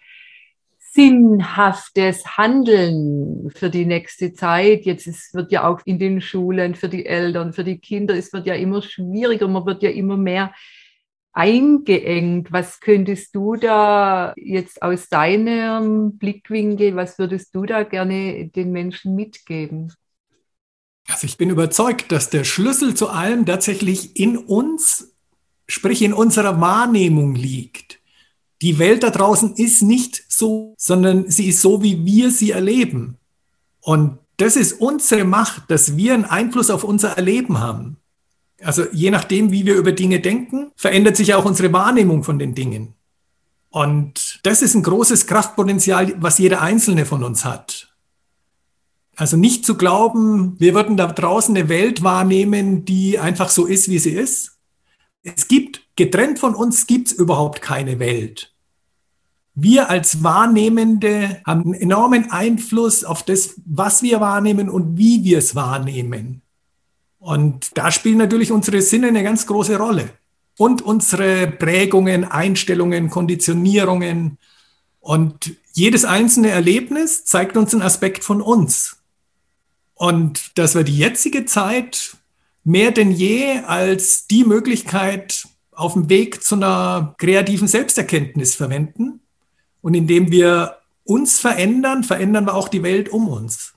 sinnhaftes 0.79 2.39
Handeln 2.39 3.51
für 3.55 3.68
die 3.68 3.85
nächste 3.85 4.33
Zeit. 4.33 4.87
Jetzt 4.87 5.07
es 5.07 5.35
wird 5.35 5.53
ja 5.53 5.68
auch 5.68 5.81
in 5.85 5.99
den 5.99 6.22
Schulen 6.22 6.74
für 6.74 6.89
die 6.89 7.05
Eltern, 7.05 7.53
für 7.53 7.64
die 7.64 7.79
Kinder, 7.79 8.14
es 8.14 8.33
wird 8.33 8.47
ja 8.47 8.55
immer 8.55 8.81
schwieriger, 8.81 9.47
man 9.47 9.66
wird 9.66 9.83
ja 9.83 9.91
immer 9.91 10.16
mehr 10.16 10.55
eingeengt. 11.35 12.51
Was 12.51 12.81
könntest 12.81 13.35
du 13.37 13.57
da 13.57 14.33
jetzt 14.39 14.81
aus 14.81 15.11
deinem 15.11 16.16
Blickwinkel, 16.16 16.97
was 16.97 17.18
würdest 17.18 17.55
du 17.55 17.66
da 17.66 17.83
gerne 17.83 18.49
den 18.49 18.72
Menschen 18.72 19.14
mitgeben? 19.14 19.93
Also 21.09 21.27
ich 21.27 21.37
bin 21.37 21.51
überzeugt, 21.51 22.11
dass 22.11 22.31
der 22.31 22.45
Schlüssel 22.45 22.95
zu 22.95 23.09
allem 23.09 23.47
tatsächlich 23.47 24.17
in 24.17 24.37
uns, 24.37 25.13
sprich 25.69 26.03
in 26.03 26.13
unserer 26.13 26.61
Wahrnehmung 26.61 27.35
liegt. 27.35 28.01
Die 28.63 28.79
Welt 28.79 29.03
da 29.03 29.11
draußen 29.11 29.55
ist 29.55 29.83
nicht 29.83 30.25
so, 30.29 30.75
sondern 30.79 31.31
sie 31.31 31.47
ist 31.49 31.61
so, 31.61 31.83
wie 31.83 32.05
wir 32.05 32.31
sie 32.31 32.53
erleben. 32.53 33.19
Und 33.81 34.19
das 34.39 34.57
ist 34.57 34.81
unsere 34.81 35.25
Macht, 35.25 35.71
dass 35.71 35.97
wir 35.97 36.15
einen 36.15 36.25
Einfluss 36.25 36.71
auf 36.71 36.85
unser 36.85 37.11
Erleben 37.11 37.61
haben. 37.61 37.99
Also 38.63 38.85
je 38.93 39.11
nachdem, 39.11 39.53
wie 39.53 39.67
wir 39.67 39.77
über 39.77 39.93
Dinge 39.93 40.21
denken, 40.21 40.73
verändert 40.77 41.17
sich 41.17 41.35
auch 41.35 41.45
unsere 41.45 41.73
Wahrnehmung 41.73 42.25
von 42.25 42.39
den 42.39 42.55
Dingen. 42.55 42.95
Und 43.71 44.41
das 44.43 44.63
ist 44.63 44.75
ein 44.75 44.83
großes 44.83 45.27
Kraftpotenzial, 45.27 46.15
was 46.21 46.39
jeder 46.39 46.63
Einzelne 46.63 47.05
von 47.05 47.23
uns 47.23 47.45
hat. 47.45 47.86
Also 49.17 49.39
nicht 49.39 49.64
zu 49.64 49.77
glauben, 49.77 50.61
wir 50.61 50.75
würden 50.75 50.99
da 50.99 51.07
draußen 51.07 51.57
eine 51.57 51.71
Welt 51.71 52.03
wahrnehmen, 52.03 52.85
die 52.85 53.19
einfach 53.19 53.49
so 53.49 53.64
ist, 53.64 53.89
wie 53.89 53.99
sie 53.99 54.12
ist. 54.12 54.59
Es 55.23 55.49
gibt, 55.49 55.83
getrennt 55.97 56.39
von 56.39 56.55
uns 56.55 56.87
gibt 56.87 57.09
es 57.09 57.12
überhaupt 57.14 57.62
keine 57.62 57.99
Welt. 57.99 58.53
Wir 59.55 59.89
als 59.89 60.23
Wahrnehmende 60.23 61.41
haben 61.47 61.73
einen 61.73 61.75
enormen 61.75 62.31
Einfluss 62.31 63.05
auf 63.05 63.23
das, 63.23 63.55
was 63.64 64.03
wir 64.03 64.21
wahrnehmen 64.21 64.69
und 64.69 64.99
wie 64.99 65.25
wir 65.25 65.39
es 65.39 65.55
wahrnehmen. 65.55 66.43
Und 67.19 67.77
da 67.79 67.91
spielen 67.91 68.19
natürlich 68.19 68.53
unsere 68.53 68.83
Sinne 68.83 69.09
eine 69.09 69.23
ganz 69.23 69.47
große 69.47 69.79
Rolle. 69.79 70.11
Und 70.59 70.83
unsere 70.83 71.47
Prägungen, 71.47 72.25
Einstellungen, 72.25 73.09
Konditionierungen. 73.09 74.37
Und 75.01 75.57
jedes 75.73 76.05
einzelne 76.05 76.51
Erlebnis 76.51 77.25
zeigt 77.25 77.57
uns 77.57 77.73
einen 77.73 77.83
Aspekt 77.83 78.25
von 78.25 78.43
uns. 78.43 78.99
Und 79.97 80.57
dass 80.59 80.74
wir 80.74 80.84
die 80.84 80.97
jetzige 80.97 81.47
Zeit 81.47 82.16
mehr 82.62 82.92
denn 82.92 83.11
je 83.11 83.61
als 83.66 84.26
die 84.26 84.44
Möglichkeit 84.44 85.49
auf 85.72 85.94
dem 85.94 86.09
Weg 86.09 86.42
zu 86.42 86.55
einer 86.55 87.14
kreativen 87.18 87.66
Selbsterkenntnis 87.66 88.55
verwenden. 88.55 89.20
Und 89.80 89.94
indem 89.94 90.30
wir 90.30 90.78
uns 91.05 91.38
verändern, 91.38 92.05
verändern 92.05 92.47
wir 92.47 92.55
auch 92.55 92.68
die 92.68 92.82
Welt 92.82 93.09
um 93.09 93.28
uns. 93.28 93.74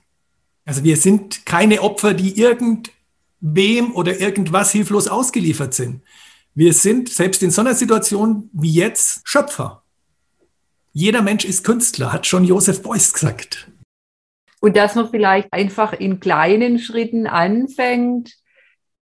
Also 0.64 0.84
wir 0.84 0.96
sind 0.96 1.46
keine 1.46 1.82
Opfer, 1.82 2.14
die 2.14 2.38
irgend 2.38 2.90
wem 3.40 3.92
oder 3.94 4.20
irgendwas 4.20 4.72
hilflos 4.72 5.08
ausgeliefert 5.08 5.72
sind. 5.72 6.02
Wir 6.54 6.74
sind 6.74 7.08
selbst 7.08 7.42
in 7.42 7.50
so 7.50 7.62
einer 7.62 7.74
Situation 7.74 8.50
wie 8.52 8.72
jetzt 8.72 9.22
Schöpfer. 9.24 9.82
Jeder 10.92 11.22
Mensch 11.22 11.44
ist 11.44 11.64
Künstler, 11.64 12.12
hat 12.12 12.26
schon 12.26 12.44
Joseph 12.44 12.82
Beuys 12.82 13.12
gesagt. 13.12 13.70
Und 14.60 14.76
dass 14.76 14.94
man 14.94 15.10
vielleicht 15.10 15.52
einfach 15.52 15.92
in 15.92 16.20
kleinen 16.20 16.78
Schritten 16.78 17.26
anfängt, 17.26 18.36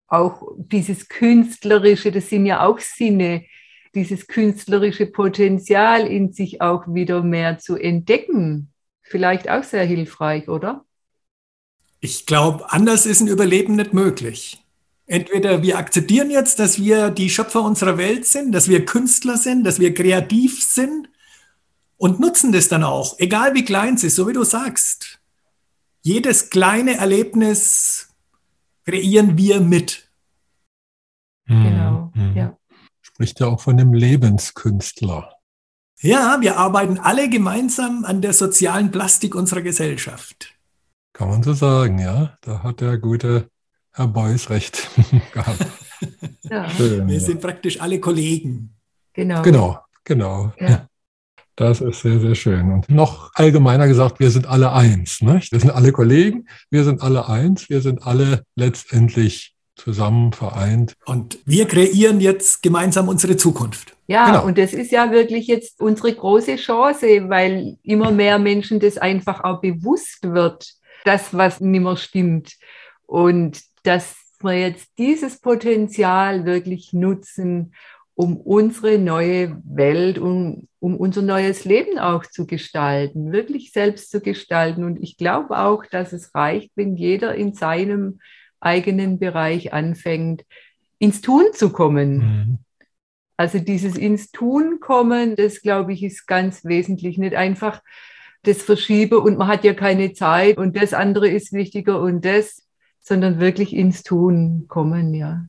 auch 0.08 0.44
dieses 0.58 1.08
Künstlerische, 1.08 2.12
das 2.12 2.30
sind 2.30 2.46
ja 2.46 2.66
auch 2.66 2.80
Sinne, 2.80 3.46
dieses 3.94 4.28
künstlerische 4.28 5.06
Potenzial 5.06 6.06
in 6.06 6.34
sich 6.34 6.62
auch 6.62 6.84
wieder 6.88 7.24
mehr 7.24 7.58
zu 7.60 7.78
entdecken. 7.78 8.72
Vielleicht 9.02 9.50
auch 9.50 9.64
sehr 9.64 9.86
hilfreich, 9.86 10.50
oder? 10.50 10.84
Ich 12.02 12.26
glaube, 12.26 12.72
anders 12.72 13.06
ist 13.06 13.22
ein 13.22 13.28
Überleben 13.28 13.76
nicht 13.76 13.94
möglich. 13.94 14.62
Entweder 15.08 15.62
wir 15.62 15.78
akzeptieren 15.78 16.32
jetzt, 16.32 16.60
dass 16.60 16.80
wir 16.80 17.10
die 17.10 17.30
Schöpfer 17.30 17.62
unserer 17.62 17.98
Welt 17.98 18.26
sind, 18.26 18.52
dass 18.52 18.68
wir 18.68 18.86
Künstler 18.86 19.38
sind, 19.38 19.64
dass 19.64 19.80
wir 19.80 19.94
kreativ 19.94 20.64
sind 20.64 21.10
und 21.98 22.20
nutzen 22.20 22.52
das 22.52 22.68
dann 22.68 22.84
auch, 22.84 23.18
egal 23.20 23.54
wie 23.54 23.64
klein 23.64 23.96
es 23.96 24.04
ist, 24.04 24.16
so 24.16 24.28
wie 24.28 24.34
du 24.34 24.44
sagst. 24.44 25.20
Jedes 26.06 26.52
kleine 26.52 26.98
Erlebnis 26.98 28.14
kreieren 28.86 29.40
wir 29.40 29.60
mit. 29.60 30.08
Hm, 31.48 31.64
genau, 31.64 32.12
mhm. 32.14 32.36
ja. 32.36 32.58
Spricht 33.02 33.40
ja 33.40 33.48
auch 33.48 33.60
von 33.60 33.76
dem 33.76 33.92
Lebenskünstler. 33.92 35.34
Ja, 36.02 36.38
wir 36.42 36.58
arbeiten 36.58 37.00
alle 37.00 37.28
gemeinsam 37.28 38.06
an 38.06 38.22
der 38.22 38.34
sozialen 38.34 38.92
Plastik 38.92 39.34
unserer 39.34 39.64
Gesellschaft. 39.64 40.54
Kann 41.12 41.30
man 41.30 41.42
so 41.42 41.54
sagen, 41.54 41.98
ja. 41.98 42.38
Da 42.42 42.62
hat 42.62 42.82
der 42.82 43.00
gute 43.00 43.50
Herr 43.92 44.08
Beuys 44.08 44.52
recht 44.52 44.88
gehabt. 45.34 45.66
ja. 46.44 46.70
Schön, 46.70 47.08
Wir 47.08 47.16
ja. 47.16 47.20
sind 47.20 47.42
praktisch 47.42 47.82
alle 47.82 48.00
Kollegen. 48.00 48.76
Genau. 49.14 49.42
Genau, 49.42 49.80
genau. 50.04 50.54
Ja. 50.60 50.88
Das 51.56 51.80
ist 51.80 52.02
sehr, 52.02 52.20
sehr 52.20 52.36
schön. 52.36 52.72
Und 52.72 52.90
noch 52.90 53.32
allgemeiner 53.34 53.88
gesagt, 53.88 54.20
wir 54.20 54.30
sind 54.30 54.46
alle 54.46 54.74
eins. 54.74 55.22
Nicht? 55.22 55.52
Wir 55.54 55.60
sind 55.60 55.72
alle 55.72 55.94
Kollegen, 55.94 56.48
wir 56.70 56.84
sind 56.84 57.02
alle 57.02 57.30
eins, 57.30 57.70
wir 57.70 57.82
sind 57.82 58.06
alle 58.06 58.44
letztendlich 58.56 59.56
zusammen 59.76 60.34
vereint. 60.34 60.96
Und 61.06 61.40
wir 61.46 61.68
kreieren 61.68 62.20
jetzt 62.20 62.62
gemeinsam 62.62 63.08
unsere 63.08 63.38
Zukunft. 63.38 63.96
Ja, 64.08 64.28
genau. 64.28 64.46
und 64.46 64.58
das 64.58 64.74
ist 64.74 64.92
ja 64.92 65.12
wirklich 65.12 65.48
jetzt 65.48 65.82
unsere 65.82 66.14
große 66.14 66.58
Chance, 66.58 67.30
weil 67.30 67.78
immer 67.84 68.12
mehr 68.12 68.38
Menschen 68.38 68.80
das 68.80 68.98
einfach 68.98 69.44
auch 69.44 69.62
bewusst 69.62 70.20
wird, 70.24 70.74
das, 71.06 71.34
was 71.34 71.60
nicht 71.62 71.82
mehr 71.82 71.98
stimmt. 71.98 72.54
Und 73.06 73.62
dass 73.84 74.16
wir 74.42 74.60
jetzt 74.60 74.88
dieses 74.98 75.40
Potenzial 75.40 76.46
wirklich 76.46 76.94
nutzen, 76.94 77.74
um 78.16 78.38
unsere 78.38 78.98
neue 78.98 79.62
Welt, 79.66 80.18
um, 80.18 80.68
um 80.80 80.96
unser 80.96 81.22
neues 81.22 81.66
Leben 81.66 82.00
auch 82.00 82.26
zu 82.26 82.48
gestalten, 82.48 83.34
wirklich 83.34 83.72
selbst 83.72 84.10
zu 84.10 84.22
gestalten. 84.22 84.86
Und 84.86 85.04
ich 85.04 85.18
glaube 85.18 85.58
auch, 85.58 85.86
dass 85.86 86.14
es 86.14 86.34
reicht, 86.34 86.72
wenn 86.76 86.96
jeder 86.96 87.36
in 87.36 87.54
seinem 87.54 88.20
eigenen 88.62 89.20
Bereich 89.20 89.74
anfängt, 89.74 90.44
ins 90.98 91.22
Tun 91.22 91.44
zu 91.54 91.72
kommen. 91.72 92.18
Mhm. 92.18 92.58
Also 93.38 93.60
dieses 93.60 93.98
ins 93.98 94.32
Tun 94.32 94.80
kommen, 94.80 95.36
das 95.36 95.62
glaube 95.62 95.92
ich, 95.92 96.02
ist 96.02 96.26
ganz 96.26 96.64
wesentlich. 96.64 97.18
Nicht 97.18 97.36
einfach 97.36 97.82
das 98.44 98.62
verschiebe 98.62 99.20
und 99.20 99.38
man 99.38 99.48
hat 99.48 99.66
ja 99.66 99.74
keine 99.74 100.14
Zeit 100.14 100.58
und 100.58 100.78
das 100.78 100.94
andere 100.94 101.28
ist 101.28 101.52
wichtiger 101.52 102.00
und 102.00 102.24
das, 102.24 102.66
sondern 103.02 103.40
wirklich 103.40 103.76
ins 103.76 104.04
Tun 104.04 104.66
kommen, 104.70 105.14
ja. 105.14 105.46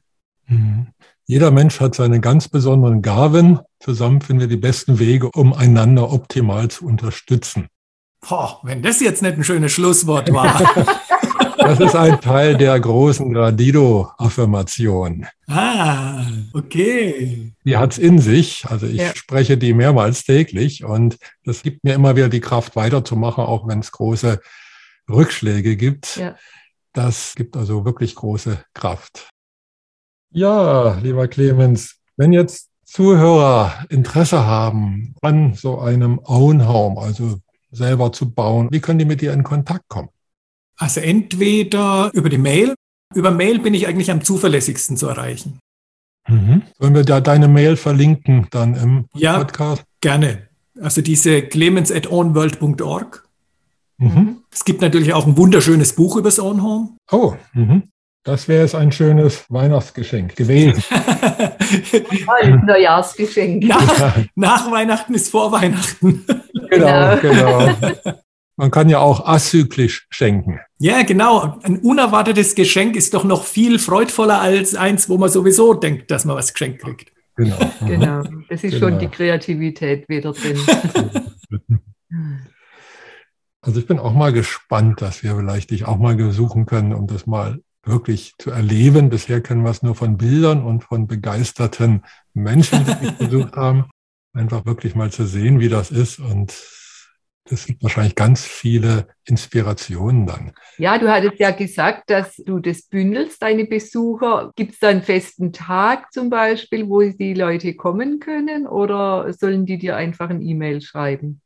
Mhm. 0.46 0.88
Jeder 1.28 1.50
Mensch 1.50 1.80
hat 1.80 1.94
seine 1.96 2.20
ganz 2.20 2.48
besonderen 2.48 3.02
Gaben. 3.02 3.58
Zusammen 3.80 4.20
finden 4.20 4.40
wir 4.42 4.46
die 4.48 4.56
besten 4.56 4.98
Wege, 5.00 5.30
um 5.32 5.52
einander 5.52 6.12
optimal 6.12 6.68
zu 6.68 6.86
unterstützen. 6.86 7.66
Boah, 8.28 8.60
wenn 8.62 8.80
das 8.82 9.00
jetzt 9.00 9.22
nicht 9.22 9.36
ein 9.36 9.44
schönes 9.44 9.72
Schlusswort 9.72 10.32
war. 10.32 10.62
Das 11.58 11.80
ist 11.80 11.96
ein 11.96 12.20
Teil 12.20 12.56
der 12.56 12.78
großen 12.78 13.32
Gradido-Affirmation. 13.32 15.26
Ah, 15.48 16.24
okay. 16.52 17.52
Die 17.64 17.76
hat 17.76 17.92
es 17.92 17.98
in 17.98 18.20
sich. 18.20 18.64
Also 18.68 18.86
ich 18.86 18.98
Ja. 19.00 19.12
spreche 19.16 19.58
die 19.58 19.72
mehrmals 19.74 20.22
täglich 20.22 20.84
und 20.84 21.16
das 21.44 21.62
gibt 21.64 21.82
mir 21.82 21.94
immer 21.94 22.14
wieder 22.14 22.28
die 22.28 22.40
Kraft 22.40 22.76
weiterzumachen, 22.76 23.42
auch 23.42 23.66
wenn 23.66 23.80
es 23.80 23.90
große 23.90 24.40
Rückschläge 25.10 25.76
gibt. 25.76 26.16
Ja. 26.16 26.36
Das 26.92 27.34
gibt 27.34 27.56
also 27.56 27.84
wirklich 27.84 28.14
große 28.14 28.58
Kraft. 28.72 29.30
Ja, 30.30 30.98
lieber 31.02 31.28
Clemens, 31.28 31.96
wenn 32.16 32.32
jetzt 32.32 32.68
Zuhörer 32.84 33.84
Interesse 33.88 34.46
haben 34.46 35.14
an 35.20 35.54
so 35.54 35.80
einem 35.80 36.20
Own 36.24 36.68
Home, 36.68 37.00
also 37.00 37.38
selber 37.72 38.12
zu 38.12 38.30
bauen, 38.30 38.68
wie 38.70 38.80
können 38.80 39.00
die 39.00 39.04
mit 39.04 39.20
dir 39.20 39.32
in 39.32 39.42
Kontakt 39.42 39.88
kommen? 39.88 40.08
Also 40.78 41.00
entweder 41.00 42.10
über 42.14 42.28
die 42.28 42.38
Mail. 42.38 42.74
Über 43.14 43.30
Mail 43.30 43.58
bin 43.58 43.74
ich 43.74 43.86
eigentlich 43.88 44.10
am 44.10 44.22
zuverlässigsten 44.22 44.96
zu 44.96 45.08
erreichen. 45.08 45.58
Mhm. 46.28 46.62
Sollen 46.78 46.94
wir 46.94 47.04
da 47.04 47.20
deine 47.20 47.48
Mail 47.48 47.76
verlinken 47.76 48.46
dann 48.50 48.74
im 48.74 49.06
Ja. 49.14 49.38
Podcast? 49.38 49.84
Gerne. 50.00 50.48
Also 50.80 51.00
diese 51.02 51.42
clemens 51.42 51.90
at 51.90 52.10
ownworld.org. 52.10 53.26
Mhm. 53.98 54.42
Es 54.52 54.64
gibt 54.64 54.80
natürlich 54.80 55.12
auch 55.14 55.26
ein 55.26 55.36
wunderschönes 55.36 55.94
Buch 55.94 56.16
übers 56.16 56.38
Own 56.38 56.62
Home. 56.62 56.96
Oh, 57.10 57.34
mhm. 57.52 57.84
Das 58.26 58.48
wäre 58.48 58.62
jetzt 58.62 58.74
ein 58.74 58.90
schönes 58.90 59.44
Weihnachtsgeschenk 59.50 60.34
gewesen. 60.34 60.82
Ein 62.42 62.66
Neujahrsgeschenk. 62.66 63.64
nach, 63.64 64.16
nach 64.34 64.70
Weihnachten 64.70 65.14
ist 65.14 65.30
vor 65.30 65.52
Weihnachten. 65.52 66.26
genau, 66.70 67.16
genau. 67.18 67.70
Man 68.56 68.70
kann 68.72 68.88
ja 68.88 68.98
auch 68.98 69.24
azyklisch 69.26 70.08
schenken. 70.10 70.58
Ja, 70.78 71.02
genau. 71.02 71.58
Ein 71.62 71.78
unerwartetes 71.78 72.56
Geschenk 72.56 72.96
ist 72.96 73.14
doch 73.14 73.22
noch 73.22 73.44
viel 73.44 73.78
freudvoller 73.78 74.40
als 74.40 74.74
eins, 74.74 75.08
wo 75.08 75.18
man 75.18 75.28
sowieso 75.28 75.74
denkt, 75.74 76.10
dass 76.10 76.24
man 76.24 76.34
was 76.36 76.52
geschenkt 76.52 76.82
kriegt. 76.82 77.12
Genau. 77.36 77.58
Mhm. 77.80 77.86
Genau, 77.86 78.22
das 78.48 78.64
ist 78.64 78.72
Genau. 78.72 78.88
schon 78.88 78.98
die 78.98 79.08
Kreativität 79.08 80.08
wieder 80.08 80.32
drin. 80.32 80.58
Also 83.60 83.78
ich 83.78 83.86
bin 83.86 84.00
auch 84.00 84.14
mal 84.14 84.32
gespannt, 84.32 85.00
dass 85.00 85.22
wir 85.22 85.36
vielleicht 85.36 85.70
dich 85.70 85.84
auch 85.84 85.98
mal 85.98 86.16
besuchen 86.16 86.66
können, 86.66 86.92
um 86.92 87.06
das 87.06 87.26
mal 87.26 87.60
wirklich 87.86 88.34
zu 88.38 88.50
erleben. 88.50 89.10
Bisher 89.10 89.40
kennen 89.40 89.62
wir 89.62 89.70
es 89.70 89.82
nur 89.82 89.94
von 89.94 90.16
Bildern 90.16 90.64
und 90.64 90.84
von 90.84 91.06
begeisterten 91.06 92.02
Menschen, 92.34 92.84
die 92.84 92.94
dich 93.06 93.18
besucht 93.18 93.56
haben. 93.56 93.86
Einfach 94.32 94.66
wirklich 94.66 94.94
mal 94.94 95.10
zu 95.10 95.26
sehen, 95.26 95.60
wie 95.60 95.68
das 95.68 95.90
ist. 95.90 96.18
Und 96.18 96.54
das 97.48 97.66
gibt 97.66 97.82
wahrscheinlich 97.82 98.16
ganz 98.16 98.44
viele 98.44 99.06
Inspirationen 99.24 100.26
dann. 100.26 100.52
Ja, 100.78 100.98
du 100.98 101.10
hattest 101.10 101.38
ja 101.38 101.52
gesagt, 101.52 102.10
dass 102.10 102.36
du 102.36 102.58
das 102.58 102.82
bündelst, 102.82 103.40
deine 103.40 103.64
Besucher. 103.64 104.52
Gibt 104.56 104.74
es 104.74 104.80
da 104.80 104.88
einen 104.88 105.02
festen 105.02 105.52
Tag 105.52 106.12
zum 106.12 106.28
Beispiel, 106.28 106.88
wo 106.88 107.02
die 107.02 107.34
Leute 107.34 107.74
kommen 107.74 108.18
können 108.18 108.66
oder 108.66 109.32
sollen 109.32 109.64
die 109.64 109.78
dir 109.78 109.96
einfach 109.96 110.28
ein 110.28 110.42
E-Mail 110.42 110.82
schreiben? 110.82 111.40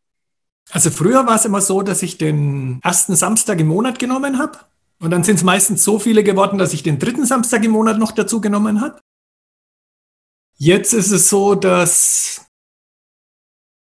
Also 0.73 0.91
früher 0.91 1.27
war 1.27 1.37
es 1.37 1.45
immer 1.45 1.61
so, 1.61 1.83
dass 1.83 2.03
ich 2.03 2.17
den 2.17 2.81
ersten 2.83 3.17
Samstag 3.17 3.61
im 3.61 3.67
Monat 3.67 3.99
genommen 3.99 4.39
habe. 4.39 4.59
Und 5.01 5.11
dann 5.11 5.25
sind 5.25 5.37
es 5.37 5.43
meistens 5.43 5.83
so 5.83 5.99
viele 5.99 6.23
geworden, 6.23 6.59
dass 6.59 6.75
ich 6.75 6.83
den 6.83 6.99
dritten 6.99 7.25
Samstag 7.25 7.65
im 7.65 7.71
Monat 7.73 7.99
noch 7.99 8.13
dazu 8.13 8.41
genommen 8.41 8.81
habe. 8.83 9.01
Jetzt 10.57 10.93
ist 10.93 11.11
es 11.11 11.31
so, 11.31 11.55
dass 11.55 12.47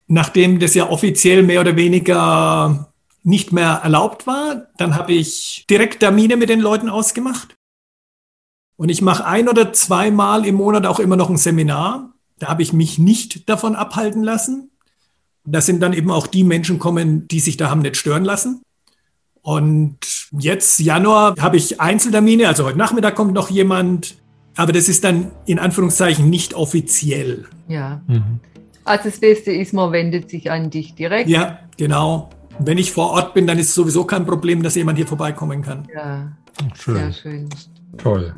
nachdem 0.08 0.60
das 0.60 0.74
ja 0.74 0.90
offiziell 0.90 1.44
mehr 1.44 1.62
oder 1.62 1.76
weniger 1.76 2.92
nicht 3.22 3.52
mehr 3.52 3.82
erlaubt 3.84 4.26
war, 4.26 4.68
dann 4.78 4.96
habe 4.96 5.14
ich 5.14 5.66
direkt 5.70 6.00
Termine 6.00 6.38
mit 6.38 6.50
den 6.50 6.60
Leuten 6.60 6.90
ausgemacht. 6.90 7.56
Und 8.76 8.90
ich 8.90 9.02
mache 9.02 9.26
ein 9.26 9.48
oder 9.48 9.74
zweimal 9.74 10.46
im 10.46 10.56
Monat 10.56 10.86
auch 10.86 11.00
immer 11.00 11.16
noch 11.16 11.30
ein 11.30 11.38
Seminar. 11.38 12.14
Da 12.40 12.48
habe 12.48 12.64
ich 12.64 12.74
mich 12.74 13.00
nicht 13.00 13.48
davon 13.48 13.76
abhalten 13.76 14.24
lassen. 14.24 14.72
Da 15.44 15.62
sind 15.62 15.82
dann 15.82 15.94
eben 15.94 16.12
auch 16.12 16.28
die 16.28 16.44
Menschen 16.44 16.80
kommen, 16.80 17.28
die 17.28 17.40
sich 17.40 17.58
da 17.58 17.70
haben 17.70 17.82
nicht 17.82 17.98
stören 17.98 18.26
lassen. 18.26 18.62
Und 19.46 19.98
jetzt 20.40 20.80
Januar 20.80 21.36
habe 21.40 21.58
ich 21.58 21.80
Einzeltermine, 21.80 22.48
also 22.48 22.66
heute 22.66 22.80
Nachmittag 22.80 23.14
kommt 23.14 23.34
noch 23.34 23.52
jemand, 23.52 24.16
aber 24.56 24.72
das 24.74 24.90
ist 24.90 25.04
dann 25.04 25.30
in 25.46 25.60
Anführungszeichen 25.60 26.28
nicht 26.32 26.56
offiziell. 26.56 27.46
Ja. 27.68 28.02
Mhm. 28.08 28.40
Also 28.86 29.04
das 29.10 29.20
Beste 29.20 29.52
ist, 29.52 29.72
man 29.72 29.92
wendet 29.92 30.32
sich 30.32 30.50
an 30.50 30.72
dich 30.72 30.96
direkt. 30.96 31.30
Ja, 31.30 31.60
genau. 31.78 32.32
Wenn 32.58 32.80
ich 32.80 32.92
vor 32.92 33.12
Ort 33.12 33.36
bin, 33.36 33.46
dann 33.46 33.60
ist 33.60 33.70
es 33.70 33.76
sowieso 33.76 34.04
kein 34.06 34.26
Problem, 34.26 34.64
dass 34.64 34.74
jemand 34.74 34.98
hier 34.98 35.06
vorbeikommen 35.06 35.62
kann. 35.62 35.88
Ja, 35.94 36.32
sehr 36.74 36.74
Schön, 36.76 37.14
schön. 37.14 37.50
toll. 38.00 38.34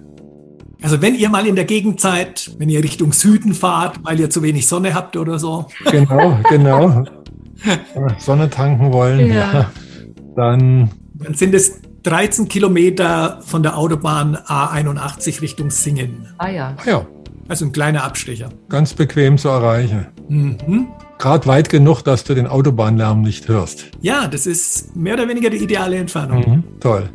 Also 0.82 1.02
wenn 1.02 1.16
ihr 1.16 1.30
mal 1.30 1.48
in 1.48 1.56
der 1.56 1.64
Gegend 1.66 2.02
seid, 2.02 2.52
wenn 2.58 2.68
ihr 2.68 2.84
Richtung 2.84 3.14
Süden 3.14 3.54
fahrt, 3.54 3.98
weil 4.04 4.20
ihr 4.20 4.30
zu 4.30 4.44
wenig 4.44 4.68
Sonne 4.68 4.94
habt 4.94 5.16
oder 5.16 5.40
so, 5.40 5.68
Genau, 5.90 6.38
genau. 6.50 7.06
Sonne 8.20 8.50
tanken 8.50 8.92
wollen, 8.92 9.26
Ja. 9.28 9.54
ja. 9.54 9.72
dann 10.38 10.90
dann 11.16 11.34
sind 11.34 11.54
es 11.56 11.82
13 12.04 12.48
Kilometer 12.48 13.42
von 13.44 13.64
der 13.64 13.76
Autobahn 13.78 14.38
A81 14.38 15.42
Richtung 15.42 15.72
Singen. 15.72 16.28
Ah 16.38 16.48
ja. 16.50 16.76
ah 16.86 16.90
ja, 16.90 17.06
Also 17.50 17.66
ein 17.66 17.72
kleiner 17.72 18.04
Abstecher. 18.04 18.50
ganz 18.70 18.94
bequem 18.94 19.38
zu 19.38 19.50
erreichen. 19.50 20.06
Mhm. 20.30 20.88
Gerade 21.18 21.48
weit 21.48 21.70
genug, 21.70 22.04
dass 22.04 22.24
du 22.24 22.36
den 22.36 22.46
Autobahnlärm 22.46 23.22
nicht 23.22 23.48
hörst. 23.48 23.86
Ja, 24.02 24.28
das 24.28 24.46
ist 24.46 24.96
mehr 24.96 25.16
oder 25.16 25.28
weniger 25.28 25.50
die 25.50 25.58
ideale 25.58 25.98
Entfernung. 25.98 26.40
Mhm, 26.48 26.64
toll. 26.80 27.10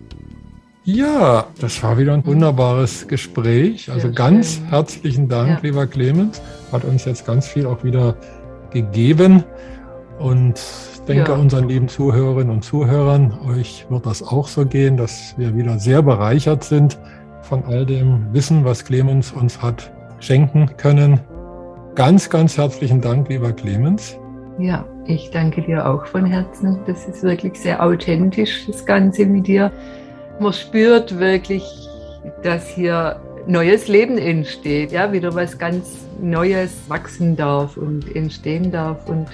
Ja, 0.85 1.47
das 1.61 1.81
war 1.85 1.97
wieder 1.97 2.13
ein 2.15 2.27
wunderbares 2.27 3.07
Gespräch. 3.07 3.89
Also 3.89 4.09
Sehr 4.09 4.11
ganz 4.17 4.55
schön. 4.57 4.65
herzlichen 4.65 5.29
Dank, 5.29 5.49
Ja. 5.51 5.59
lieber 5.63 5.87
Clemens. 5.87 6.43
Hat 6.73 6.85
uns 6.85 7.05
jetzt 7.05 7.25
ganz 7.25 7.47
viel 7.47 7.67
auch 7.67 7.85
wieder 7.85 8.17
gegeben. 8.73 9.45
Und 10.19 10.61
denke, 11.09 11.33
Ja. 11.33 11.37
unseren 11.37 11.69
lieben 11.69 11.89
Zuhörerinnen 11.89 12.51
und 12.51 12.63
Zuhörern, 12.63 13.33
euch 13.49 13.87
wird 13.89 14.07
das 14.07 14.23
auch 14.23 14.49
so 14.49 14.67
gehen, 14.67 14.97
dass 14.97 15.35
wir 15.37 15.57
wieder 15.57 15.79
sehr 15.79 16.03
bereichert 16.03 16.65
sind 16.65 16.99
von 17.43 17.65
all 17.65 17.85
dem 17.87 18.33
Wissen, 18.33 18.65
was 18.65 18.85
Clemens 18.85 19.33
uns 19.33 19.61
hat 19.61 19.91
schenken 20.21 20.71
können. 20.77 21.21
Ganz, 21.95 22.31
ganz 22.31 22.57
herzlichen 22.57 23.01
Dank, 23.01 23.29
lieber 23.29 23.53
Clemens. 23.53 24.17
Ja, 24.59 24.85
ich 25.07 25.31
danke 25.31 25.63
dir 25.63 25.89
auch 25.89 26.07
von 26.07 26.25
Herzen. 26.25 26.79
Das 26.87 27.07
ist 27.07 27.23
wirklich 27.23 27.55
sehr 27.57 27.83
authentisch, 27.83 28.67
das 28.67 28.87
Ganze 28.87 29.27
mit 29.27 29.47
dir. 29.47 29.71
Man 30.41 30.53
spürt 30.53 31.19
wirklich, 31.19 31.65
dass 32.43 32.69
hier 32.69 33.17
neues 33.47 33.89
Leben 33.89 34.19
entsteht, 34.19 34.93
ja, 34.93 35.13
wieder 35.13 35.35
was 35.35 35.59
ganz 35.59 36.07
Neues 36.21 36.73
wachsen 36.89 37.35
darf 37.35 37.77
und 37.77 38.15
entstehen 38.15 38.71
darf. 38.71 39.09
Und 39.09 39.27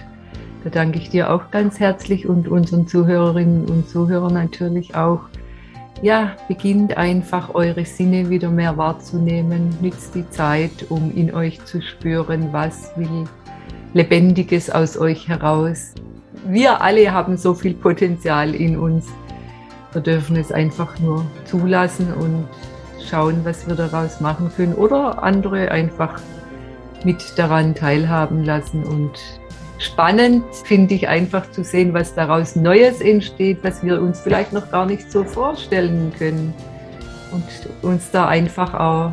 da 0.69 0.81
danke 0.81 0.99
ich 0.99 1.09
dir 1.09 1.31
auch 1.31 1.51
ganz 1.51 1.81
herzlich 1.81 2.29
und 2.29 2.47
unseren 2.47 2.87
Zuhörerinnen 2.87 3.65
und 3.71 3.89
Zuhörern 3.89 4.35
natürlich 4.35 4.95
auch. 4.95 5.21
Ja, 6.03 6.33
beginnt 6.47 6.99
einfach 6.99 7.55
eure 7.55 7.87
Sinne 7.87 8.29
wieder 8.29 8.51
mehr 8.51 8.77
wahrzunehmen. 8.77 9.75
Nützt 9.81 10.15
die 10.15 10.29
Zeit, 10.29 10.91
um 10.91 11.11
in 11.15 11.35
euch 11.35 11.65
zu 11.65 11.81
spüren, 11.81 12.53
was 12.53 12.93
will 12.97 13.25
Lebendiges 13.95 14.69
aus 14.69 14.99
euch 14.99 15.27
heraus. 15.27 15.95
Wir 16.47 16.83
alle 16.83 17.13
haben 17.13 17.39
so 17.39 17.55
viel 17.55 17.73
Potenzial 17.73 18.55
in 18.55 18.79
uns. 18.79 19.07
Wir 19.93 20.03
dürfen 20.03 20.37
es 20.37 20.53
einfach 20.53 20.99
nur 20.99 21.25
zulassen 21.47 22.13
und 22.13 22.47
schauen, 23.09 23.41
was 23.45 23.67
wir 23.67 23.75
daraus 23.75 24.21
machen 24.21 24.53
können 24.55 24.75
oder 24.75 25.23
andere 25.23 25.71
einfach 25.71 26.21
mit 27.05 27.39
daran 27.39 27.75
teilhaben 27.75 28.45
lassen. 28.45 28.85
Und 28.85 29.19
spannend 29.79 30.45
finde 30.65 30.95
ich 30.95 31.09
einfach 31.09 31.51
zu 31.51 31.65
sehen, 31.65 31.95
was 31.95 32.15
daraus 32.15 32.57
Neues 32.57 33.01
entsteht, 33.01 33.59
was 33.63 33.83
wir 33.83 34.01
uns 34.01 34.21
vielleicht 34.21 34.53
noch 34.53 34.71
gar 34.71 34.87
nicht 34.87 35.11
so 35.11 35.25
vorstellen 35.25 36.13
können. 36.19 36.53
Und 37.31 37.45
uns 37.83 38.11
da 38.11 38.27
einfach 38.27 38.75
auch 38.75 39.13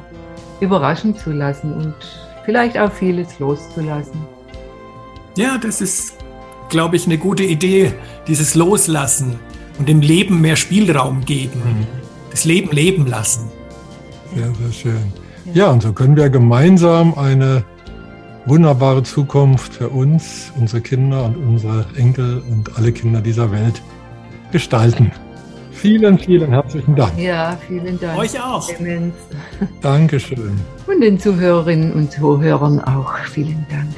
überraschen 0.62 1.16
zu 1.16 1.32
lassen 1.32 1.74
und 1.74 1.96
vielleicht 2.46 2.78
auch 2.78 2.92
vieles 2.92 3.40
loszulassen. 3.40 4.22
Ja, 5.36 5.58
das 5.58 5.82
ist, 5.82 6.16
glaube 6.70 6.96
ich, 6.96 7.06
eine 7.06 7.18
gute 7.18 7.44
Idee, 7.44 7.94
dieses 8.28 8.56
Loslassen 8.56 9.38
und 9.78 9.90
dem 9.90 10.00
Leben 10.00 10.40
mehr 10.40 10.56
Spielraum 10.56 11.26
geben. 11.26 11.86
Das 12.32 12.46
Leben 12.46 12.72
leben 12.72 13.06
lassen. 13.06 13.50
Sehr, 14.34 14.54
sehr 14.54 14.72
schön. 14.72 15.14
Ja, 15.54 15.70
und 15.70 15.84
so 15.84 15.94
können 15.94 16.16
wir 16.16 16.30
gemeinsam 16.30 17.14
eine 17.18 17.64
wunderbare 18.46 19.04
Zukunft 19.04 19.74
für 19.74 19.90
uns, 19.90 20.52
unsere 20.58 20.82
Kinder 20.82 21.26
und 21.26 21.36
unsere 21.38 21.86
Enkel 21.96 22.44
und 22.50 22.78
alle 22.78 22.92
Kinder 22.92 23.22
dieser 23.22 23.52
Welt 23.52 23.82
gestalten. 24.52 25.12
Vielen, 25.72 26.18
vielen 26.18 26.50
herzlichen 26.50 26.96
Dank. 26.96 27.20
Ja, 27.20 27.58
vielen 27.68 28.00
Dank. 28.00 28.18
Euch 28.18 28.42
auch. 28.42 28.68
Clemens. 28.68 29.14
Dankeschön. 29.82 30.60
Und 30.88 31.02
den 31.02 31.20
Zuhörerinnen 31.20 31.92
und 31.94 32.12
Zuhörern 32.12 32.80
auch 32.80 33.18
vielen 33.18 33.66
Dank. 33.70 33.94